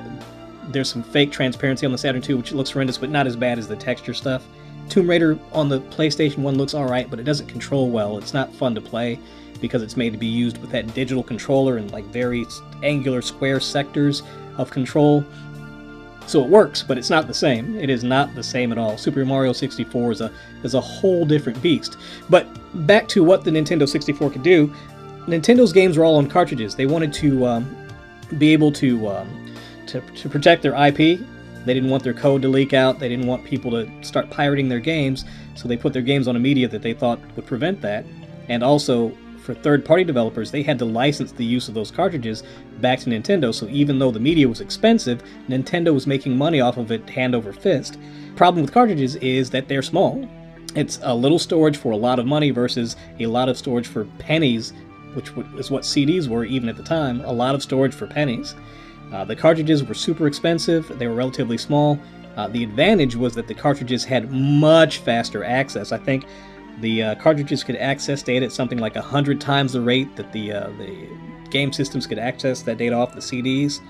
there's 0.68 0.90
some 0.90 1.02
fake 1.02 1.30
transparency 1.30 1.86
on 1.86 1.92
the 1.92 1.98
Saturn 1.98 2.20
too, 2.20 2.36
which 2.36 2.52
looks 2.52 2.70
horrendous, 2.70 2.98
but 2.98 3.10
not 3.10 3.26
as 3.26 3.36
bad 3.36 3.58
as 3.58 3.68
the 3.68 3.76
texture 3.76 4.12
stuff. 4.12 4.44
Tomb 4.88 5.08
Raider 5.08 5.38
on 5.52 5.68
the 5.68 5.80
PlayStation 5.80 6.38
1 6.38 6.58
looks 6.58 6.74
alright, 6.74 7.08
but 7.08 7.20
it 7.20 7.22
doesn't 7.22 7.46
control 7.46 7.90
well. 7.90 8.18
It's 8.18 8.34
not 8.34 8.52
fun 8.52 8.74
to 8.74 8.80
play 8.80 9.18
because 9.62 9.80
it's 9.82 9.96
made 9.96 10.12
to 10.12 10.18
be 10.18 10.26
used 10.26 10.58
with 10.58 10.70
that 10.72 10.92
digital 10.92 11.22
controller 11.22 11.78
and 11.78 11.90
like 11.90 12.04
very 12.06 12.44
angular 12.82 13.22
square 13.22 13.60
sectors 13.60 14.22
of 14.58 14.70
control. 14.70 15.24
So 16.26 16.44
it 16.44 16.50
works, 16.50 16.82
but 16.82 16.98
it's 16.98 17.08
not 17.08 17.26
the 17.26 17.34
same. 17.34 17.76
It 17.76 17.88
is 17.88 18.04
not 18.04 18.34
the 18.34 18.42
same 18.42 18.70
at 18.72 18.78
all. 18.78 18.98
Super 18.98 19.24
Mario 19.24 19.52
64 19.52 20.12
is 20.12 20.20
a 20.20 20.30
is 20.62 20.74
a 20.74 20.80
whole 20.80 21.24
different 21.24 21.60
beast. 21.62 21.96
But 22.28 22.46
back 22.86 23.08
to 23.08 23.24
what 23.24 23.44
the 23.44 23.50
Nintendo 23.50 23.88
64 23.88 24.30
could 24.30 24.42
do, 24.42 24.72
Nintendo's 25.26 25.72
games 25.72 25.96
were 25.96 26.04
all 26.04 26.16
on 26.16 26.28
cartridges. 26.28 26.74
They 26.76 26.86
wanted 26.86 27.12
to 27.14 27.46
um, 27.46 27.76
be 28.38 28.52
able 28.52 28.72
to, 28.72 29.08
um, 29.08 29.54
to 29.86 30.00
to 30.00 30.28
protect 30.28 30.62
their 30.62 30.74
IP. 30.74 31.20
They 31.64 31.74
didn't 31.74 31.90
want 31.90 32.02
their 32.02 32.14
code 32.14 32.42
to 32.42 32.48
leak 32.48 32.72
out. 32.72 32.98
They 32.98 33.08
didn't 33.08 33.26
want 33.26 33.44
people 33.44 33.70
to 33.70 33.88
start 34.02 34.30
pirating 34.30 34.68
their 34.68 34.80
games. 34.80 35.24
So 35.54 35.68
they 35.68 35.76
put 35.76 35.92
their 35.92 36.02
games 36.02 36.26
on 36.26 36.34
a 36.34 36.40
media 36.40 36.66
that 36.68 36.82
they 36.82 36.92
thought 36.92 37.20
would 37.36 37.46
prevent 37.46 37.80
that. 37.82 38.04
And 38.48 38.62
also, 38.64 39.12
for 39.42 39.54
third 39.54 39.84
party 39.84 40.04
developers, 40.04 40.50
they 40.50 40.62
had 40.62 40.78
to 40.78 40.84
license 40.84 41.32
the 41.32 41.44
use 41.44 41.68
of 41.68 41.74
those 41.74 41.90
cartridges 41.90 42.42
back 42.80 43.00
to 43.00 43.10
Nintendo, 43.10 43.52
so 43.52 43.66
even 43.68 43.98
though 43.98 44.10
the 44.10 44.20
media 44.20 44.48
was 44.48 44.60
expensive, 44.60 45.22
Nintendo 45.48 45.92
was 45.92 46.06
making 46.06 46.36
money 46.36 46.60
off 46.60 46.76
of 46.76 46.92
it 46.92 47.08
hand 47.10 47.34
over 47.34 47.52
fist. 47.52 47.98
Problem 48.36 48.62
with 48.62 48.72
cartridges 48.72 49.16
is 49.16 49.50
that 49.50 49.68
they're 49.68 49.82
small. 49.82 50.28
It's 50.74 51.00
a 51.02 51.14
little 51.14 51.38
storage 51.38 51.76
for 51.76 51.92
a 51.92 51.96
lot 51.96 52.18
of 52.18 52.26
money 52.26 52.50
versus 52.50 52.96
a 53.20 53.26
lot 53.26 53.48
of 53.48 53.58
storage 53.58 53.86
for 53.86 54.04
pennies, 54.18 54.72
which 55.14 55.30
is 55.58 55.70
what 55.70 55.82
CDs 55.82 56.28
were 56.28 56.44
even 56.44 56.68
at 56.68 56.76
the 56.76 56.82
time, 56.82 57.20
a 57.22 57.32
lot 57.32 57.54
of 57.54 57.62
storage 57.62 57.94
for 57.94 58.06
pennies. 58.06 58.54
Uh, 59.12 59.24
the 59.24 59.36
cartridges 59.36 59.84
were 59.84 59.94
super 59.94 60.26
expensive, 60.26 60.98
they 60.98 61.06
were 61.06 61.14
relatively 61.14 61.58
small. 61.58 61.98
Uh, 62.36 62.48
the 62.48 62.64
advantage 62.64 63.14
was 63.14 63.34
that 63.34 63.46
the 63.46 63.54
cartridges 63.54 64.04
had 64.04 64.30
much 64.32 64.98
faster 64.98 65.44
access. 65.44 65.92
I 65.92 65.98
think 65.98 66.24
the 66.80 67.02
uh, 67.02 67.14
cartridges 67.16 67.62
could 67.62 67.76
access 67.76 68.22
data 68.22 68.46
at 68.46 68.52
something 68.52 68.78
like 68.78 68.94
100 68.94 69.40
times 69.40 69.72
the 69.72 69.80
rate 69.80 70.14
that 70.16 70.32
the, 70.32 70.52
uh, 70.52 70.70
the 70.78 71.08
game 71.50 71.72
systems 71.72 72.06
could 72.06 72.18
access 72.18 72.62
that 72.62 72.78
data 72.78 72.94
off 72.94 73.14
the 73.14 73.20
CDs. 73.20 73.80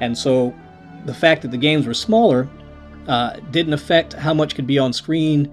And 0.00 0.16
so 0.16 0.54
the 1.04 1.14
fact 1.14 1.42
that 1.42 1.50
the 1.50 1.56
games 1.56 1.86
were 1.86 1.94
smaller 1.94 2.48
uh, 3.08 3.36
didn't 3.50 3.72
affect 3.72 4.12
how 4.12 4.34
much 4.34 4.54
could 4.54 4.66
be 4.66 4.78
on 4.78 4.92
screen 4.92 5.52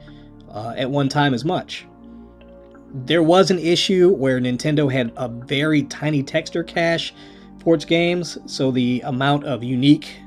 uh, 0.51 0.73
at 0.77 0.89
one 0.89 1.09
time 1.09 1.33
as 1.33 1.45
much. 1.45 1.85
There 3.05 3.23
was 3.23 3.51
an 3.51 3.59
issue 3.59 4.13
where 4.13 4.39
Nintendo 4.39 4.91
had 4.91 5.11
a 5.15 5.27
very 5.27 5.83
tiny 5.83 6.23
texture 6.23 6.63
cache 6.63 7.13
for 7.63 7.75
its 7.75 7.85
games, 7.85 8.37
so 8.45 8.71
the 8.71 9.01
amount 9.01 9.45
of 9.45 9.63
unique, 9.63 10.17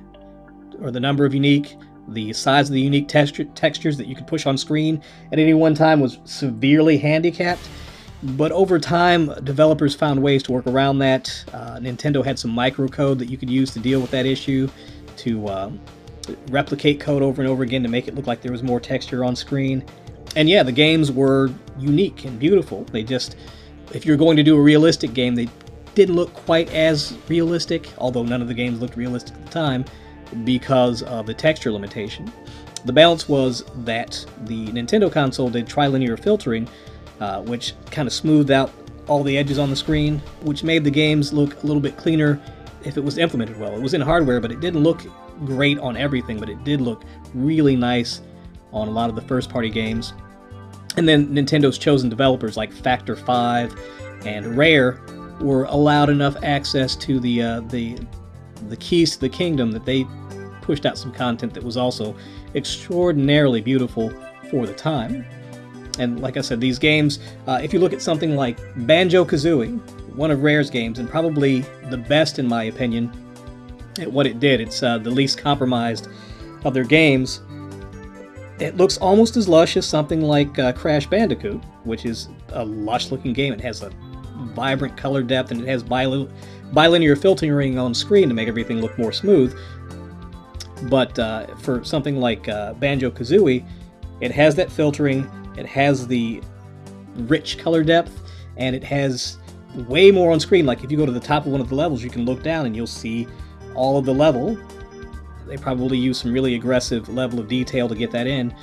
or 0.80 0.90
the 0.90 1.00
number 1.00 1.24
of 1.24 1.34
unique 1.34 1.76
the 2.08 2.32
size 2.32 2.68
of 2.68 2.74
the 2.74 2.80
unique 2.80 3.08
texture, 3.08 3.44
textures 3.44 3.96
that 3.96 4.06
you 4.06 4.14
could 4.14 4.26
push 4.26 4.46
on 4.46 4.58
screen 4.58 5.02
at 5.32 5.38
any 5.38 5.54
one 5.54 5.74
time 5.74 6.00
was 6.00 6.18
severely 6.24 6.98
handicapped. 6.98 7.68
But 8.22 8.52
over 8.52 8.78
time, 8.78 9.32
developers 9.44 9.94
found 9.94 10.22
ways 10.22 10.42
to 10.44 10.52
work 10.52 10.66
around 10.66 10.98
that. 11.00 11.44
Uh, 11.52 11.78
Nintendo 11.78 12.24
had 12.24 12.38
some 12.38 12.52
microcode 12.52 13.18
that 13.18 13.28
you 13.28 13.36
could 13.36 13.50
use 13.50 13.72
to 13.72 13.80
deal 13.80 14.00
with 14.00 14.12
that 14.12 14.26
issue, 14.26 14.68
to 15.18 15.48
uh, 15.48 15.70
replicate 16.50 17.00
code 17.00 17.22
over 17.22 17.42
and 17.42 17.50
over 17.50 17.64
again 17.64 17.82
to 17.82 17.88
make 17.88 18.06
it 18.06 18.14
look 18.14 18.26
like 18.26 18.40
there 18.40 18.52
was 18.52 18.62
more 18.62 18.78
texture 18.78 19.24
on 19.24 19.34
screen. 19.34 19.84
And 20.36 20.48
yeah, 20.48 20.62
the 20.62 20.72
games 20.72 21.10
were 21.10 21.50
unique 21.78 22.24
and 22.24 22.38
beautiful. 22.38 22.84
They 22.84 23.02
just, 23.02 23.36
if 23.92 24.06
you're 24.06 24.16
going 24.16 24.36
to 24.36 24.42
do 24.44 24.56
a 24.56 24.62
realistic 24.62 25.14
game, 25.14 25.34
they 25.34 25.48
didn't 25.94 26.14
look 26.14 26.32
quite 26.32 26.72
as 26.72 27.18
realistic, 27.28 27.88
although 27.98 28.22
none 28.22 28.40
of 28.40 28.48
the 28.48 28.54
games 28.54 28.80
looked 28.80 28.96
realistic 28.96 29.34
at 29.34 29.44
the 29.44 29.50
time 29.50 29.84
because 30.44 31.02
of 31.02 31.26
the 31.26 31.34
texture 31.34 31.72
limitation. 31.72 32.32
The 32.84 32.92
balance 32.92 33.28
was 33.28 33.64
that 33.84 34.24
the 34.42 34.66
Nintendo 34.68 35.10
console 35.10 35.50
did 35.50 35.66
trilinear 35.66 36.18
filtering, 36.18 36.68
uh, 37.20 37.42
which 37.42 37.74
kind 37.90 38.08
of 38.08 38.12
smoothed 38.12 38.50
out 38.50 38.72
all 39.06 39.22
the 39.22 39.38
edges 39.38 39.58
on 39.58 39.70
the 39.70 39.76
screen, 39.76 40.18
which 40.42 40.64
made 40.64 40.84
the 40.84 40.90
games 40.90 41.32
look 41.32 41.62
a 41.62 41.66
little 41.66 41.82
bit 41.82 41.96
cleaner 41.96 42.40
if 42.84 42.96
it 42.96 43.00
was 43.04 43.18
implemented 43.18 43.58
well. 43.58 43.74
It 43.74 43.80
was 43.80 43.94
in 43.94 44.00
hardware, 44.00 44.40
but 44.40 44.50
it 44.50 44.60
didn't 44.60 44.82
look 44.82 45.02
great 45.44 45.78
on 45.78 45.96
everything, 45.96 46.38
but 46.38 46.48
it 46.48 46.62
did 46.64 46.80
look 46.80 47.04
really 47.34 47.76
nice 47.76 48.20
on 48.72 48.88
a 48.88 48.90
lot 48.90 49.10
of 49.10 49.16
the 49.16 49.22
first 49.22 49.50
party 49.50 49.70
games. 49.70 50.12
And 50.96 51.08
then 51.08 51.28
Nintendo's 51.28 51.78
chosen 51.78 52.08
developers 52.08 52.56
like 52.56 52.72
Factor 52.72 53.16
5 53.16 54.26
and 54.26 54.56
Rare 54.56 55.00
were 55.40 55.64
allowed 55.64 56.10
enough 56.10 56.36
access 56.42 56.94
to 56.96 57.18
the 57.18 57.42
uh, 57.42 57.60
the 57.60 57.98
the 58.68 58.76
keys 58.76 59.14
to 59.14 59.20
the 59.20 59.28
kingdom 59.28 59.72
that 59.72 59.84
they 59.84 60.06
pushed 60.62 60.86
out 60.86 60.96
some 60.96 61.12
content 61.12 61.52
that 61.54 61.62
was 61.62 61.76
also 61.76 62.16
extraordinarily 62.54 63.60
beautiful 63.60 64.10
for 64.50 64.66
the 64.66 64.74
time. 64.74 65.26
And 65.98 66.20
like 66.20 66.36
I 66.36 66.40
said, 66.40 66.60
these 66.60 66.78
games, 66.78 67.18
uh, 67.46 67.60
if 67.62 67.72
you 67.72 67.78
look 67.78 67.92
at 67.92 68.00
something 68.00 68.34
like 68.34 68.58
Banjo 68.86 69.24
Kazooie, 69.24 69.78
one 70.14 70.30
of 70.30 70.42
Rare's 70.42 70.70
games, 70.70 70.98
and 70.98 71.08
probably 71.08 71.60
the 71.90 71.98
best 71.98 72.38
in 72.38 72.46
my 72.46 72.64
opinion 72.64 73.12
at 74.00 74.10
what 74.10 74.26
it 74.26 74.40
did, 74.40 74.60
it's 74.60 74.82
uh, 74.82 74.98
the 74.98 75.10
least 75.10 75.38
compromised 75.38 76.08
of 76.64 76.72
their 76.72 76.84
games. 76.84 77.42
It 78.58 78.76
looks 78.76 78.96
almost 78.98 79.36
as 79.36 79.48
lush 79.48 79.76
as 79.76 79.86
something 79.86 80.22
like 80.22 80.58
uh, 80.58 80.72
Crash 80.72 81.06
Bandicoot, 81.06 81.62
which 81.84 82.04
is 82.04 82.28
a 82.50 82.64
lush 82.64 83.10
looking 83.10 83.32
game. 83.32 83.52
It 83.52 83.60
has 83.60 83.82
a 83.82 83.90
vibrant 84.54 84.96
color 84.96 85.22
depth 85.22 85.50
and 85.50 85.60
it 85.60 85.68
has 85.68 85.82
bilinear 85.82 87.16
filtering 87.16 87.78
on 87.78 87.94
screen 87.94 88.28
to 88.28 88.34
make 88.34 88.48
everything 88.48 88.80
look 88.80 88.96
more 88.98 89.12
smooth. 89.12 89.56
But 90.84 91.18
uh, 91.18 91.46
for 91.56 91.84
something 91.84 92.16
like 92.16 92.48
uh, 92.48 92.74
Banjo 92.74 93.10
Kazooie, 93.10 93.64
it 94.20 94.30
has 94.32 94.54
that 94.56 94.70
filtering, 94.70 95.28
it 95.56 95.66
has 95.66 96.06
the 96.06 96.42
rich 97.14 97.58
color 97.58 97.82
depth, 97.82 98.20
and 98.56 98.74
it 98.74 98.84
has 98.84 99.38
way 99.88 100.10
more 100.10 100.32
on 100.32 100.40
screen. 100.40 100.66
Like 100.66 100.84
if 100.84 100.90
you 100.90 100.96
go 100.96 101.06
to 101.06 101.12
the 101.12 101.20
top 101.20 101.46
of 101.46 101.52
one 101.52 101.60
of 101.60 101.68
the 101.68 101.74
levels, 101.74 102.02
you 102.02 102.10
can 102.10 102.24
look 102.24 102.42
down 102.42 102.66
and 102.66 102.76
you'll 102.76 102.86
see 102.86 103.26
all 103.74 103.96
of 103.96 104.04
the 104.04 104.14
level. 104.14 104.58
They 105.46 105.56
probably 105.56 105.98
use 105.98 106.18
some 106.20 106.32
really 106.32 106.54
aggressive 106.54 107.08
level 107.08 107.40
of 107.40 107.48
detail 107.48 107.88
to 107.88 107.94
get 107.94 108.10
that 108.12 108.26
in. 108.26 108.54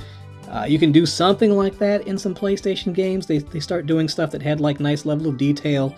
Uh, 0.48 0.66
you 0.68 0.80
can 0.80 0.92
do 0.92 1.06
something 1.06 1.52
like 1.52 1.78
that 1.78 2.08
in 2.08 2.18
some 2.18 2.34
PlayStation 2.34 2.94
games. 2.94 3.28
They, 3.28 3.40
they 3.40 3.60
start 3.60 3.86
doing 3.86 4.08
stuff 4.08 4.32
that 4.32 4.42
had 4.42 4.60
like 4.60 4.80
nice 4.80 5.06
level 5.06 5.28
of 5.28 5.38
detail 5.38 5.96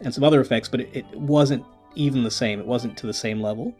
and 0.00 0.12
some 0.12 0.24
other 0.24 0.40
effects, 0.40 0.68
but 0.68 0.80
it, 0.80 0.90
it 0.94 1.06
wasn't 1.14 1.64
even 1.94 2.22
the 2.22 2.30
same. 2.30 2.58
It 2.58 2.66
wasn't 2.66 2.96
to 2.98 3.06
the 3.06 3.12
same 3.12 3.40
level. 3.40 3.74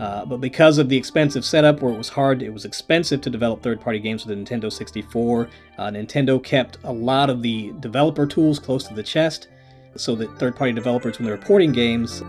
Uh, 0.00 0.24
but 0.24 0.38
because 0.38 0.78
of 0.78 0.88
the 0.88 0.96
expensive 0.96 1.44
setup, 1.44 1.80
where 1.80 1.92
it 1.92 1.96
was 1.96 2.08
hard, 2.08 2.42
it 2.42 2.52
was 2.52 2.64
expensive 2.64 3.20
to 3.20 3.30
develop 3.30 3.62
third-party 3.62 4.00
games 4.00 4.22
for 4.22 4.28
the 4.28 4.34
Nintendo 4.34 4.72
64. 4.72 5.48
Uh, 5.78 5.82
Nintendo 5.88 6.42
kept 6.42 6.78
a 6.84 6.92
lot 6.92 7.30
of 7.30 7.42
the 7.42 7.72
developer 7.80 8.26
tools 8.26 8.58
close 8.58 8.86
to 8.88 8.94
the 8.94 9.02
chest, 9.02 9.48
so 9.96 10.16
that 10.16 10.36
third-party 10.38 10.72
developers, 10.72 11.18
when 11.18 11.26
they 11.26 11.30
were 11.30 11.38
porting 11.38 11.72
games, 11.72 12.22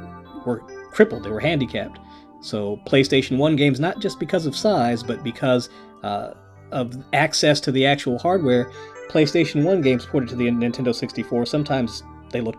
were 0.46 0.60
crippled. 0.92 1.24
They 1.24 1.32
were 1.32 1.40
handicapped. 1.40 2.00
So 2.42 2.80
PlayStation 2.86 3.38
1 3.38 3.56
games, 3.56 3.80
not 3.80 4.00
just 4.00 4.20
because 4.20 4.46
of 4.46 4.56
size, 4.56 5.02
but 5.02 5.24
because 5.24 5.70
uh, 6.04 6.36
of 6.72 6.96
access 7.14 7.60
to 7.62 7.72
the 7.72 7.86
actual 7.86 8.20
hardware, 8.20 8.72
PlayStation 9.10 9.64
1 9.64 9.82
games 9.82 10.06
ported 10.06 10.30
to 10.30 10.36
the 10.36 10.46
Nintendo 10.46 10.94
64, 10.94 11.48
sometimes 11.48 12.04
they 12.32 12.42
look 12.42 12.58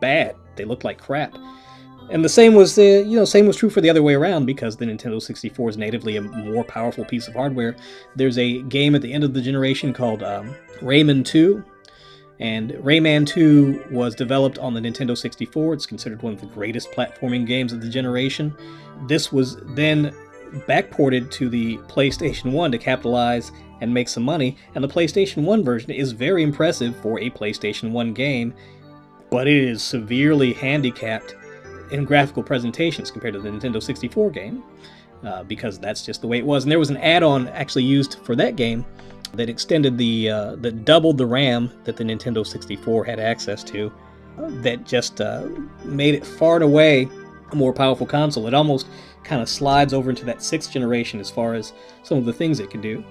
bad. 0.00 0.34
They 0.56 0.64
look 0.64 0.82
like 0.82 0.98
crap. 0.98 1.34
And 2.10 2.24
the 2.24 2.28
same 2.28 2.54
was 2.54 2.74
the 2.74 3.04
you 3.06 3.16
know 3.16 3.24
same 3.24 3.46
was 3.46 3.56
true 3.56 3.70
for 3.70 3.80
the 3.80 3.90
other 3.90 4.02
way 4.02 4.14
around 4.14 4.46
because 4.46 4.76
the 4.76 4.86
Nintendo 4.86 5.20
64 5.20 5.70
is 5.70 5.76
natively 5.76 6.16
a 6.16 6.22
more 6.22 6.64
powerful 6.64 7.04
piece 7.04 7.28
of 7.28 7.34
hardware. 7.34 7.76
There's 8.16 8.38
a 8.38 8.62
game 8.62 8.94
at 8.94 9.02
the 9.02 9.12
end 9.12 9.24
of 9.24 9.34
the 9.34 9.42
generation 9.42 9.92
called 9.92 10.22
um, 10.22 10.54
Rayman 10.80 11.24
2, 11.24 11.62
and 12.40 12.70
Rayman 12.70 13.26
2 13.26 13.88
was 13.90 14.14
developed 14.14 14.58
on 14.58 14.72
the 14.72 14.80
Nintendo 14.80 15.16
64. 15.16 15.74
It's 15.74 15.86
considered 15.86 16.22
one 16.22 16.32
of 16.32 16.40
the 16.40 16.46
greatest 16.46 16.90
platforming 16.92 17.46
games 17.46 17.72
of 17.72 17.80
the 17.80 17.88
generation. 17.88 18.56
This 19.06 19.30
was 19.30 19.56
then 19.74 20.14
backported 20.66 21.30
to 21.32 21.50
the 21.50 21.76
PlayStation 21.88 22.52
1 22.52 22.72
to 22.72 22.78
capitalize 22.78 23.52
and 23.80 23.92
make 23.92 24.08
some 24.08 24.22
money, 24.22 24.56
and 24.74 24.82
the 24.82 24.88
PlayStation 24.88 25.44
1 25.44 25.62
version 25.62 25.90
is 25.90 26.12
very 26.12 26.42
impressive 26.42 26.96
for 26.96 27.20
a 27.20 27.30
PlayStation 27.30 27.90
1 27.90 28.12
game, 28.12 28.54
but 29.30 29.46
it 29.46 29.56
is 29.56 29.82
severely 29.82 30.52
handicapped 30.52 31.34
in 31.90 32.04
graphical 32.04 32.42
presentations 32.42 33.10
compared 33.10 33.34
to 33.34 33.40
the 33.40 33.48
Nintendo 33.48 33.82
64 33.82 34.30
game, 34.30 34.62
uh, 35.24 35.42
because 35.44 35.78
that's 35.78 36.04
just 36.04 36.20
the 36.20 36.26
way 36.26 36.38
it 36.38 36.46
was. 36.46 36.64
And 36.64 36.70
there 36.70 36.78
was 36.78 36.90
an 36.90 36.96
add-on 36.98 37.48
actually 37.48 37.84
used 37.84 38.18
for 38.24 38.36
that 38.36 38.56
game 38.56 38.84
that 39.34 39.48
extended 39.48 39.98
the 39.98 40.30
uh, 40.30 40.56
that 40.56 40.84
doubled 40.84 41.18
the 41.18 41.26
RAM 41.26 41.70
that 41.84 41.96
the 41.96 42.04
Nintendo 42.04 42.46
64 42.46 43.04
had 43.04 43.20
access 43.20 43.62
to, 43.64 43.92
that 44.62 44.86
just 44.86 45.20
uh, 45.20 45.46
made 45.84 46.14
it 46.14 46.24
far 46.24 46.56
and 46.56 46.64
away 46.64 47.08
a 47.50 47.56
more 47.56 47.72
powerful 47.72 48.06
console. 48.06 48.46
It 48.46 48.54
almost 48.54 48.86
kind 49.24 49.42
of 49.42 49.48
slides 49.48 49.92
over 49.92 50.10
into 50.10 50.24
that 50.24 50.42
sixth 50.42 50.70
generation 50.70 51.20
as 51.20 51.30
far 51.30 51.54
as 51.54 51.72
some 52.02 52.18
of 52.18 52.24
the 52.24 52.32
things 52.32 52.60
it 52.60 52.70
can 52.70 52.80
do. 52.80 53.04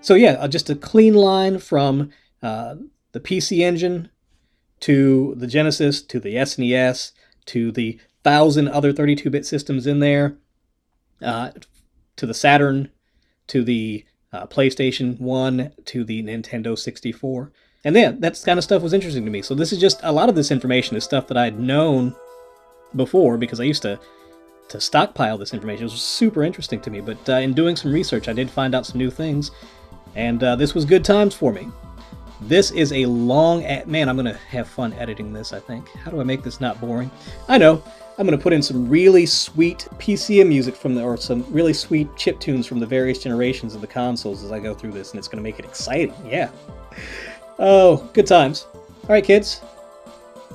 So 0.00 0.14
yeah, 0.14 0.32
uh, 0.32 0.48
just 0.48 0.70
a 0.70 0.74
clean 0.74 1.14
line 1.14 1.58
from 1.58 2.10
uh, 2.42 2.76
the 3.12 3.20
PC 3.20 3.60
Engine 3.60 4.10
to 4.80 5.34
the 5.36 5.46
Genesis 5.46 6.02
to 6.02 6.20
the 6.20 6.34
SNES 6.34 7.12
to 7.46 7.72
the 7.72 7.98
thousand 8.24 8.68
other 8.68 8.92
32-bit 8.92 9.46
systems 9.46 9.86
in 9.86 10.00
there, 10.00 10.36
uh, 11.22 11.50
to 12.16 12.26
the 12.26 12.34
Saturn, 12.34 12.90
to 13.46 13.62
the 13.62 14.04
uh, 14.32 14.46
PlayStation 14.46 15.18
1, 15.20 15.72
to 15.84 16.04
the 16.04 16.22
Nintendo 16.22 16.78
64. 16.78 17.52
And 17.84 17.94
then 17.94 18.20
that 18.20 18.42
kind 18.44 18.58
of 18.58 18.64
stuff 18.64 18.82
was 18.82 18.92
interesting 18.92 19.24
to 19.24 19.30
me. 19.30 19.42
So 19.42 19.54
this 19.54 19.72
is 19.72 19.78
just 19.78 20.00
a 20.02 20.12
lot 20.12 20.28
of 20.28 20.34
this 20.34 20.50
information 20.50 20.96
is 20.96 21.04
stuff 21.04 21.28
that 21.28 21.36
I'd 21.36 21.58
known 21.58 22.14
before 22.96 23.36
because 23.38 23.60
I 23.60 23.64
used 23.64 23.82
to 23.82 23.98
to 24.68 24.80
stockpile 24.80 25.38
this 25.38 25.54
information. 25.54 25.82
It 25.82 25.92
was 25.92 26.02
super 26.02 26.42
interesting 26.42 26.80
to 26.80 26.90
me. 26.90 27.00
But 27.00 27.28
uh, 27.28 27.34
in 27.34 27.54
doing 27.54 27.76
some 27.76 27.92
research, 27.92 28.28
I 28.28 28.32
did 28.32 28.50
find 28.50 28.74
out 28.74 28.86
some 28.86 28.98
new 28.98 29.10
things, 29.10 29.50
and 30.14 30.42
uh, 30.42 30.56
this 30.56 30.74
was 30.74 30.84
good 30.84 31.04
times 31.04 31.34
for 31.34 31.52
me. 31.52 31.68
This 32.40 32.70
is 32.70 32.92
a 32.92 33.06
long, 33.06 33.62
man, 33.86 34.08
I'm 34.08 34.16
going 34.16 34.26
to 34.26 34.38
have 34.48 34.68
fun 34.68 34.92
editing 34.94 35.32
this, 35.32 35.52
I 35.52 35.60
think. 35.60 35.88
How 35.96 36.10
do 36.10 36.20
I 36.20 36.24
make 36.24 36.42
this 36.42 36.60
not 36.60 36.80
boring? 36.80 37.10
I 37.48 37.56
know, 37.56 37.82
I'm 38.18 38.26
going 38.26 38.38
to 38.38 38.42
put 38.42 38.52
in 38.52 38.62
some 38.62 38.88
really 38.88 39.26
sweet 39.26 39.88
PCM 39.98 40.48
music 40.48 40.76
from 40.76 40.94
the, 40.94 41.02
or 41.02 41.16
some 41.16 41.44
really 41.50 41.72
sweet 41.72 42.14
chip 42.16 42.38
tunes 42.38 42.66
from 42.66 42.78
the 42.78 42.86
various 42.86 43.22
generations 43.22 43.74
of 43.74 43.80
the 43.80 43.86
consoles 43.86 44.44
as 44.44 44.52
I 44.52 44.58
go 44.58 44.74
through 44.74 44.92
this, 44.92 45.10
and 45.10 45.18
it's 45.18 45.28
going 45.28 45.38
to 45.38 45.42
make 45.42 45.58
it 45.58 45.64
exciting, 45.64 46.14
yeah. 46.26 46.50
Oh, 47.58 48.08
good 48.12 48.26
times. 48.26 48.66
All 48.74 49.10
right, 49.10 49.24
kids, 49.24 49.62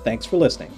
thanks 0.04 0.26
for 0.26 0.38
listening. 0.38 0.72